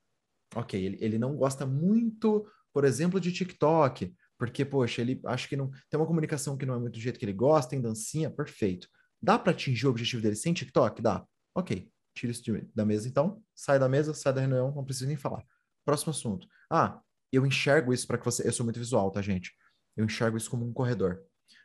Ok, 0.55 0.83
ele, 0.83 0.97
ele 0.99 1.17
não 1.17 1.35
gosta 1.35 1.65
muito 1.65 2.45
por 2.73 2.83
exemplo, 2.83 3.19
de 3.19 3.31
TikTok, 3.31 4.13
porque, 4.37 4.63
poxa, 4.63 5.01
ele 5.01 5.19
acha 5.25 5.47
que 5.47 5.57
não 5.57 5.69
tem 5.89 5.99
uma 5.99 6.07
comunicação 6.07 6.57
que 6.57 6.65
não 6.65 6.75
é 6.75 6.79
muito 6.79 6.93
do 6.93 6.99
jeito 6.99 7.19
que 7.19 7.25
ele 7.25 7.33
gosta, 7.33 7.71
tem 7.71 7.81
dancinha, 7.81 8.29
perfeito. 8.29 8.87
Dá 9.21 9.37
para 9.37 9.51
atingir 9.51 9.85
o 9.85 9.89
objetivo 9.89 10.21
dele 10.21 10.35
sem 10.35 10.53
TikTok? 10.53 11.01
Dá. 11.01 11.25
Ok, 11.53 11.91
tira 12.15 12.31
isso 12.31 12.43
de, 12.43 12.61
da 12.73 12.85
mesa 12.85 13.07
então, 13.07 13.43
sai 13.53 13.77
da 13.77 13.89
mesa, 13.89 14.13
sai 14.13 14.33
da 14.33 14.41
reunião, 14.41 14.73
não 14.73 14.85
precisa 14.85 15.07
nem 15.07 15.17
falar. 15.17 15.43
Próximo 15.83 16.11
assunto. 16.11 16.47
Ah, 16.71 17.01
eu 17.31 17.45
enxergo 17.45 17.93
isso 17.93 18.07
para 18.07 18.17
que 18.17 18.25
você. 18.25 18.47
Eu 18.47 18.53
sou 18.53 18.63
muito 18.63 18.79
visual, 18.79 19.11
tá, 19.11 19.21
gente? 19.21 19.51
Eu 19.97 20.05
enxergo 20.05 20.37
isso 20.37 20.49
como 20.49 20.65
um 20.65 20.71
corredor. 20.71 21.21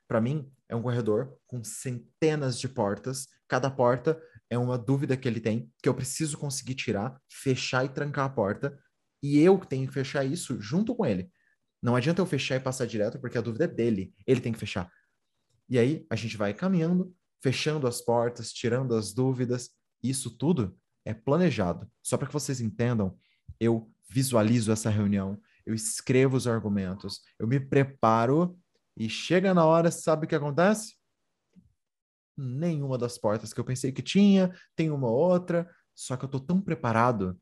Para 0.09 0.21
mim, 0.21 0.51
é 0.69 0.75
um 0.75 0.83
corredor 0.83 1.37
com 1.47 1.63
centenas 1.63 2.59
de 2.59 2.69
portas. 2.69 3.29
Cada 3.49 3.71
porta 3.71 4.21
é 4.51 4.59
uma 4.59 4.77
dúvida 4.77 5.17
que 5.17 5.29
ele 5.29 5.41
tem, 5.41 5.71
que 5.83 5.89
eu 5.89 5.95
preciso 5.95 6.37
conseguir 6.37 6.75
tirar, 6.75 7.21
fechar 7.31 7.85
e 7.85 7.89
trancar 7.89 8.27
a 8.27 8.31
porta 8.31 8.79
e 9.25 9.41
eu 9.41 9.57
tenho 9.57 9.89
que 9.89 9.95
fechar 9.95 10.23
isso 10.23 10.61
junto 10.61 10.95
com 10.95 11.07
ele. 11.07 11.31
Não 11.83 11.97
adianta 11.97 12.21
eu 12.21 12.27
fechar 12.27 12.57
e 12.57 12.61
passar 12.61 12.87
direto, 12.87 13.19
porque 13.19 13.39
a 13.39 13.41
dúvida 13.41 13.65
é 13.65 13.67
dele. 13.67 14.13
Ele 14.27 14.39
tem 14.39 14.53
que 14.53 14.59
fechar. 14.59 14.93
E 15.67 15.79
aí 15.79 16.07
a 16.11 16.15
gente 16.15 16.37
vai 16.37 16.53
caminhando, 16.53 17.11
fechando 17.43 17.87
as 17.87 18.03
portas, 18.03 18.53
tirando 18.53 18.95
as 18.95 19.15
dúvidas. 19.15 19.71
Isso 20.03 20.37
tudo 20.37 20.79
é 21.07 21.15
planejado. 21.15 21.91
Só 22.03 22.19
para 22.19 22.27
que 22.27 22.35
vocês 22.35 22.61
entendam, 22.61 23.19
eu 23.59 23.91
visualizo 24.11 24.71
essa 24.71 24.91
reunião, 24.91 25.41
eu 25.65 25.73
escrevo 25.73 26.37
os 26.37 26.47
argumentos, 26.47 27.23
eu 27.39 27.49
me 27.49 27.59
preparo 27.59 28.59
e 28.95 29.09
chega 29.09 29.55
na 29.55 29.65
hora, 29.65 29.91
sabe 29.91 30.27
o 30.27 30.29
que 30.29 30.35
acontece? 30.35 30.97
Nenhuma 32.37 32.99
das 32.99 33.17
portas 33.17 33.55
que 33.55 33.61
eu 33.61 33.65
pensei 33.65 33.91
que 33.91 34.03
tinha, 34.03 34.55
tem 34.77 34.91
uma 34.91 35.09
outra, 35.09 35.67
só 35.95 36.15
que 36.15 36.27
eu 36.27 36.29
tô 36.29 36.39
tão 36.39 36.61
preparado 36.61 37.41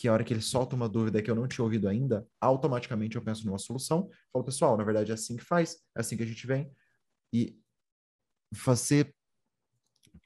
que 0.00 0.08
a 0.08 0.14
hora 0.14 0.24
que 0.24 0.32
ele 0.32 0.40
solta 0.40 0.74
uma 0.74 0.88
dúvida 0.88 1.20
que 1.20 1.30
eu 1.30 1.34
não 1.34 1.46
tinha 1.46 1.62
ouvido 1.62 1.86
ainda, 1.86 2.26
automaticamente 2.40 3.16
eu 3.16 3.22
penso 3.22 3.44
numa 3.44 3.58
solução. 3.58 4.08
Falo, 4.32 4.42
pessoal, 4.42 4.74
na 4.74 4.82
verdade 4.82 5.10
é 5.10 5.14
assim 5.14 5.36
que 5.36 5.44
faz, 5.44 5.76
é 5.94 6.00
assim 6.00 6.16
que 6.16 6.22
a 6.22 6.26
gente 6.26 6.46
vem. 6.46 6.72
E 7.30 7.60
você 8.50 9.12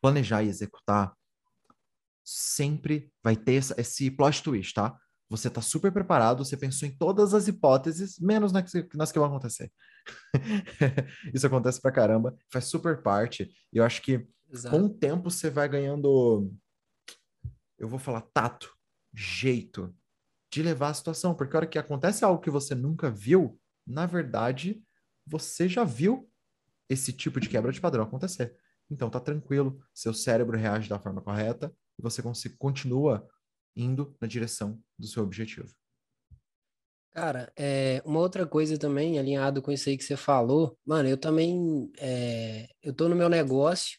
planejar 0.00 0.44
e 0.44 0.48
executar 0.48 1.12
sempre 2.24 3.12
vai 3.20 3.34
ter 3.34 3.54
esse 3.76 4.12
plot 4.12 4.44
twist, 4.44 4.74
tá? 4.74 4.96
Você 5.28 5.50
tá 5.50 5.60
super 5.60 5.90
preparado, 5.90 6.44
você 6.44 6.56
pensou 6.56 6.88
em 6.88 6.96
todas 6.96 7.34
as 7.34 7.48
hipóteses, 7.48 8.20
menos 8.20 8.52
nas 8.52 8.70
que, 8.70 8.96
nas 8.96 9.10
que 9.10 9.18
vão 9.18 9.26
acontecer. 9.26 9.72
Isso 11.34 11.48
acontece 11.48 11.80
pra 11.80 11.90
caramba, 11.90 12.36
faz 12.52 12.66
super 12.66 13.02
parte. 13.02 13.50
E 13.72 13.78
eu 13.78 13.84
acho 13.84 14.00
que 14.02 14.24
Exato. 14.48 14.76
com 14.76 14.84
o 14.84 14.88
tempo 14.88 15.28
você 15.28 15.50
vai 15.50 15.68
ganhando, 15.68 16.48
eu 17.76 17.88
vou 17.88 17.98
falar 17.98 18.20
tato, 18.20 18.72
jeito 19.14 19.94
de 20.50 20.62
levar 20.62 20.90
a 20.90 20.94
situação, 20.94 21.34
porque 21.34 21.56
a 21.56 21.60
hora 21.60 21.66
que 21.66 21.78
acontece 21.78 22.24
algo 22.24 22.40
que 22.40 22.50
você 22.50 22.74
nunca 22.74 23.10
viu, 23.10 23.60
na 23.86 24.06
verdade, 24.06 24.82
você 25.26 25.68
já 25.68 25.84
viu 25.84 26.30
esse 26.88 27.12
tipo 27.12 27.40
de 27.40 27.48
quebra 27.48 27.72
de 27.72 27.80
padrão 27.80 28.04
acontecer. 28.04 28.56
Então 28.90 29.08
tá 29.08 29.18
tranquilo, 29.18 29.80
seu 29.92 30.12
cérebro 30.12 30.58
reage 30.58 30.88
da 30.88 30.98
forma 30.98 31.20
correta 31.20 31.74
e 31.98 32.02
você 32.02 32.22
continua 32.58 33.26
indo 33.74 34.16
na 34.20 34.28
direção 34.28 34.80
do 34.98 35.06
seu 35.06 35.22
objetivo. 35.22 35.74
Cara, 37.12 37.52
é, 37.56 38.02
uma 38.04 38.18
outra 38.18 38.44
coisa 38.44 38.76
também, 38.76 39.18
alinhado 39.18 39.62
com 39.62 39.70
isso 39.70 39.88
aí 39.88 39.96
que 39.96 40.02
você 40.02 40.16
falou, 40.16 40.76
mano, 40.84 41.08
eu 41.08 41.16
também, 41.16 41.90
é, 41.98 42.68
eu 42.82 42.92
tô 42.92 43.08
no 43.08 43.14
meu 43.14 43.28
negócio 43.28 43.98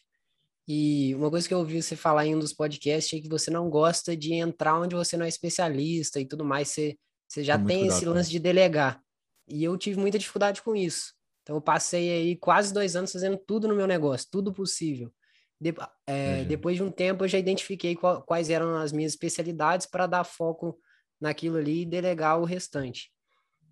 e 0.68 1.14
uma 1.14 1.30
coisa 1.30 1.46
que 1.46 1.54
eu 1.54 1.58
ouvi 1.58 1.80
você 1.80 1.94
falar 1.94 2.26
em 2.26 2.34
um 2.34 2.40
dos 2.40 2.52
podcasts 2.52 3.16
é 3.16 3.22
que 3.22 3.28
você 3.28 3.50
não 3.50 3.70
gosta 3.70 4.16
de 4.16 4.34
entrar 4.34 4.78
onde 4.78 4.96
você 4.96 5.16
não 5.16 5.24
é 5.24 5.28
especialista 5.28 6.18
e 6.18 6.26
tudo 6.26 6.44
mais, 6.44 6.68
você, 6.68 6.98
você 7.28 7.44
já 7.44 7.56
tem 7.56 7.80
cuidado, 7.80 7.96
esse 7.96 8.04
lance 8.04 8.30
de 8.30 8.38
delegar. 8.40 9.00
E 9.48 9.62
eu 9.62 9.76
tive 9.76 10.00
muita 10.00 10.18
dificuldade 10.18 10.62
com 10.62 10.74
isso. 10.74 11.14
Então 11.42 11.56
eu 11.56 11.60
passei 11.60 12.10
aí 12.10 12.36
quase 12.36 12.74
dois 12.74 12.96
anos 12.96 13.12
fazendo 13.12 13.38
tudo 13.38 13.68
no 13.68 13.76
meu 13.76 13.86
negócio, 13.86 14.26
tudo 14.30 14.52
possível. 14.52 15.12
De, 15.60 15.72
é, 16.06 16.44
depois 16.44 16.76
de 16.76 16.82
um 16.82 16.90
tempo 16.90 17.24
eu 17.24 17.28
já 17.28 17.38
identifiquei 17.38 17.94
qual, 17.94 18.22
quais 18.22 18.50
eram 18.50 18.74
as 18.76 18.90
minhas 18.90 19.12
especialidades 19.12 19.86
para 19.86 20.06
dar 20.06 20.24
foco 20.24 20.78
naquilo 21.20 21.58
ali 21.58 21.82
e 21.82 21.86
delegar 21.86 22.40
o 22.40 22.44
restante. 22.44 23.12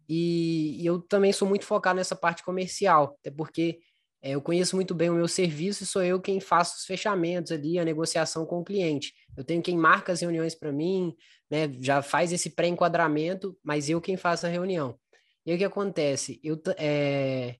E, 0.09 0.80
e, 0.80 0.87
eu 0.87 1.00
também 1.00 1.33
sou 1.33 1.48
muito 1.48 1.64
focado 1.64 1.96
nessa 1.96 2.14
parte 2.14 2.44
comercial, 2.44 3.16
até 3.20 3.30
porque 3.30 3.70
é, 3.70 3.85
eu 4.32 4.40
conheço 4.40 4.74
muito 4.74 4.94
bem 4.94 5.10
o 5.10 5.14
meu 5.14 5.28
serviço 5.28 5.82
e 5.82 5.87
sou 5.87 6.02
eu 6.02 6.20
quem 6.20 6.40
faço 6.40 6.78
os 6.78 6.87
fechamentos 6.87 7.52
ali, 7.52 7.78
a 7.78 7.84
negociação 7.84 8.46
com 8.46 8.60
o 8.60 8.64
cliente. 8.64 9.12
Eu 9.37 9.44
tenho 9.44 9.62
quem 9.62 9.76
marca 9.76 10.12
as 10.12 10.20
reuniões 10.22 10.54
para 10.54 10.72
mim, 10.72 11.14
né, 11.50 11.70
já 11.80 12.00
faz 12.00 12.32
esse 12.32 12.50
pré-enquadramento, 12.50 13.54
mas 13.62 13.90
eu 13.90 14.00
quem 14.00 14.16
faço 14.16 14.46
a 14.46 14.48
reunião. 14.48 14.98
E 15.44 15.50
aí 15.50 15.56
o 15.56 15.58
que 15.58 15.64
acontece? 15.64 16.40
Eu, 16.42 16.58
é, 16.78 17.56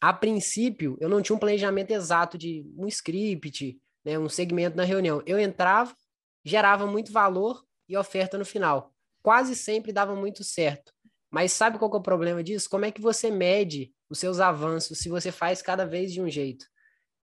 a 0.00 0.14
princípio, 0.14 0.96
eu 0.98 1.10
não 1.10 1.20
tinha 1.20 1.36
um 1.36 1.38
planejamento 1.38 1.90
exato 1.90 2.38
de 2.38 2.64
um 2.76 2.88
script, 2.88 3.78
né, 4.02 4.18
um 4.18 4.30
segmento 4.30 4.76
na 4.76 4.84
reunião. 4.84 5.22
Eu 5.26 5.38
entrava, 5.38 5.94
gerava 6.42 6.86
muito 6.86 7.12
valor 7.12 7.62
e 7.86 7.96
oferta 7.96 8.38
no 8.38 8.44
final. 8.46 8.94
Quase 9.22 9.54
sempre 9.54 9.92
dava 9.92 10.16
muito 10.16 10.42
certo. 10.42 10.92
Mas 11.30 11.52
sabe 11.52 11.78
qual 11.78 11.92
é 11.92 11.96
o 11.96 12.02
problema 12.02 12.42
disso? 12.42 12.68
Como 12.68 12.84
é 12.84 12.90
que 12.90 13.00
você 13.00 13.30
mede 13.30 13.92
os 14.12 14.18
seus 14.18 14.40
avanços 14.40 14.98
se 14.98 15.08
você 15.08 15.32
faz 15.32 15.62
cada 15.62 15.86
vez 15.86 16.12
de 16.12 16.20
um 16.20 16.28
jeito? 16.28 16.66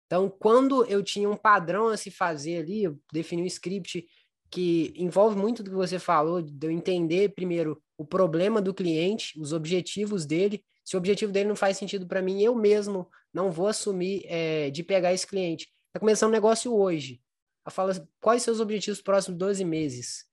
Então, 0.06 0.30
quando 0.30 0.86
eu 0.86 1.04
tinha 1.04 1.30
um 1.30 1.36
padrão 1.36 1.90
a 1.90 1.98
se 1.98 2.10
fazer 2.10 2.60
ali, 2.60 2.84
eu 2.84 2.98
defini 3.12 3.44
um 3.44 3.46
script 3.46 4.08
que 4.50 4.94
envolve 4.96 5.36
muito 5.36 5.62
do 5.62 5.70
que 5.70 5.76
você 5.76 6.00
falou, 6.00 6.42
de 6.42 6.66
eu 6.66 6.72
entender 6.72 7.36
primeiro 7.36 7.82
o 7.98 8.06
problema 8.06 8.62
do 8.62 8.74
cliente, 8.74 9.38
os 9.38 9.52
objetivos 9.52 10.26
dele. 10.26 10.64
Se 10.86 10.96
o 10.96 11.00
objetivo 11.00 11.34
dele 11.34 11.50
não 11.50 11.56
faz 11.58 11.78
sentido 11.78 12.08
para 12.08 12.22
mim, 12.22 12.42
eu 12.42 12.56
mesmo 12.56 13.10
não 13.34 13.52
vou 13.52 13.68
assumir 13.68 14.24
é, 14.26 14.70
de 14.70 14.82
pegar 14.82 15.14
esse 15.14 15.28
cliente. 15.28 15.68
Está 15.88 16.00
começando 16.00 16.30
um 16.30 16.34
negócio 16.34 16.74
hoje. 16.74 17.22
Ela 17.66 17.72
fala, 17.72 18.10
quais 18.22 18.44
seus 18.44 18.62
objetivos 18.62 19.02
próximos 19.02 19.38
12 19.38 19.66
meses? 19.66 20.24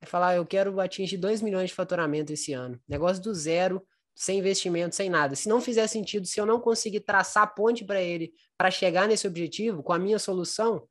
É 0.00 0.06
falar, 0.06 0.36
eu 0.36 0.46
quero 0.46 0.78
atingir 0.78 1.16
2 1.16 1.42
milhões 1.42 1.70
de 1.70 1.74
faturamento 1.74 2.32
esse 2.32 2.52
ano. 2.52 2.80
Negócio 2.88 3.20
do 3.20 3.34
zero, 3.34 3.84
sem 4.14 4.38
investimento, 4.38 4.94
sem 4.94 5.10
nada. 5.10 5.34
Se 5.34 5.48
não 5.48 5.60
fizer 5.60 5.86
sentido, 5.86 6.26
se 6.26 6.40
eu 6.40 6.46
não 6.46 6.60
conseguir 6.60 7.00
traçar 7.00 7.54
ponte 7.54 7.84
para 7.84 8.00
ele 8.00 8.32
para 8.56 8.70
chegar 8.70 9.08
nesse 9.08 9.26
objetivo, 9.26 9.82
com 9.82 9.92
a 9.92 9.98
minha 9.98 10.18
solução, 10.18 10.86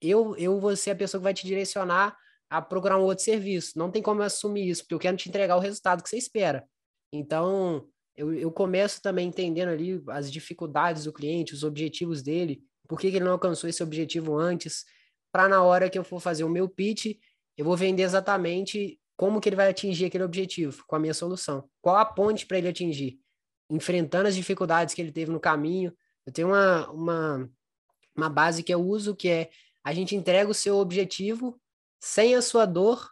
eu, 0.00 0.36
eu 0.36 0.60
vou 0.60 0.76
ser 0.76 0.90
a 0.90 0.96
pessoa 0.96 1.20
que 1.20 1.24
vai 1.24 1.34
te 1.34 1.46
direcionar 1.46 2.16
a 2.50 2.60
procurar 2.60 2.98
um 2.98 3.02
outro 3.02 3.24
serviço. 3.24 3.78
Não 3.78 3.90
tem 3.90 4.02
como 4.02 4.20
eu 4.20 4.26
assumir 4.26 4.68
isso, 4.68 4.82
porque 4.82 4.94
eu 4.94 4.98
quero 4.98 5.16
te 5.16 5.28
entregar 5.28 5.56
o 5.56 5.60
resultado 5.60 6.02
que 6.02 6.08
você 6.08 6.18
espera. 6.18 6.64
Então, 7.12 7.88
eu, 8.14 8.32
eu 8.34 8.52
começo 8.52 9.00
também 9.00 9.28
entendendo 9.28 9.70
ali 9.70 10.02
as 10.08 10.30
dificuldades 10.30 11.04
do 11.04 11.12
cliente, 11.12 11.54
os 11.54 11.64
objetivos 11.64 12.22
dele, 12.22 12.62
por 12.86 13.00
que, 13.00 13.10
que 13.10 13.16
ele 13.16 13.24
não 13.24 13.32
alcançou 13.32 13.68
esse 13.68 13.82
objetivo 13.82 14.36
antes, 14.36 14.84
para 15.32 15.48
na 15.48 15.62
hora 15.62 15.90
que 15.90 15.98
eu 15.98 16.04
for 16.04 16.20
fazer 16.20 16.44
o 16.44 16.48
meu 16.48 16.68
pitch, 16.68 17.16
eu 17.56 17.64
vou 17.64 17.76
vender 17.76 18.02
exatamente 18.02 18.98
como 19.16 19.40
que 19.40 19.48
ele 19.48 19.56
vai 19.56 19.68
atingir 19.68 20.04
aquele 20.04 20.24
objetivo 20.24 20.84
com 20.86 20.94
a 20.94 20.98
minha 20.98 21.14
solução. 21.14 21.68
Qual 21.80 21.96
a 21.96 22.04
ponte 22.04 22.46
para 22.46 22.58
ele 22.58 22.68
atingir? 22.68 23.18
Enfrentando 23.70 24.28
as 24.28 24.36
dificuldades 24.36 24.94
que 24.94 25.00
ele 25.00 25.10
teve 25.10 25.30
no 25.30 25.40
caminho. 25.40 25.92
Eu 26.26 26.32
tenho 26.32 26.48
uma, 26.48 26.90
uma, 26.90 27.50
uma 28.16 28.28
base 28.28 28.62
que 28.62 28.72
eu 28.72 28.80
uso, 28.80 29.16
que 29.16 29.28
é 29.28 29.50
a 29.82 29.92
gente 29.92 30.14
entrega 30.14 30.50
o 30.50 30.54
seu 30.54 30.76
objetivo 30.76 31.60
sem 32.00 32.34
a 32.34 32.42
sua 32.42 32.66
dor 32.66 33.10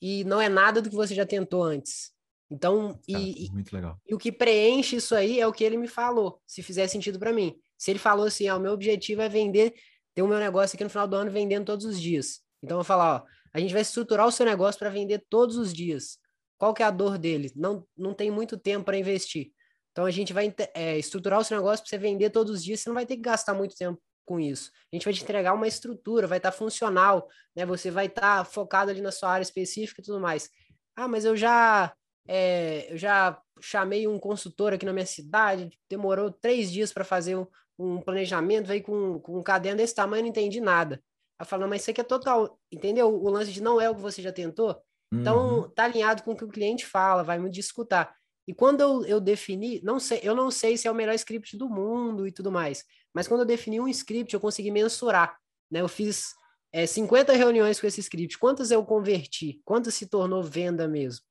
e 0.00 0.24
não 0.24 0.40
é 0.40 0.48
nada 0.48 0.80
do 0.80 0.90
que 0.90 0.96
você 0.96 1.14
já 1.14 1.24
tentou 1.24 1.62
antes. 1.62 2.12
Então, 2.50 3.00
e, 3.08 3.48
muito 3.50 3.74
legal. 3.74 3.98
e 4.06 4.14
o 4.14 4.18
que 4.18 4.30
preenche 4.30 4.96
isso 4.96 5.14
aí 5.14 5.40
é 5.40 5.46
o 5.46 5.52
que 5.52 5.64
ele 5.64 5.78
me 5.78 5.88
falou, 5.88 6.38
se 6.46 6.62
fizer 6.62 6.86
sentido 6.86 7.18
para 7.18 7.32
mim. 7.32 7.56
Se 7.78 7.90
ele 7.90 7.98
falou 7.98 8.26
assim, 8.26 8.46
ah, 8.46 8.56
o 8.56 8.60
meu 8.60 8.72
objetivo 8.72 9.22
é 9.22 9.28
vender, 9.28 9.74
ter 10.14 10.20
o 10.20 10.28
meu 10.28 10.38
negócio 10.38 10.76
aqui 10.76 10.84
no 10.84 10.90
final 10.90 11.08
do 11.08 11.16
ano 11.16 11.30
vendendo 11.30 11.64
todos 11.64 11.86
os 11.86 11.98
dias. 11.98 12.42
Então, 12.62 12.74
eu 12.74 12.80
vou 12.80 12.84
falar, 12.84 13.22
ó, 13.22 13.26
a 13.54 13.60
gente 13.60 13.72
vai 13.72 13.82
estruturar 13.82 14.26
o 14.26 14.32
seu 14.32 14.46
negócio 14.46 14.78
para 14.78 14.90
vender 14.90 15.24
todos 15.28 15.56
os 15.56 15.72
dias. 15.72 16.18
Qual 16.58 16.72
que 16.72 16.82
é 16.82 16.86
a 16.86 16.90
dor 16.90 17.18
dele? 17.18 17.52
Não, 17.56 17.86
não 17.96 18.14
tem 18.14 18.30
muito 18.30 18.56
tempo 18.56 18.84
para 18.84 18.96
investir. 18.96 19.52
Então 19.90 20.06
a 20.06 20.10
gente 20.10 20.32
vai 20.32 20.54
é, 20.74 20.98
estruturar 20.98 21.38
o 21.40 21.44
seu 21.44 21.56
negócio 21.56 21.84
para 21.84 21.90
você 21.90 21.98
vender 21.98 22.30
todos 22.30 22.52
os 22.52 22.64
dias, 22.64 22.80
você 22.80 22.88
não 22.88 22.94
vai 22.94 23.04
ter 23.04 23.16
que 23.16 23.22
gastar 23.22 23.52
muito 23.52 23.76
tempo 23.76 24.00
com 24.24 24.40
isso. 24.40 24.70
A 24.92 24.96
gente 24.96 25.04
vai 25.04 25.12
te 25.12 25.22
entregar 25.22 25.52
uma 25.52 25.68
estrutura, 25.68 26.26
vai 26.26 26.38
estar 26.38 26.50
tá 26.50 26.56
funcional, 26.56 27.28
né? 27.54 27.66
Você 27.66 27.90
vai 27.90 28.06
estar 28.06 28.38
tá 28.38 28.44
focado 28.44 28.90
ali 28.90 29.00
na 29.00 29.12
sua 29.12 29.30
área 29.30 29.42
específica 29.42 30.00
e 30.00 30.04
tudo 30.04 30.20
mais. 30.20 30.48
Ah, 30.96 31.08
mas 31.08 31.24
eu 31.24 31.36
já 31.36 31.92
é, 32.26 32.92
eu 32.92 32.96
já 32.96 33.40
chamei 33.60 34.06
um 34.06 34.18
consultor 34.18 34.72
aqui 34.72 34.86
na 34.86 34.92
minha 34.92 35.06
cidade, 35.06 35.70
demorou 35.88 36.30
três 36.30 36.70
dias 36.70 36.92
para 36.92 37.04
fazer 37.04 37.36
um, 37.36 37.46
um, 37.78 38.00
planejamento, 38.00 38.66
veio 38.66 38.82
com, 38.82 39.20
com 39.20 39.38
um 39.38 39.42
caderno 39.42 39.78
desse 39.78 39.94
tamanho, 39.94 40.22
não 40.22 40.30
entendi 40.30 40.60
nada. 40.60 41.02
Ela 41.42 41.46
fala, 41.46 41.66
mas 41.66 41.82
isso 41.82 41.90
aqui 41.90 42.00
é 42.00 42.04
total, 42.04 42.56
entendeu? 42.70 43.12
O 43.12 43.28
lance 43.28 43.50
de 43.50 43.60
não 43.60 43.80
é 43.80 43.90
o 43.90 43.96
que 43.96 44.00
você 44.00 44.22
já 44.22 44.30
tentou. 44.30 44.80
Então, 45.12 45.62
uhum. 45.62 45.68
tá 45.70 45.84
alinhado 45.84 46.22
com 46.22 46.30
o 46.30 46.36
que 46.36 46.44
o 46.44 46.48
cliente 46.48 46.86
fala, 46.86 47.24
vai 47.24 47.36
muito 47.36 47.58
escutar. 47.58 48.14
E 48.46 48.54
quando 48.54 48.80
eu, 48.80 49.04
eu 49.04 49.20
defini, 49.20 49.80
não 49.82 49.98
sei, 49.98 50.20
eu 50.22 50.36
não 50.36 50.52
sei 50.52 50.76
se 50.76 50.86
é 50.86 50.90
o 50.90 50.94
melhor 50.94 51.14
script 51.14 51.56
do 51.56 51.68
mundo 51.68 52.28
e 52.28 52.32
tudo 52.32 52.52
mais, 52.52 52.84
mas 53.12 53.26
quando 53.26 53.40
eu 53.40 53.46
defini 53.46 53.80
um 53.80 53.88
script, 53.88 54.32
eu 54.32 54.38
consegui 54.38 54.70
mensurar, 54.70 55.36
né? 55.68 55.80
Eu 55.80 55.88
fiz 55.88 56.32
é, 56.72 56.86
50 56.86 57.32
reuniões 57.32 57.80
com 57.80 57.88
esse 57.88 58.00
script, 58.00 58.38
quantas 58.38 58.70
eu 58.70 58.84
converti, 58.84 59.60
quantas 59.64 59.94
se 59.94 60.06
tornou 60.06 60.44
venda 60.44 60.86
mesmo. 60.86 61.24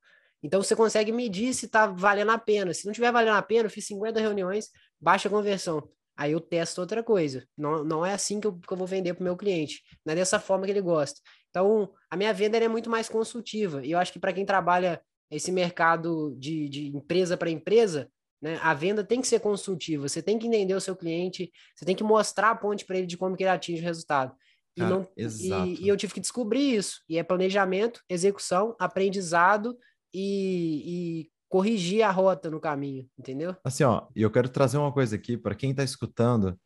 Então 0.43 0.61
você 0.61 0.75
consegue 0.75 1.13
medir 1.13 1.53
se 1.53 1.67
está 1.67 1.87
valendo 1.87 2.31
a 2.31 2.37
pena. 2.37 2.73
Se 2.73 2.85
não 2.85 2.91
estiver 2.91 3.13
valendo 3.13 3.35
a 3.35 3.41
pena, 3.41 3.67
eu 3.67 3.69
fiz 3.69 3.87
50 3.87 4.19
reuniões, 4.19 4.69
baixa 4.99 5.29
conversão. 5.29 5.89
Aí 6.17 6.33
eu 6.33 6.39
testo 6.39 6.81
outra 6.81 7.01
coisa. 7.01 7.45
Não, 7.57 7.83
não 7.83 8.05
é 8.05 8.13
assim 8.13 8.39
que 8.39 8.47
eu, 8.47 8.53
que 8.53 8.71
eu 8.71 8.77
vou 8.77 8.87
vender 8.87 9.13
para 9.13 9.21
o 9.21 9.23
meu 9.23 9.37
cliente. 9.37 9.81
Não 10.05 10.13
é 10.13 10.15
dessa 10.15 10.39
forma 10.39 10.65
que 10.65 10.71
ele 10.71 10.81
gosta. 10.81 11.19
Então, 11.49 11.91
a 12.09 12.17
minha 12.17 12.33
venda 12.33 12.57
é 12.57 12.67
muito 12.67 12.89
mais 12.89 13.09
consultiva. 13.09 13.85
E 13.85 13.91
eu 13.91 13.99
acho 13.99 14.13
que 14.13 14.19
para 14.19 14.33
quem 14.33 14.45
trabalha 14.45 15.01
esse 15.29 15.51
mercado 15.51 16.35
de, 16.37 16.67
de 16.69 16.87
empresa 16.95 17.37
para 17.37 17.49
empresa, 17.49 18.09
né, 18.41 18.59
a 18.61 18.73
venda 18.73 19.03
tem 19.03 19.21
que 19.21 19.27
ser 19.27 19.39
consultiva. 19.39 20.07
Você 20.07 20.21
tem 20.21 20.37
que 20.37 20.47
entender 20.47 20.73
o 20.73 20.81
seu 20.81 20.95
cliente, 20.95 21.51
você 21.75 21.85
tem 21.85 21.95
que 21.95 22.03
mostrar 22.03 22.51
a 22.51 22.55
ponte 22.55 22.85
para 22.85 22.97
ele 22.97 23.07
de 23.07 23.17
como 23.17 23.35
que 23.35 23.43
ele 23.43 23.49
atinge 23.49 23.81
o 23.81 23.85
resultado. 23.85 24.35
E, 24.75 24.81
não, 24.81 25.07
e, 25.17 25.83
e, 25.83 25.87
eu 25.87 25.97
tive 25.97 26.13
que 26.13 26.19
descobrir 26.19 26.75
isso. 26.75 27.01
E 27.07 27.17
é 27.17 27.23
planejamento, 27.23 28.01
execução, 28.09 28.75
aprendizado 28.79 29.77
e, 30.13 30.83
e 30.85 31.31
corrigir 31.51 32.01
a 32.01 32.09
rota 32.09 32.49
no 32.49 32.61
caminho, 32.61 33.05
entendeu? 33.19 33.53
Assim, 33.61 33.83
ó, 33.83 34.07
e 34.15 34.21
eu 34.21 34.31
quero 34.31 34.47
trazer 34.47 34.77
uma 34.77 34.91
coisa 34.91 35.17
aqui 35.17 35.37
para 35.37 35.53
quem 35.53 35.71
está 35.71 35.83
escutando. 35.83 36.57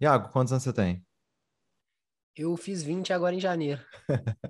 Iago, 0.00 0.30
quantos 0.30 0.50
anos 0.50 0.64
você 0.64 0.72
tem? 0.72 1.06
Eu 2.34 2.56
fiz 2.56 2.82
20 2.82 3.12
agora 3.12 3.34
em 3.34 3.38
janeiro. 3.38 3.84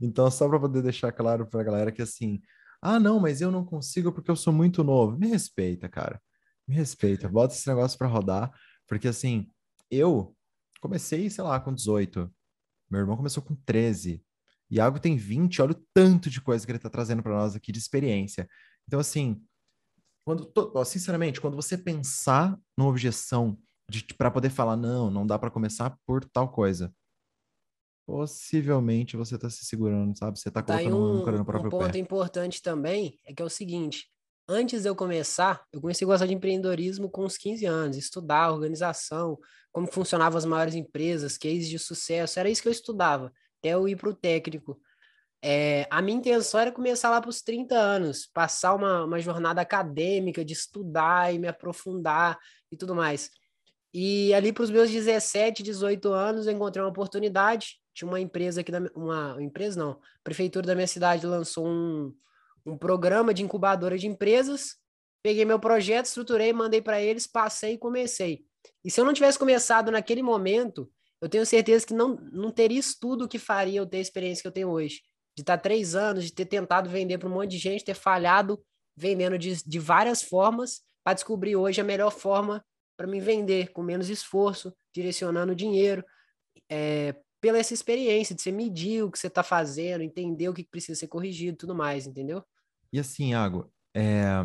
então, 0.00 0.30
só 0.30 0.46
para 0.46 0.60
poder 0.60 0.82
deixar 0.82 1.10
claro 1.10 1.46
para 1.46 1.62
a 1.62 1.64
galera 1.64 1.90
que 1.90 2.02
assim, 2.02 2.38
ah, 2.82 3.00
não, 3.00 3.18
mas 3.18 3.40
eu 3.40 3.50
não 3.50 3.64
consigo 3.64 4.12
porque 4.12 4.30
eu 4.30 4.36
sou 4.36 4.52
muito 4.52 4.84
novo. 4.84 5.16
Me 5.16 5.26
respeita, 5.26 5.88
cara. 5.88 6.20
Me 6.66 6.74
respeita. 6.74 7.30
Bota 7.30 7.54
esse 7.54 7.66
negócio 7.66 7.96
para 7.96 8.06
rodar, 8.06 8.52
porque 8.86 9.08
assim, 9.08 9.50
eu 9.90 10.36
comecei, 10.82 11.30
sei 11.30 11.42
lá, 11.42 11.58
com 11.58 11.72
18. 11.72 12.30
Meu 12.90 13.00
irmão 13.00 13.16
começou 13.16 13.42
com 13.42 13.56
13. 13.56 14.22
Iago 14.70 15.00
tem 15.00 15.16
20, 15.16 15.62
olha 15.62 15.72
o 15.72 15.86
tanto 15.94 16.28
de 16.28 16.42
coisa 16.42 16.66
que 16.66 16.70
ele 16.70 16.76
está 16.78 16.90
trazendo 16.90 17.22
para 17.22 17.34
nós 17.34 17.56
aqui 17.56 17.72
de 17.72 17.78
experiência. 17.78 18.46
Então, 18.88 18.98
assim, 18.98 19.40
quando, 20.26 20.50
sinceramente, 20.84 21.40
quando 21.40 21.54
você 21.54 21.76
pensar 21.76 22.58
numa 22.76 22.88
objeção 22.88 23.56
para 24.16 24.30
poder 24.30 24.50
falar, 24.50 24.76
não, 24.76 25.10
não 25.10 25.26
dá 25.26 25.38
para 25.38 25.50
começar 25.50 25.96
por 26.06 26.24
tal 26.24 26.50
coisa, 26.50 26.92
possivelmente 28.06 29.16
você 29.16 29.34
está 29.34 29.50
se 29.50 29.66
segurando, 29.66 30.16
sabe? 30.16 30.38
Você 30.38 30.48
está 30.48 30.62
tá 30.62 30.72
colocando 30.78 30.96
um, 30.96 31.22
um 31.22 31.38
no 31.38 31.44
próprio 31.44 31.68
Um 31.68 31.70
ponto 31.70 31.92
pé. 31.92 31.98
importante 31.98 32.62
também 32.62 33.18
é 33.26 33.34
que 33.34 33.42
é 33.42 33.44
o 33.44 33.50
seguinte, 33.50 34.10
antes 34.48 34.82
de 34.82 34.88
eu 34.88 34.96
começar, 34.96 35.62
eu 35.70 35.82
comecei 35.82 36.06
a 36.06 36.08
gostar 36.08 36.26
de 36.26 36.32
empreendedorismo 36.32 37.10
com 37.10 37.26
uns 37.26 37.36
15 37.36 37.66
anos, 37.66 37.96
estudar 37.98 38.50
organização, 38.50 39.38
como 39.70 39.86
funcionavam 39.86 40.38
as 40.38 40.46
maiores 40.46 40.74
empresas, 40.74 41.36
cases 41.36 41.68
de 41.68 41.78
sucesso, 41.78 42.40
era 42.40 42.48
isso 42.48 42.62
que 42.62 42.68
eu 42.68 42.72
estudava, 42.72 43.30
até 43.58 43.74
eu 43.74 43.86
ir 43.86 43.96
para 43.96 44.08
o 44.08 44.14
técnico. 44.14 44.80
É, 45.42 45.86
a 45.90 46.02
minha 46.02 46.18
intenção 46.18 46.60
era 46.60 46.72
começar 46.72 47.10
lá 47.10 47.20
para 47.20 47.30
os 47.30 47.42
30 47.42 47.74
anos, 47.76 48.26
passar 48.26 48.74
uma, 48.74 49.04
uma 49.04 49.20
jornada 49.20 49.60
acadêmica 49.60 50.44
de 50.44 50.52
estudar 50.52 51.32
e 51.32 51.38
me 51.38 51.48
aprofundar 51.48 52.38
e 52.72 52.76
tudo 52.76 52.94
mais. 52.94 53.30
E 53.94 54.34
ali 54.34 54.52
para 54.52 54.64
os 54.64 54.70
meus 54.70 54.90
17, 54.90 55.62
18 55.62 56.12
anos, 56.12 56.46
eu 56.46 56.52
encontrei 56.52 56.82
uma 56.82 56.90
oportunidade 56.90 57.78
tinha 57.98 58.08
uma 58.08 58.20
empresa 58.20 58.60
aqui, 58.60 58.70
da, 58.70 58.80
uma 58.94 59.36
empresa 59.40 59.78
não, 59.78 59.90
a 59.90 59.98
prefeitura 60.22 60.64
da 60.64 60.74
minha 60.74 60.86
cidade 60.86 61.26
lançou 61.26 61.66
um, 61.66 62.14
um 62.64 62.78
programa 62.78 63.34
de 63.34 63.42
incubadora 63.42 63.98
de 63.98 64.06
empresas. 64.06 64.76
Peguei 65.20 65.44
meu 65.44 65.58
projeto, 65.58 66.06
estruturei, 66.06 66.52
mandei 66.52 66.80
para 66.80 67.02
eles, 67.02 67.26
passei 67.26 67.72
e 67.72 67.78
comecei. 67.78 68.44
E 68.84 68.90
se 68.90 69.00
eu 69.00 69.04
não 69.04 69.12
tivesse 69.12 69.36
começado 69.36 69.90
naquele 69.90 70.22
momento, 70.22 70.88
eu 71.20 71.28
tenho 71.28 71.44
certeza 71.44 71.84
que 71.84 71.92
não, 71.92 72.14
não 72.30 72.52
teria 72.52 72.78
estudo 72.78 73.26
que 73.26 73.38
faria 73.38 73.80
eu 73.80 73.86
ter 73.86 73.96
a 73.96 74.00
experiência 74.00 74.42
que 74.42 74.48
eu 74.48 74.52
tenho 74.52 74.68
hoje. 74.68 75.00
De 75.38 75.42
estar 75.42 75.56
três 75.56 75.94
anos, 75.94 76.24
de 76.24 76.32
ter 76.32 76.46
tentado 76.46 76.90
vender 76.90 77.16
para 77.16 77.28
um 77.28 77.32
monte 77.32 77.52
de 77.52 77.58
gente, 77.58 77.84
ter 77.84 77.94
falhado 77.94 78.60
vendendo 78.96 79.38
de, 79.38 79.62
de 79.64 79.78
várias 79.78 80.20
formas, 80.20 80.80
para 81.04 81.14
descobrir 81.14 81.54
hoje 81.54 81.80
a 81.80 81.84
melhor 81.84 82.10
forma 82.10 82.60
para 82.96 83.06
me 83.06 83.20
vender, 83.20 83.70
com 83.70 83.80
menos 83.80 84.10
esforço, 84.10 84.74
direcionando 84.92 85.54
dinheiro, 85.54 86.04
é, 86.68 87.14
pela 87.40 87.56
essa 87.56 87.72
experiência 87.72 88.34
de 88.34 88.42
você 88.42 88.50
medir 88.50 89.04
o 89.04 89.12
que 89.12 89.16
você 89.16 89.28
está 89.28 89.44
fazendo, 89.44 90.02
entender 90.02 90.48
o 90.48 90.52
que 90.52 90.64
precisa 90.64 90.98
ser 90.98 91.06
corrigido 91.06 91.56
tudo 91.56 91.72
mais, 91.72 92.04
entendeu? 92.04 92.44
E 92.92 92.98
assim, 92.98 93.30
Iago, 93.30 93.72
é... 93.94 94.44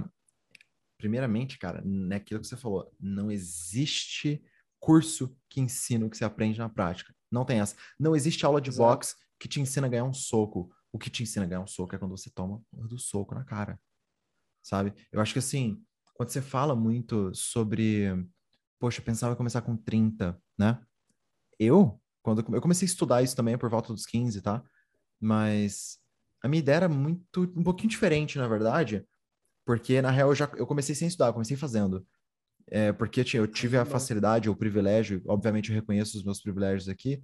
primeiramente, 0.96 1.58
cara, 1.58 1.82
naquilo 1.84 2.40
que 2.40 2.46
você 2.46 2.56
falou, 2.56 2.94
não 3.00 3.32
existe 3.32 4.44
curso 4.80 5.36
que 5.50 5.60
ensina 5.60 6.06
o 6.06 6.10
que 6.12 6.18
você 6.18 6.24
aprende 6.24 6.60
na 6.60 6.70
prática. 6.70 7.16
Não 7.32 7.44
tem 7.44 7.62
essa. 7.62 7.76
Não 8.00 8.16
existe 8.16 8.46
aula 8.46 8.62
de 8.62 8.70
Exato. 8.70 8.88
boxe 8.88 9.16
que 9.40 9.48
te 9.48 9.60
ensina 9.60 9.88
a 9.88 9.90
ganhar 9.90 10.06
um 10.06 10.14
soco. 10.14 10.72
O 10.94 11.00
que 11.00 11.10
te 11.10 11.24
ensina 11.24 11.44
a 11.44 11.48
ganhar 11.48 11.62
um 11.62 11.68
soco 11.68 11.96
é 11.96 11.98
quando 11.98 12.16
você 12.16 12.30
toma 12.30 12.62
do 12.72 12.98
soco 12.98 13.36
na 13.36 13.44
cara. 13.44 13.80
Sabe? 14.62 14.94
Eu 15.12 15.20
acho 15.20 15.34
que 15.34 15.40
assim, 15.40 15.84
quando 16.14 16.30
você 16.30 16.42
fala 16.42 16.76
muito 16.76 17.34
sobre, 17.34 18.06
poxa, 18.80 19.02
eu 19.02 19.06
pensava 19.06 19.34
em 19.34 19.38
começar 19.38 19.62
com 19.62 19.76
30, 19.76 20.40
né? 20.58 20.80
Eu, 21.60 22.00
quando 22.22 22.46
eu 22.56 22.62
comecei 22.62 22.86
a 22.86 22.90
estudar 22.92 23.24
isso 23.24 23.36
também 23.36 23.58
por 23.58 23.70
volta 23.70 23.92
dos 23.92 24.06
15, 24.06 24.42
tá? 24.42 24.64
Mas 25.20 25.98
a 26.42 26.48
minha 26.48 26.60
ideia 26.60 26.76
era 26.78 26.90
muito, 26.90 27.42
um 27.58 27.64
pouquinho 27.64 27.90
diferente, 27.90 28.38
na 28.38 28.48
verdade, 28.48 29.06
porque 29.66 30.02
na 30.02 30.12
real 30.12 30.30
eu 30.30 30.36
já 30.36 30.50
eu 30.56 30.68
comecei 30.68 30.94
sem 30.94 31.08
estudar, 31.08 31.28
eu 31.28 31.34
comecei 31.34 31.58
fazendo. 31.58 32.06
É, 32.68 32.94
porque 32.94 33.22
eu, 33.22 33.42
eu 33.42 33.48
tive 33.48 33.78
a 33.78 33.86
facilidade, 33.86 34.50
o 34.50 34.56
privilégio, 34.56 35.22
obviamente 35.28 35.70
eu 35.70 35.76
reconheço 35.76 36.18
os 36.18 36.24
meus 36.24 36.42
privilégios 36.42 36.88
aqui, 36.88 37.24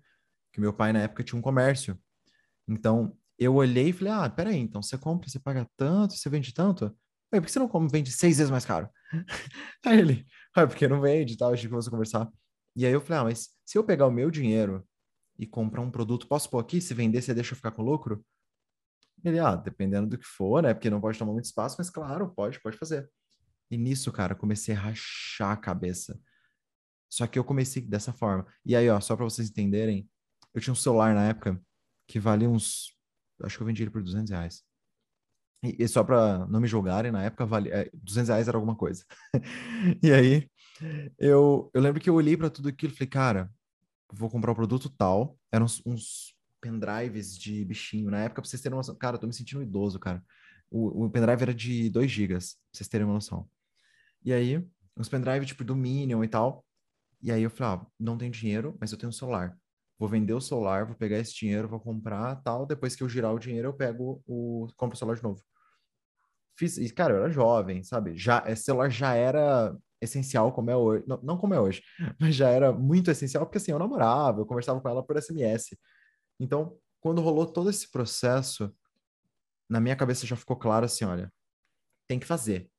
que 0.51 0.59
meu 0.59 0.74
pai 0.74 0.91
na 0.91 1.03
época 1.03 1.24
tinha 1.24 1.38
um 1.38 1.41
comércio. 1.41 1.97
Então, 2.67 3.17
eu 3.39 3.55
olhei 3.55 3.89
e 3.89 3.93
falei, 3.93 4.13
ah, 4.13 4.29
peraí, 4.29 4.57
então 4.57 4.81
você 4.81 4.97
compra, 4.97 5.29
você 5.29 5.39
paga 5.39 5.67
tanto, 5.77 6.13
você 6.15 6.29
vende 6.29 6.53
tanto? 6.53 6.95
por 7.31 7.41
que 7.43 7.51
você 7.51 7.59
não 7.59 7.87
vende 7.87 8.11
seis 8.11 8.37
vezes 8.37 8.49
mais 8.49 8.65
caro? 8.65 8.89
aí 9.85 9.99
ele, 9.99 10.25
ah, 10.55 10.65
porque 10.65 10.87
não 10.87 10.99
vende 10.99 11.33
e 11.33 11.37
tal, 11.37 11.51
a 11.51 11.55
gente 11.55 11.69
começou 11.69 11.89
a 11.89 11.91
conversar. 11.91 12.27
E 12.75 12.85
aí 12.85 12.91
eu 12.91 13.01
falei, 13.01 13.19
ah, 13.19 13.23
mas 13.25 13.49
se 13.65 13.77
eu 13.77 13.83
pegar 13.83 14.07
o 14.07 14.11
meu 14.11 14.31
dinheiro 14.31 14.87
e 15.37 15.45
comprar 15.45 15.81
um 15.81 15.91
produto, 15.91 16.27
posso 16.27 16.49
pôr 16.49 16.59
aqui? 16.59 16.81
Se 16.81 16.93
vender, 16.93 17.21
você 17.21 17.33
deixa 17.33 17.53
eu 17.53 17.55
ficar 17.55 17.71
com 17.71 17.83
lucro? 17.83 18.25
Ele, 19.23 19.39
ah, 19.39 19.55
dependendo 19.55 20.07
do 20.07 20.17
que 20.17 20.25
for, 20.25 20.63
né? 20.63 20.73
Porque 20.73 20.89
não 20.89 21.01
pode 21.01 21.19
tomar 21.19 21.33
muito 21.33 21.45
espaço, 21.45 21.75
mas 21.77 21.89
claro, 21.89 22.33
pode, 22.33 22.59
pode 22.61 22.77
fazer. 22.77 23.09
E 23.71 23.77
nisso, 23.77 24.11
cara, 24.11 24.33
comecei 24.33 24.75
a 24.75 24.79
rachar 24.79 25.51
a 25.51 25.57
cabeça. 25.57 26.19
Só 27.09 27.27
que 27.27 27.37
eu 27.37 27.43
comecei 27.43 27.81
dessa 27.81 28.13
forma. 28.13 28.45
E 28.65 28.75
aí, 28.75 28.89
ó, 28.89 28.99
só 28.99 29.15
para 29.15 29.25
vocês 29.25 29.49
entenderem, 29.49 30.09
eu 30.53 30.61
tinha 30.61 30.71
um 30.71 30.75
celular 30.75 31.13
na 31.13 31.27
época 31.27 31.61
que 32.07 32.19
valia 32.19 32.49
uns. 32.49 32.97
Acho 33.43 33.57
que 33.57 33.63
eu 33.63 33.67
vendi 33.67 33.83
ele 33.83 33.91
por 33.91 34.03
200 34.03 34.29
reais. 34.31 34.63
E, 35.63 35.83
e 35.83 35.87
só 35.87 36.03
para 36.03 36.47
não 36.47 36.59
me 36.59 36.67
julgarem, 36.67 37.11
na 37.11 37.23
época 37.23 37.45
valia. 37.45 37.73
É, 37.73 37.89
200 37.93 38.29
reais 38.29 38.47
era 38.47 38.57
alguma 38.57 38.75
coisa. 38.75 39.03
e 40.03 40.11
aí, 40.11 40.49
eu, 41.17 41.69
eu 41.73 41.81
lembro 41.81 41.99
que 42.01 42.09
eu 42.09 42.15
olhei 42.15 42.37
para 42.37 42.49
tudo 42.49 42.69
aquilo 42.69 42.93
e 42.93 42.95
falei, 42.95 43.09
cara, 43.09 43.51
vou 44.11 44.29
comprar 44.29 44.51
o 44.51 44.53
um 44.53 44.55
produto 44.55 44.89
tal. 44.89 45.37
Eram 45.51 45.65
uns, 45.65 45.81
uns 45.85 46.35
pendrives 46.61 47.37
de 47.37 47.63
bichinho. 47.65 48.09
Na 48.09 48.19
época, 48.19 48.41
pra 48.41 48.49
vocês 48.49 48.61
terem 48.61 48.75
uma 48.75 48.79
noção. 48.79 48.95
Cara, 48.95 49.15
eu 49.15 49.19
tô 49.19 49.27
me 49.27 49.33
sentindo 49.33 49.61
idoso, 49.61 49.99
cara. 49.99 50.23
O, 50.71 51.05
o 51.05 51.09
pendrive 51.09 51.41
era 51.41 51.53
de 51.53 51.89
2 51.89 52.09
gigas, 52.11 52.53
pra 52.53 52.77
vocês 52.77 52.87
terem 52.87 53.05
uma 53.05 53.13
noção. 53.13 53.49
E 54.23 54.31
aí, 54.33 54.63
uns 54.95 55.09
pendrive 55.09 55.45
tipo 55.45 55.63
do 55.63 55.75
Minion 55.75 56.23
e 56.23 56.27
tal. 56.27 56.65
E 57.21 57.31
aí 57.31 57.43
eu 57.43 57.49
falei, 57.49 57.75
ah, 57.75 57.87
não 57.99 58.17
tenho 58.17 58.31
dinheiro, 58.31 58.77
mas 58.79 58.91
eu 58.91 58.97
tenho 58.97 59.09
um 59.09 59.13
celular. 59.13 59.57
Vou 59.99 60.07
vender 60.07 60.33
o 60.33 60.41
celular, 60.41 60.85
vou 60.85 60.95
pegar 60.95 61.19
esse 61.19 61.35
dinheiro, 61.35 61.67
vou 61.67 61.79
comprar 61.79 62.37
tal. 62.37 62.65
Depois 62.65 62.95
que 62.95 63.03
eu 63.03 63.09
girar 63.09 63.33
o 63.33 63.39
dinheiro, 63.39 63.67
eu 63.69 63.73
pego 63.73 64.23
o. 64.25 64.67
compro 64.77 64.95
o 64.95 64.97
celular 64.97 65.17
de 65.17 65.23
novo. 65.23 65.43
Fiz, 66.57 66.77
e, 66.77 66.89
cara, 66.89 67.13
eu 67.13 67.17
era 67.23 67.29
jovem, 67.29 67.83
sabe? 67.83 68.17
Já, 68.17 68.43
esse 68.47 68.63
celular 68.63 68.89
já 68.89 69.13
era 69.13 69.75
essencial 70.01 70.51
como 70.53 70.71
é 70.71 70.75
hoje. 70.75 71.03
Não, 71.07 71.19
não 71.21 71.37
como 71.37 71.53
é 71.53 71.59
hoje, 71.59 71.81
mas 72.19 72.35
já 72.35 72.49
era 72.49 72.71
muito 72.71 73.11
essencial, 73.11 73.45
porque 73.45 73.57
assim, 73.57 73.71
eu 73.71 73.79
namorava, 73.79 74.41
eu 74.41 74.45
conversava 74.45 74.79
com 74.81 74.89
ela 74.89 75.03
por 75.03 75.17
SMS. 75.17 75.77
Então, 76.39 76.77
quando 77.01 77.21
rolou 77.21 77.45
todo 77.45 77.69
esse 77.69 77.91
processo, 77.91 78.73
na 79.69 79.79
minha 79.79 79.95
cabeça 79.95 80.25
já 80.25 80.35
ficou 80.35 80.57
claro 80.57 80.85
assim, 80.85 81.05
olha, 81.05 81.31
tem 82.07 82.19
que 82.19 82.25
fazer. 82.25 82.69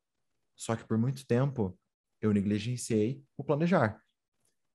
Só 0.57 0.77
que 0.77 0.85
por 0.85 0.99
muito 0.99 1.27
tempo 1.27 1.79
eu 2.21 2.33
negligenciei 2.33 3.25
o 3.37 3.45
planejar. 3.45 4.01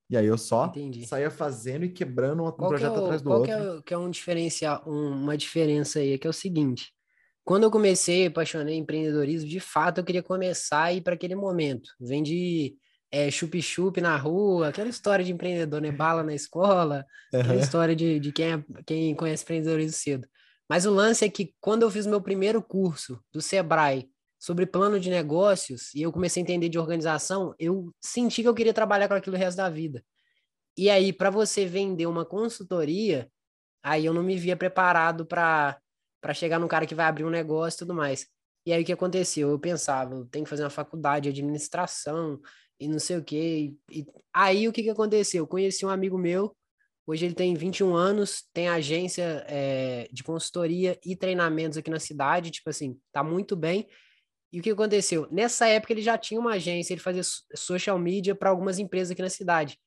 E 0.10 0.16
aí 0.16 0.26
eu 0.26 0.38
só 0.38 0.68
Entendi. 0.68 1.06
saía 1.08 1.32
fazendo 1.32 1.86
e 1.86 1.90
quebrando 1.90 2.44
um 2.44 2.52
qual 2.52 2.70
projeto 2.70 2.96
é 2.96 3.00
o, 3.00 3.04
atrás 3.04 3.22
do 3.22 3.30
qual 3.30 3.40
outro. 3.40 3.56
Qual 3.56 3.72
que 3.74 3.80
é, 3.80 3.82
que 3.84 3.94
é 3.94 3.98
um 3.98 4.10
diferencial, 4.10 4.84
uma 4.86 5.36
diferença 5.36 6.00
aí, 6.00 6.18
que 6.18 6.28
é 6.28 6.30
o 6.30 6.34
seguinte. 6.34 6.94
Quando 7.44 7.64
eu 7.64 7.72
comecei, 7.72 8.28
apaixonei 8.28 8.76
em 8.76 8.80
empreendedorismo, 8.80 9.50
de 9.50 9.60
fato 9.60 10.00
eu 10.00 10.04
queria 10.04 10.24
começar 10.24 10.84
a 10.84 10.94
ir 10.94 11.02
para 11.02 11.14
aquele 11.14 11.36
momento. 11.36 11.92
Vendi 12.00 12.76
é, 13.12 13.30
chup-chup 13.30 14.02
na 14.02 14.18
rua, 14.18 14.70
aquela 14.70 14.90
história 14.90 15.24
de 15.24 15.32
empreendedor, 15.32 15.82
né? 15.82 15.92
Bala 15.92 16.24
na 16.24 16.34
escola, 16.34 17.06
uhum. 17.34 17.42
aquela 17.42 17.60
história 17.60 17.96
de, 17.96 18.20
de 18.20 18.32
quem, 18.32 18.54
é, 18.54 18.64
quem 18.86 19.16
conhece 19.16 19.44
empreendedorismo 19.44 19.98
cedo. 19.98 20.28
Mas 20.70 20.86
o 20.86 20.92
lance 20.92 21.24
é 21.24 21.30
que 21.30 21.54
quando 21.62 21.84
eu 21.84 21.92
fiz 21.92 22.08
meu 22.08 22.20
primeiro 22.22 22.62
curso 22.62 23.20
do 23.32 23.42
Sebrae 23.42 24.10
sobre 24.46 24.68
plano 24.68 25.00
de 25.00 25.10
negócios 25.10 25.92
e 25.96 26.04
eu 26.04 26.12
comecei 26.12 26.40
a 26.40 26.44
entender 26.44 26.70
de 26.70 26.78
organização, 26.78 27.56
eu 27.58 27.92
senti 28.00 28.44
que 28.44 28.48
eu 28.48 28.54
queria 28.54 28.76
trabalhar 28.76 29.08
com 29.08 29.16
aquilo 29.16 29.36
o 29.36 29.40
resto 29.40 29.58
da 29.58 29.72
vida. 29.72 30.06
E 30.78 30.88
aí, 30.88 31.12
para 31.12 31.32
você 31.32 31.66
vender 31.66 32.06
uma 32.06 32.24
consultoria, 32.24 33.28
aí 33.82 34.06
eu 34.06 34.14
não 34.14 34.22
me 34.22 34.38
via 34.38 34.56
preparado 34.56 35.26
para 35.26 35.82
chegar 36.36 36.60
num 36.60 36.68
cara 36.68 36.86
que 36.86 36.94
vai 36.94 37.08
abrir 37.08 37.26
um 37.26 37.30
negócio 37.32 37.78
e 37.78 37.80
tudo 37.80 37.96
mais. 37.96 38.28
E 38.68 38.72
aí 38.72 38.84
o 38.84 38.86
que 38.86 38.94
aconteceu? 38.94 39.50
Eu 39.50 39.58
pensava, 39.58 40.14
eu 40.14 40.26
tenho 40.26 40.46
que 40.46 40.50
fazer 40.50 40.62
uma 40.62 40.70
faculdade 40.70 41.24
de 41.24 41.42
administração, 41.42 42.40
e 42.80 42.88
não 42.88 43.00
sei 43.00 43.18
o 43.18 43.24
quê. 43.24 43.74
E, 43.92 44.06
aí 44.32 44.68
o 44.68 44.72
que, 44.72 44.84
que 44.84 44.92
aconteceu? 44.92 45.42
Eu 45.42 45.48
conheci 45.48 45.84
um 45.88 45.90
amigo 45.90 46.20
meu, 46.20 46.56
hoje 47.08 47.26
ele 47.26 47.34
tem 47.34 47.56
21 47.56 47.96
anos, 47.96 48.44
tem 48.54 48.68
agência 48.68 49.44
é, 49.48 50.08
de 50.12 50.24
consultoria 50.24 51.00
e 51.04 51.16
treinamentos 51.16 51.80
aqui 51.80 51.90
na 51.90 52.00
cidade, 52.00 52.52
tipo 52.52 52.70
assim, 52.70 52.96
tá 53.12 53.24
muito 53.24 53.56
bem. 53.56 53.88
E 54.56 54.60
o 54.60 54.62
que 54.62 54.72
aconteceu? 54.72 55.28
Nessa 55.30 55.68
época 55.68 55.92
ele 55.92 56.02
já 56.02 56.18
tinha 56.18 56.40
uma 56.40 56.54
agência, 56.54 56.94
ele 56.94 57.02
fazia 57.02 57.22
social 57.54 58.00
media 58.00 58.34
para 58.34 58.50
algumas 58.50 58.80
empresas 58.80 59.12
aqui 59.12 59.22
na 59.22 59.30
cidade. 59.30 59.78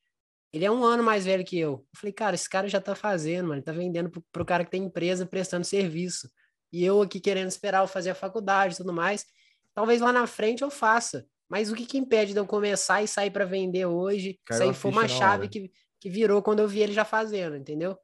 Ele 0.53 0.63
é 0.63 0.71
um 0.71 0.85
ano 0.85 1.03
mais 1.03 1.25
velho 1.25 1.43
que 1.43 1.59
eu. 1.59 1.73
Eu 1.73 1.87
falei, 1.97 2.13
cara, 2.13 2.35
esse 2.35 2.47
cara 2.51 2.69
já 2.69 2.79
tá 2.79 2.95
fazendo, 2.95 3.45
mano, 3.45 3.55
ele 3.55 3.63
tá 3.63 3.73
vendendo 3.73 4.11
pro, 4.11 4.23
pro 4.31 4.45
cara 4.45 4.67
que 4.67 4.71
tem 4.71 4.85
empresa 4.85 5.25
prestando 5.25 5.65
serviço. 5.65 6.31
E 6.71 6.85
eu 6.85 7.01
aqui 7.01 7.19
querendo 7.19 7.49
esperar 7.49 7.83
eu 7.83 7.89
fazer 7.89 8.11
a 8.11 8.15
faculdade 8.15 8.75
e 8.75 8.77
tudo 8.77 8.93
mais. 8.93 9.25
Talvez 9.73 10.03
lá 10.03 10.13
na 10.13 10.27
frente 10.27 10.61
eu 10.61 10.71
faça. 10.71 11.27
Mas 11.49 11.73
o 11.73 11.75
que, 11.75 11.87
que 11.87 11.97
impede 11.97 12.35
de 12.35 12.39
eu 12.39 12.45
começar 12.45 13.03
e 13.03 13.09
sair 13.09 13.31
para 13.31 13.47
vender 13.47 13.87
hoje? 13.87 14.39
Caiu 14.45 14.61
Isso 14.61 14.69
aí 14.69 14.75
foi 14.75 14.91
uma 14.91 15.09
chave 15.09 15.49
que, 15.49 15.73
que 15.99 16.11
virou 16.11 16.43
quando 16.43 16.59
eu 16.59 16.69
vi 16.69 16.81
ele 16.81 16.93
já 16.93 17.07
fazendo, 17.07 17.57
entendeu? 17.57 17.97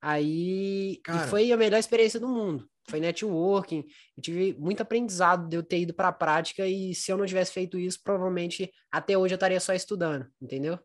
Aí 0.00 1.00
Cara... 1.02 1.26
foi 1.26 1.50
a 1.50 1.56
melhor 1.56 1.78
experiência 1.78 2.20
do 2.20 2.28
mundo. 2.28 2.70
Foi 2.88 3.00
networking. 3.00 3.84
Eu 4.16 4.22
tive 4.22 4.56
muito 4.58 4.80
aprendizado 4.80 5.48
de 5.48 5.56
eu 5.56 5.62
ter 5.62 5.80
ido 5.80 5.94
para 5.94 6.08
a 6.08 6.12
prática 6.12 6.66
e 6.66 6.94
se 6.94 7.12
eu 7.12 7.16
não 7.16 7.26
tivesse 7.26 7.52
feito 7.52 7.78
isso, 7.78 8.00
provavelmente 8.02 8.70
até 8.90 9.16
hoje 9.16 9.34
eu 9.34 9.36
estaria 9.36 9.60
só 9.60 9.72
estudando, 9.72 10.26
entendeu? 10.40 10.78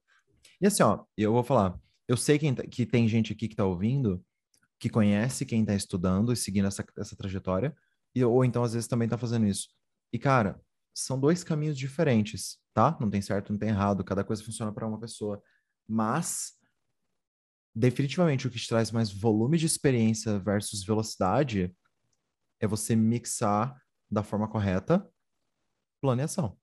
E 0.62 0.68
assim, 0.68 0.84
ó, 0.84 1.04
eu 1.18 1.34
vou 1.34 1.43
falar. 1.43 1.80
Eu 2.08 2.16
sei 2.16 2.39
que, 2.39 2.54
tá, 2.54 2.64
que 2.64 2.86
tem 2.86 3.08
gente 3.08 3.34
aqui 3.34 3.48
que 3.48 3.54
está 3.54 3.66
ouvindo 3.66 4.24
que 4.80 4.89
conhece 4.89 5.45
quem 5.45 5.62
está 5.62 5.74
estudando 5.74 6.32
e 6.32 6.36
seguindo 6.36 6.68
essa, 6.68 6.86
essa 6.98 7.16
trajetória, 7.16 7.76
e, 8.14 8.24
ou 8.24 8.45
então 8.45 8.64
às 8.64 8.74
vezes 8.74 8.88
também 8.88 9.08
está 9.08 9.18
fazendo 9.18 9.48
isso. 9.48 9.70
E 10.14 10.20
cara, 10.20 10.60
são 10.93 11.20
dois 11.20 11.43
caminhos 11.43 11.78
diferentes, 11.78 12.58
tá? 12.74 12.95
Não 13.00 13.10
tem 13.10 13.22
certo, 13.22 13.52
não 13.52 13.60
tem 13.60 13.70
errado, 13.70 14.04
cada 14.04 14.24
coisa 14.24 14.43
funciona 14.43 14.72
para 14.72 14.88
uma 14.88 15.00
pessoa. 15.00 15.41
Mas 15.88 16.54
definitivamente 17.76 18.48
o 18.48 18.50
que 18.50 18.58
te 18.58 18.68
traz 18.68 18.91
mais 18.91 19.12
volume 19.12 19.58
de 19.58 19.66
experiência 19.66 20.39
versus 20.39 20.84
velocidade 20.84 21.74
é 22.60 22.68
você 22.68 22.95
mixar 22.95 23.76
da 24.10 24.24
forma 24.24 24.47
correta 24.47 25.08
planeação. 26.01 26.58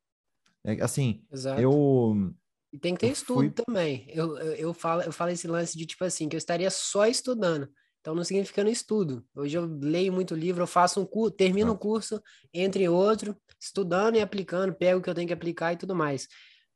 É, 0.64 0.82
assim, 0.82 1.24
Exato. 1.30 1.60
eu 1.60 2.34
e 2.72 2.78
tem 2.78 2.94
que 2.94 3.00
ter 3.00 3.12
estudo 3.12 3.38
fui... 3.38 3.50
também. 3.50 4.04
Eu, 4.08 4.36
eu, 4.38 4.54
eu, 4.54 4.74
falo, 4.74 5.02
eu 5.02 5.12
falo 5.12 5.30
esse 5.30 5.46
lance 5.46 5.78
de 5.78 5.86
tipo 5.86 6.04
assim, 6.04 6.28
que 6.28 6.34
eu 6.34 6.38
estaria 6.38 6.68
só 6.70 7.06
estudando. 7.06 7.68
Então 8.00 8.14
não 8.14 8.24
significa 8.24 8.64
no 8.64 8.68
estudo. 8.68 9.24
Hoje 9.34 9.56
eu 9.56 9.64
leio 9.64 10.12
muito 10.12 10.34
livro, 10.34 10.64
eu 10.64 10.66
faço 10.66 11.00
um 11.00 11.06
curso, 11.06 11.30
termino 11.30 11.72
um 11.72 11.76
curso, 11.76 12.20
entre 12.52 12.88
outro, 12.88 13.36
estudando 13.60 14.16
e 14.16 14.20
aplicando, 14.20 14.74
pego 14.74 14.98
o 14.98 15.02
que 15.02 15.08
eu 15.08 15.14
tenho 15.14 15.28
que 15.28 15.32
aplicar 15.32 15.72
e 15.72 15.76
tudo 15.76 15.94
mais. 15.94 16.26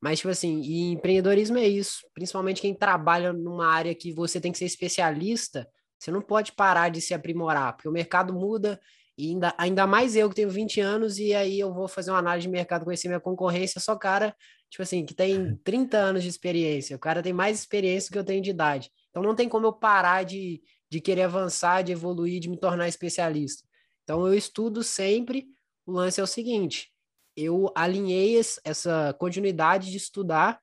Mas, 0.01 0.21
tipo 0.21 0.31
assim, 0.31 0.61
e 0.61 0.93
empreendedorismo 0.93 1.59
é 1.59 1.67
isso. 1.67 2.07
Principalmente 2.15 2.61
quem 2.63 2.73
trabalha 2.73 3.33
numa 3.33 3.67
área 3.67 3.95
que 3.95 4.13
você 4.13 4.41
tem 4.41 4.53
que 4.53 4.59
ser 4.59 4.67
especialista, 4.67 5.69
Você 5.99 6.13
não 6.13 6.23
pode 6.23 6.53
parar 6.53 6.91
de 6.91 7.01
se 7.01 7.13
aprimorar, 7.13 7.75
porque 7.75 7.89
o 7.89 7.93
mercado 7.93 8.33
muda, 8.33 8.81
e 9.19 9.31
ainda, 9.33 9.53
ainda 9.59 9.85
mais 9.85 10.15
eu 10.15 10.29
que 10.29 10.37
tenho 10.37 10.49
20 10.49 10.81
anos, 10.81 11.19
e 11.19 11.35
aí 11.35 11.59
eu 11.59 11.75
vou 11.75 11.89
fazer 11.89 12.13
uma 12.13 12.21
análise 12.21 12.47
de 12.47 12.53
mercado, 12.53 12.85
conhecer 12.85 13.09
minha 13.09 13.19
concorrência, 13.19 13.81
só 13.81 13.97
cara, 13.97 14.33
tipo 14.71 14.81
assim, 14.81 15.05
que 15.05 15.13
tem 15.13 15.57
30 15.65 15.99
anos 15.99 16.23
de 16.23 16.29
experiência. 16.29 16.95
O 16.95 17.01
cara 17.01 17.21
tem 17.21 17.33
mais 17.33 17.59
experiência 17.59 18.09
do 18.09 18.13
que 18.13 18.19
eu 18.21 18.25
tenho 18.25 18.41
de 18.41 18.51
idade. 18.51 18.93
Então 19.11 19.21
não 19.21 19.35
tem 19.35 19.49
como 19.49 19.67
eu 19.67 19.73
parar 19.73 20.23
de, 20.23 20.63
de 20.89 21.01
querer 21.01 21.23
avançar, 21.23 21.83
de 21.83 21.91
evoluir, 21.91 22.39
de 22.39 22.49
me 22.49 22.57
tornar 22.57 22.87
especialista. 22.87 23.67
Então 24.05 24.25
eu 24.25 24.35
estudo 24.35 24.85
sempre. 24.85 25.49
O 25.85 25.91
lance 25.91 26.21
é 26.21 26.23
o 26.23 26.27
seguinte: 26.27 26.93
eu 27.37 27.73
alinhei 27.75 28.41
essa 28.65 29.13
continuidade 29.19 29.91
de 29.91 29.97
estudar 29.97 30.61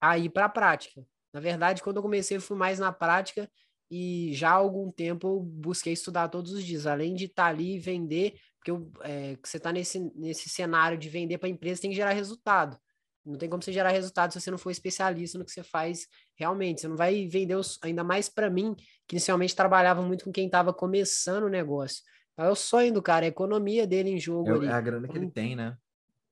aí 0.00 0.30
para 0.30 0.46
a 0.46 0.48
prática. 0.48 1.04
Na 1.30 1.40
verdade, 1.40 1.82
quando 1.82 1.96
eu 1.96 2.02
comecei, 2.02 2.38
eu 2.38 2.40
fui 2.40 2.56
mais 2.56 2.78
na 2.78 2.90
prática 2.90 3.50
e 3.90 4.32
já 4.34 4.50
há 4.50 4.54
algum 4.54 4.90
tempo 4.90 5.28
eu 5.28 5.40
busquei 5.40 5.92
estudar 5.92 6.28
todos 6.28 6.52
os 6.52 6.64
dias, 6.64 6.86
além 6.86 7.14
de 7.14 7.24
estar 7.24 7.44
tá 7.44 7.48
ali 7.48 7.76
e 7.76 7.78
vender, 7.78 8.34
porque 8.56 8.70
eu, 8.70 8.90
é, 9.02 9.36
você 9.42 9.56
está 9.56 9.72
nesse, 9.72 9.98
nesse 10.14 10.48
cenário 10.48 10.98
de 10.98 11.08
vender 11.08 11.38
para 11.38 11.48
a 11.48 11.50
empresa, 11.50 11.80
tem 11.80 11.90
que 11.90 11.96
gerar 11.96 12.12
resultado. 12.12 12.78
Não 13.24 13.36
tem 13.36 13.48
como 13.48 13.62
você 13.62 13.72
gerar 13.72 13.90
resultado 13.90 14.32
se 14.32 14.40
você 14.40 14.50
não 14.50 14.58
for 14.58 14.70
especialista 14.70 15.38
no 15.38 15.44
que 15.44 15.52
você 15.52 15.62
faz 15.62 16.06
realmente. 16.34 16.80
Você 16.80 16.88
não 16.88 16.96
vai 16.96 17.26
vender, 17.26 17.56
os, 17.56 17.78
ainda 17.82 18.02
mais 18.02 18.28
para 18.28 18.48
mim, 18.48 18.74
que 19.06 19.16
inicialmente 19.16 19.54
trabalhava 19.54 20.00
muito 20.02 20.24
com 20.24 20.32
quem 20.32 20.46
estava 20.46 20.72
começando 20.72 21.44
o 21.44 21.50
negócio. 21.50 22.02
Então, 22.32 22.46
é 22.46 22.50
o 22.50 22.54
sonho 22.54 22.92
do 22.92 23.02
cara, 23.02 23.26
é 23.26 23.28
a 23.28 23.30
economia 23.30 23.86
dele 23.86 24.10
em 24.10 24.18
jogo. 24.18 24.48
É, 24.48 24.52
ali. 24.52 24.66
é 24.66 24.72
a 24.72 24.80
grana 24.80 25.08
que 25.08 25.16
ele 25.16 25.30
tem, 25.30 25.54
né? 25.54 25.76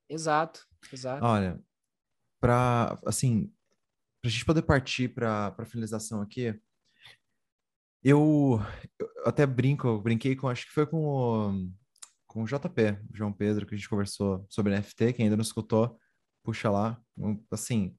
Exato, 0.08 0.66
exato. 0.90 1.24
Olha, 1.24 1.60
para 2.40 2.98
assim, 3.04 3.52
para 4.22 4.28
a 4.28 4.32
gente 4.32 4.44
poder 4.44 4.62
partir 4.62 5.08
para 5.08 5.54
a 5.58 5.64
finalização 5.64 6.22
aqui, 6.22 6.58
eu, 8.02 8.60
eu, 8.98 9.08
até 9.24 9.46
brinco, 9.46 9.86
eu 9.86 10.00
brinquei 10.00 10.36
com, 10.36 10.48
acho 10.48 10.66
que 10.66 10.72
foi 10.72 10.86
com 10.86 11.04
o, 11.04 11.70
com 12.26 12.42
o 12.42 12.46
JP, 12.46 12.98
João 13.12 13.32
Pedro, 13.32 13.66
que 13.66 13.74
a 13.74 13.78
gente 13.78 13.88
conversou 13.88 14.46
sobre 14.48 14.76
NFT, 14.76 15.12
quem 15.14 15.24
ainda 15.24 15.36
não 15.36 15.42
escutou, 15.42 15.98
puxa 16.44 16.70
lá, 16.70 17.00
assim, 17.50 17.96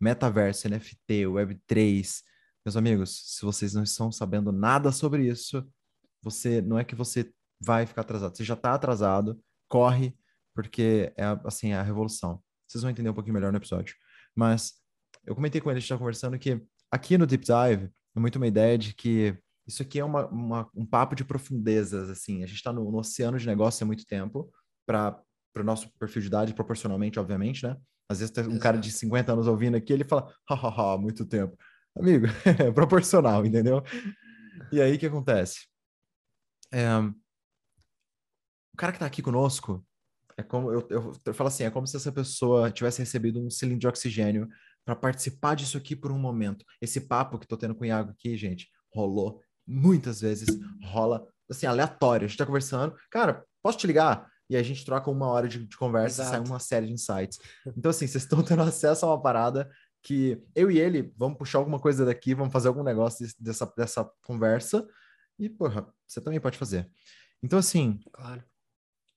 metaverso, 0.00 0.68
NFT, 0.68 1.26
Web3. 1.26 2.22
Meus 2.64 2.76
amigos, 2.76 3.36
se 3.36 3.44
vocês 3.44 3.74
não 3.74 3.82
estão 3.82 4.10
sabendo 4.10 4.50
nada 4.50 4.90
sobre 4.90 5.28
isso, 5.28 5.66
você 6.22 6.60
não 6.62 6.78
é 6.78 6.84
que 6.84 6.94
você 6.94 7.32
vai 7.60 7.86
ficar 7.86 8.02
atrasado, 8.02 8.36
você 8.36 8.44
já 8.44 8.54
está 8.54 8.74
atrasado, 8.74 9.40
corre, 9.68 10.16
porque 10.54 11.12
é 11.16 11.24
assim, 11.44 11.72
é 11.72 11.76
a 11.76 11.82
revolução. 11.82 12.42
Vocês 12.66 12.82
vão 12.82 12.90
entender 12.90 13.10
um 13.10 13.14
pouquinho 13.14 13.34
melhor 13.34 13.52
no 13.52 13.58
episódio. 13.58 13.94
Mas 14.34 14.74
eu 15.24 15.34
comentei 15.34 15.60
com 15.60 15.70
ele, 15.70 15.78
a 15.78 15.80
gente 15.80 15.86
está 15.86 15.98
conversando 15.98 16.38
que 16.38 16.60
aqui 16.90 17.16
no 17.16 17.26
Deep 17.26 17.44
Dive, 17.44 17.90
muito 18.20 18.36
uma 18.36 18.46
ideia 18.46 18.76
de 18.76 18.94
que 18.94 19.36
isso 19.66 19.82
aqui 19.82 20.00
é 20.00 20.04
uma, 20.04 20.26
uma 20.26 20.70
um 20.74 20.84
papo 20.84 21.14
de 21.14 21.24
profundezas, 21.24 22.10
assim. 22.10 22.42
A 22.42 22.46
gente 22.46 22.56
está 22.56 22.72
no, 22.72 22.90
no, 22.90 22.98
oceano 22.98 23.38
de 23.38 23.46
negócio 23.46 23.84
há 23.84 23.86
muito 23.86 24.04
tempo, 24.04 24.52
para 24.86 25.22
o 25.56 25.62
nosso 25.62 25.90
perfil 25.98 26.22
de 26.22 26.28
idade, 26.28 26.54
proporcionalmente, 26.54 27.18
obviamente, 27.18 27.64
né? 27.64 27.76
Às 28.08 28.18
vezes 28.18 28.32
tem 28.32 28.44
um 28.44 28.48
Exato. 28.48 28.62
cara 28.62 28.78
de 28.78 28.90
50 28.90 29.32
anos 29.32 29.46
ouvindo 29.46 29.76
aqui, 29.76 29.92
ele 29.92 30.04
fala, 30.04 30.34
hahaha, 30.48 30.98
muito 30.98 31.24
tempo. 31.24 31.56
Amigo, 31.96 32.26
é 32.58 32.70
proporcional, 32.72 33.46
entendeu? 33.46 33.82
E 34.70 34.80
aí, 34.80 34.96
o 34.96 34.98
que 34.98 35.06
acontece? 35.06 35.66
É, 36.72 36.88
o 36.98 38.76
cara 38.76 38.92
que 38.92 38.96
está 38.96 39.06
aqui 39.06 39.22
conosco, 39.22 39.84
é 40.36 40.42
como 40.42 40.72
eu, 40.72 40.86
eu, 40.90 41.12
eu 41.24 41.34
falo 41.34 41.48
assim, 41.48 41.64
é 41.64 41.70
como 41.70 41.86
se 41.86 41.96
essa 41.96 42.10
pessoa 42.10 42.70
tivesse 42.70 43.00
recebido 43.00 43.44
um 43.44 43.50
cilindro 43.50 43.80
de 43.80 43.88
oxigênio 43.88 44.48
para 44.84 44.96
participar 44.96 45.54
disso 45.54 45.76
aqui 45.78 45.94
por 45.94 46.10
um 46.10 46.18
momento. 46.18 46.64
Esse 46.80 47.00
papo 47.00 47.38
que 47.38 47.44
estou 47.44 47.58
tendo 47.58 47.74
com 47.74 47.82
o 47.82 47.86
Iago 47.86 48.10
aqui, 48.10 48.36
gente, 48.36 48.68
rolou 48.92 49.40
muitas 49.66 50.20
vezes, 50.20 50.48
rola 50.84 51.26
assim, 51.50 51.66
aleatório. 51.66 52.24
A 52.24 52.28
gente 52.28 52.34
está 52.34 52.46
conversando, 52.46 52.96
cara, 53.10 53.44
posso 53.62 53.78
te 53.78 53.86
ligar? 53.86 54.30
E 54.50 54.56
a 54.56 54.62
gente 54.62 54.84
troca 54.84 55.10
uma 55.10 55.26
hora 55.28 55.48
de, 55.48 55.66
de 55.66 55.76
conversa 55.76 56.22
Exato. 56.22 56.36
e 56.36 56.38
sai 56.38 56.46
uma 56.46 56.58
série 56.58 56.86
de 56.86 56.92
insights. 56.92 57.38
Então, 57.76 57.90
assim, 57.90 58.06
vocês 58.06 58.24
estão 58.24 58.42
tendo 58.42 58.62
acesso 58.62 59.06
a 59.06 59.10
uma 59.10 59.22
parada 59.22 59.70
que 60.02 60.42
eu 60.54 60.70
e 60.70 60.78
ele 60.78 61.12
vamos 61.16 61.38
puxar 61.38 61.58
alguma 61.58 61.78
coisa 61.78 62.04
daqui, 62.04 62.34
vamos 62.34 62.52
fazer 62.52 62.68
algum 62.68 62.82
negócio 62.82 63.26
dessa, 63.38 63.72
dessa 63.76 64.10
conversa. 64.24 64.86
E, 65.38 65.48
porra, 65.48 65.86
você 66.06 66.20
também 66.20 66.40
pode 66.40 66.58
fazer. 66.58 66.90
Então, 67.42 67.58
assim, 67.58 68.00
claro. 68.12 68.42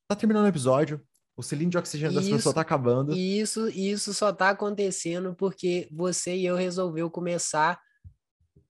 tá 0.08 0.16
terminando 0.16 0.46
o 0.46 0.50
episódio. 0.50 1.06
O 1.38 1.44
cilindro 1.44 1.72
de 1.72 1.78
oxigênio 1.78 2.16
das 2.16 2.30
pessoas 2.30 2.56
tá 2.56 2.62
acabando. 2.62 3.14
E 3.14 3.40
isso, 3.40 3.68
isso 3.68 4.14
só 4.14 4.32
tá 4.32 4.50
acontecendo 4.50 5.36
porque 5.36 5.88
você 5.92 6.36
e 6.36 6.46
eu 6.46 6.56
resolveu 6.56 7.10
começar 7.10 7.80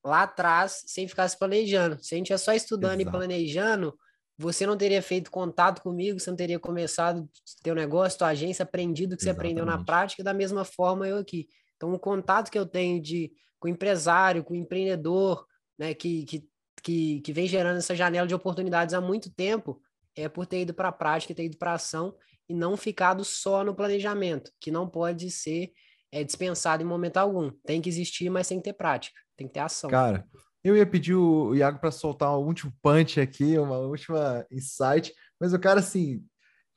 lá 0.03 0.23
atrás 0.23 0.83
sem 0.87 1.07
ficar 1.07 1.27
se 1.27 1.37
planejando. 1.37 1.97
Se 2.03 2.15
a 2.15 2.17
gente 2.17 2.33
é 2.33 2.37
só 2.37 2.53
estudando 2.53 3.01
Exato. 3.01 3.15
e 3.15 3.19
planejando, 3.19 3.97
você 4.37 4.65
não 4.65 4.75
teria 4.75 5.01
feito 5.01 5.31
contato 5.31 5.81
comigo, 5.81 6.19
você 6.19 6.29
não 6.29 6.37
teria 6.37 6.59
começado 6.59 7.29
teu 7.63 7.73
negócio, 7.73 8.17
tua 8.17 8.29
agência, 8.29 8.63
aprendido 8.63 9.13
o 9.13 9.17
que 9.17 9.23
Exatamente. 9.23 9.55
você 9.55 9.61
aprendeu 9.61 9.65
na 9.65 9.83
prática, 9.83 10.23
da 10.23 10.33
mesma 10.33 10.65
forma 10.65 11.07
eu 11.07 11.17
aqui. 11.17 11.47
Então, 11.75 11.93
o 11.93 11.99
contato 11.99 12.49
que 12.49 12.57
eu 12.57 12.65
tenho 12.65 13.01
de 13.01 13.31
com 13.59 13.67
empresário, 13.67 14.43
com 14.43 14.53
empreendedor, 14.53 15.45
né, 15.77 15.93
que, 15.93 16.25
que, 16.25 16.47
que, 16.83 17.21
que 17.21 17.33
vem 17.33 17.47
gerando 17.47 17.77
essa 17.77 17.95
janela 17.95 18.27
de 18.27 18.35
oportunidades 18.35 18.93
há 18.93 19.01
muito 19.01 19.33
tempo, 19.33 19.81
é 20.15 20.29
por 20.29 20.45
ter 20.45 20.61
ido 20.61 20.73
para 20.73 20.89
a 20.89 20.93
prática, 20.93 21.33
ter 21.33 21.45
ido 21.45 21.57
para 21.57 21.71
a 21.71 21.75
ação 21.75 22.15
e 22.47 22.53
não 22.53 22.77
ficado 22.77 23.23
só 23.23 23.63
no 23.63 23.75
planejamento, 23.75 24.51
que 24.59 24.71
não 24.71 24.87
pode 24.87 25.29
ser 25.31 25.71
é, 26.11 26.23
dispensado 26.23 26.83
em 26.83 26.85
momento 26.85 27.17
algum. 27.17 27.51
Tem 27.65 27.81
que 27.81 27.89
existir, 27.89 28.29
mas 28.29 28.47
tem 28.47 28.57
que 28.57 28.63
ter 28.65 28.73
prática, 28.73 29.19
tem 29.35 29.47
que 29.47 29.53
ter 29.53 29.59
ação. 29.59 29.89
Cara, 29.89 30.25
eu 30.63 30.75
ia 30.75 30.85
pedir 30.85 31.15
o 31.15 31.53
Iago 31.53 31.79
para 31.79 31.91
soltar 31.91 32.37
um 32.37 32.45
último 32.45 32.73
punch 32.81 33.19
aqui, 33.19 33.57
uma 33.57 33.77
última 33.77 34.45
insight, 34.51 35.13
mas 35.39 35.53
o 35.53 35.59
cara, 35.59 35.79
assim, 35.79 36.23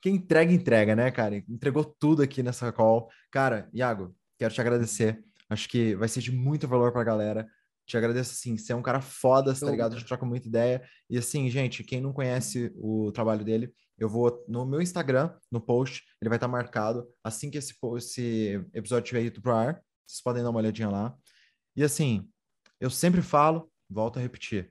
quem 0.00 0.16
entrega, 0.16 0.52
entrega, 0.52 0.94
né, 0.94 1.10
cara? 1.10 1.36
Entregou 1.36 1.84
tudo 1.84 2.22
aqui 2.22 2.42
nessa 2.42 2.72
call. 2.72 3.08
Cara, 3.30 3.68
Iago, 3.72 4.14
quero 4.38 4.52
te 4.52 4.60
agradecer. 4.60 5.22
Acho 5.50 5.68
que 5.68 5.94
vai 5.96 6.08
ser 6.08 6.20
de 6.20 6.30
muito 6.30 6.68
valor 6.68 6.92
para 6.92 7.00
a 7.00 7.04
galera. 7.04 7.48
Te 7.88 7.96
agradeço, 7.96 8.32
assim, 8.32 8.54
você 8.54 8.74
é 8.74 8.76
um 8.76 8.82
cara 8.82 9.00
foda, 9.00 9.54
tá 9.54 9.70
ligado? 9.70 9.94
A 9.94 9.98
gente 9.98 10.06
troca 10.06 10.26
muita 10.26 10.46
ideia. 10.46 10.86
E, 11.08 11.16
assim, 11.16 11.48
gente, 11.48 11.82
quem 11.82 12.02
não 12.02 12.12
conhece 12.12 12.70
o 12.76 13.10
trabalho 13.12 13.42
dele, 13.42 13.72
eu 13.96 14.10
vou 14.10 14.44
no 14.46 14.66
meu 14.66 14.82
Instagram, 14.82 15.34
no 15.50 15.58
post, 15.58 16.04
ele 16.20 16.28
vai 16.28 16.36
estar 16.36 16.46
tá 16.46 16.52
marcado. 16.52 17.08
Assim 17.24 17.50
que 17.50 17.56
esse, 17.56 17.74
esse 17.96 18.62
episódio 18.74 19.06
tiver 19.06 19.22
ido 19.22 19.40
pro 19.40 19.54
ar, 19.54 19.82
vocês 20.06 20.22
podem 20.22 20.42
dar 20.42 20.50
uma 20.50 20.58
olhadinha 20.58 20.90
lá. 20.90 21.16
E 21.74 21.82
assim, 21.82 22.30
eu 22.78 22.90
sempre 22.90 23.22
falo, 23.22 23.72
volto 23.88 24.18
a 24.18 24.22
repetir. 24.22 24.70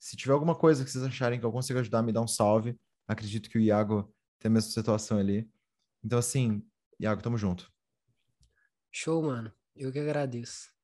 Se 0.00 0.16
tiver 0.16 0.32
alguma 0.32 0.54
coisa 0.54 0.82
que 0.82 0.90
vocês 0.90 1.04
acharem 1.04 1.38
que 1.38 1.44
eu 1.44 1.52
consigo 1.52 1.78
ajudar, 1.78 2.02
me 2.02 2.12
dá 2.12 2.22
um 2.22 2.26
salve. 2.26 2.74
Acredito 3.06 3.50
que 3.50 3.58
o 3.58 3.60
Iago 3.60 4.10
tem 4.38 4.48
a 4.48 4.52
mesma 4.52 4.70
situação 4.70 5.18
ali. 5.18 5.46
Então, 6.02 6.18
assim, 6.18 6.66
Iago, 6.98 7.22
tamo 7.22 7.36
junto. 7.36 7.70
Show, 8.90 9.22
mano. 9.22 9.52
Eu 9.74 9.92
que 9.92 9.98
agradeço. 9.98 10.74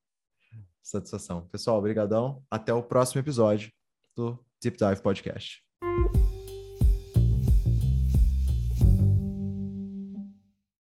Satisfação. 0.83 1.47
Pessoal, 1.49 1.79
obrigadão. 1.79 2.43
Até 2.51 2.73
o 2.75 2.83
próximo 2.83 3.21
episódio 3.21 3.71
do 4.17 4.39
Deep 4.61 4.77
Dive 4.77 5.01
Podcast. 5.01 5.63